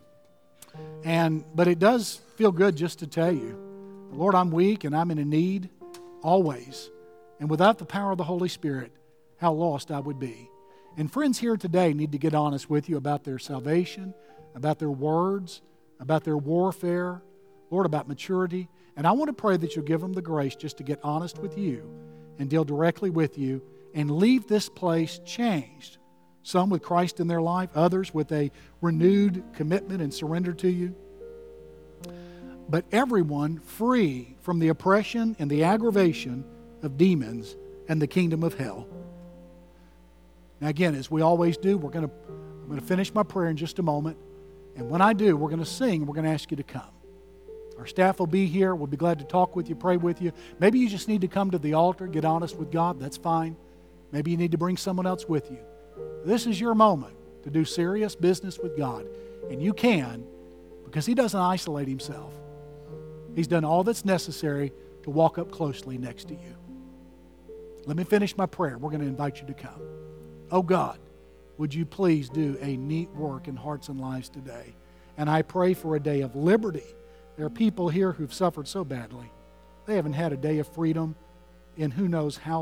And 1.04 1.46
but 1.54 1.68
it 1.68 1.78
does 1.78 2.20
feel 2.38 2.52
good 2.52 2.76
just 2.76 3.00
to 3.00 3.08
tell 3.08 3.32
you, 3.32 3.56
Lord, 4.12 4.34
I'm 4.34 4.50
weak 4.50 4.84
and 4.84 4.98
I'm 4.98 5.12
in 5.12 5.20
a 5.20 5.24
need 5.24 5.70
always. 6.24 6.90
And 7.40 7.52
without 7.52 7.78
the 7.78 7.86
power 7.86 8.12
of 8.12 8.18
the 8.18 8.24
Holy 8.24 8.50
Spirit, 8.50 8.92
how 9.38 9.54
lost 9.54 9.92
I 9.92 10.00
would 10.00 10.18
be. 10.18 10.50
And 10.98 11.12
friends 11.12 11.38
here 11.38 11.56
today 11.56 11.94
need 11.94 12.14
to 12.14 12.18
get 12.18 12.34
honest 12.34 12.68
with 12.68 12.90
you 12.90 12.98
about 12.98 13.24
their 13.24 13.38
salvation, 13.38 14.16
about 14.56 14.80
their 14.80 14.90
words, 14.90 15.62
about 16.00 16.24
their 16.24 16.38
warfare, 16.38 17.22
Lord, 17.70 17.86
about 17.86 18.08
maturity. 18.08 18.70
And 18.98 19.06
I 19.06 19.12
want 19.12 19.30
to 19.30 19.34
pray 19.34 19.56
that 19.58 19.76
you'll 19.76 19.86
give 19.86 20.02
them 20.02 20.14
the 20.14 20.22
grace 20.24 20.56
just 20.56 20.78
to 20.78 20.84
get 20.84 21.00
honest 21.04 21.38
with 21.38 21.60
you 21.60 21.88
and 22.40 22.50
deal 22.50 22.64
directly 22.64 23.12
with 23.12 23.38
you 23.38 23.62
and 23.94 24.10
leave 24.10 24.48
this 24.48 24.68
place 24.68 25.20
changed 25.24 26.00
some 26.44 26.70
with 26.70 26.82
Christ 26.82 27.20
in 27.20 27.28
their 27.28 27.42
life, 27.42 27.70
others 27.74 28.14
with 28.14 28.32
a 28.32 28.52
renewed 28.82 29.44
commitment 29.56 30.02
and 30.02 30.14
surrender 30.14 30.54
to 30.54 30.70
you. 30.70 30.96
But 32.70 32.86
everyone 32.92 33.60
free 33.60 34.36
from 34.42 34.60
the 34.60 34.70
oppression 34.70 35.36
and 35.40 35.50
the 35.50 35.64
aggravation 35.64 36.46
of 36.82 36.98
demons 36.98 37.56
and 37.88 38.02
the 38.02 38.08
kingdom 38.08 38.44
of 38.44 38.54
hell. 38.54 38.88
Now, 40.62 40.70
again, 40.70 40.96
as 40.96 41.10
we 41.10 41.22
always 41.22 41.58
do, 41.58 41.78
we're 41.78 41.92
going 41.92 42.08
to, 42.08 42.14
I'm 42.30 42.68
going 42.68 42.80
to 42.80 42.86
finish 42.86 43.14
my 43.14 43.24
prayer 43.24 43.50
in 43.50 43.58
just 43.58 43.80
a 43.80 43.84
moment. 43.84 44.18
And 44.76 44.90
when 44.90 45.02
I 45.02 45.14
do, 45.14 45.36
we're 45.36 45.50
going 45.50 45.60
to 45.60 45.66
sing. 45.66 46.06
We're 46.06 46.16
going 46.16 46.26
to 46.26 46.32
ask 46.32 46.52
you 46.52 46.58
to 46.58 46.64
come. 46.64 46.84
Our 47.78 47.86
staff 47.86 48.20
will 48.20 48.28
be 48.28 48.46
here. 48.46 48.76
We'll 48.76 48.88
be 48.88 48.98
glad 48.98 49.20
to 49.20 49.26
talk 49.26 49.56
with 49.56 49.68
you, 49.68 49.76
pray 49.76 49.98
with 49.98 50.22
you. 50.22 50.32
Maybe 50.60 50.80
you 50.80 50.90
just 50.90 51.08
need 51.08 51.22
to 51.22 51.28
come 51.28 51.52
to 51.52 51.58
the 51.58 51.74
altar, 51.74 52.08
get 52.08 52.24
honest 52.24 52.56
with 52.56 52.72
God. 52.72 53.00
That's 53.00 53.18
fine. 53.18 53.56
Maybe 54.12 54.32
you 54.32 54.38
need 54.38 54.52
to 54.52 54.58
bring 54.58 54.78
someone 54.78 55.06
else 55.06 55.28
with 55.28 55.50
you. 55.52 55.60
This 56.26 56.48
is 56.48 56.60
your 56.60 56.76
moment 56.76 57.16
to 57.44 57.50
do 57.50 57.66
serious 57.66 58.16
business 58.16 58.58
with 58.60 58.78
God. 58.78 59.08
And 59.50 59.62
you 59.62 59.74
can 59.74 60.26
because 60.86 61.06
He 61.06 61.14
doesn't 61.14 61.40
isolate 61.40 61.88
Himself. 61.88 62.34
He's 63.36 63.48
done 63.48 63.66
all 63.66 63.84
that's 63.84 64.06
necessary 64.06 64.72
to 65.04 65.10
walk 65.10 65.38
up 65.38 65.52
closely 65.52 65.98
next 65.98 66.28
to 66.30 66.34
you. 66.34 66.56
Let 67.86 67.98
me 67.98 68.04
finish 68.04 68.38
my 68.38 68.46
prayer. 68.46 68.78
We're 68.78 68.92
going 68.92 69.02
to 69.02 69.08
invite 69.08 69.42
you 69.42 69.48
to 69.48 69.54
come. 69.54 69.82
Oh 70.52 70.62
God, 70.62 71.00
would 71.58 71.74
you 71.74 71.86
please 71.86 72.30
do 72.30 72.58
a 72.62 72.78
neat 72.78 73.10
work 73.10 73.48
in 73.48 73.56
hearts 73.56 73.90
and 73.90 74.00
lives 74.00 74.30
today? 74.30 74.76
And 75.18 75.30
I 75.30 75.42
pray 75.42 75.74
for 75.74 75.96
a 75.96 76.00
day 76.00 76.22
of 76.22 76.36
liberty. 76.36 76.84
There 77.36 77.46
are 77.46 77.50
people 77.50 77.90
here 77.90 78.12
who've 78.12 78.34
suffered 78.34 78.68
so 78.68 78.84
badly. 78.84 79.32
They 79.86 79.96
haven't 79.96 80.14
had 80.14 80.32
a 80.32 80.38
day 80.38 80.60
of 80.60 80.68
freedom 80.68 81.16
in 81.76 81.92
who 81.92 82.08
knows 82.08 82.38
how 82.38 82.62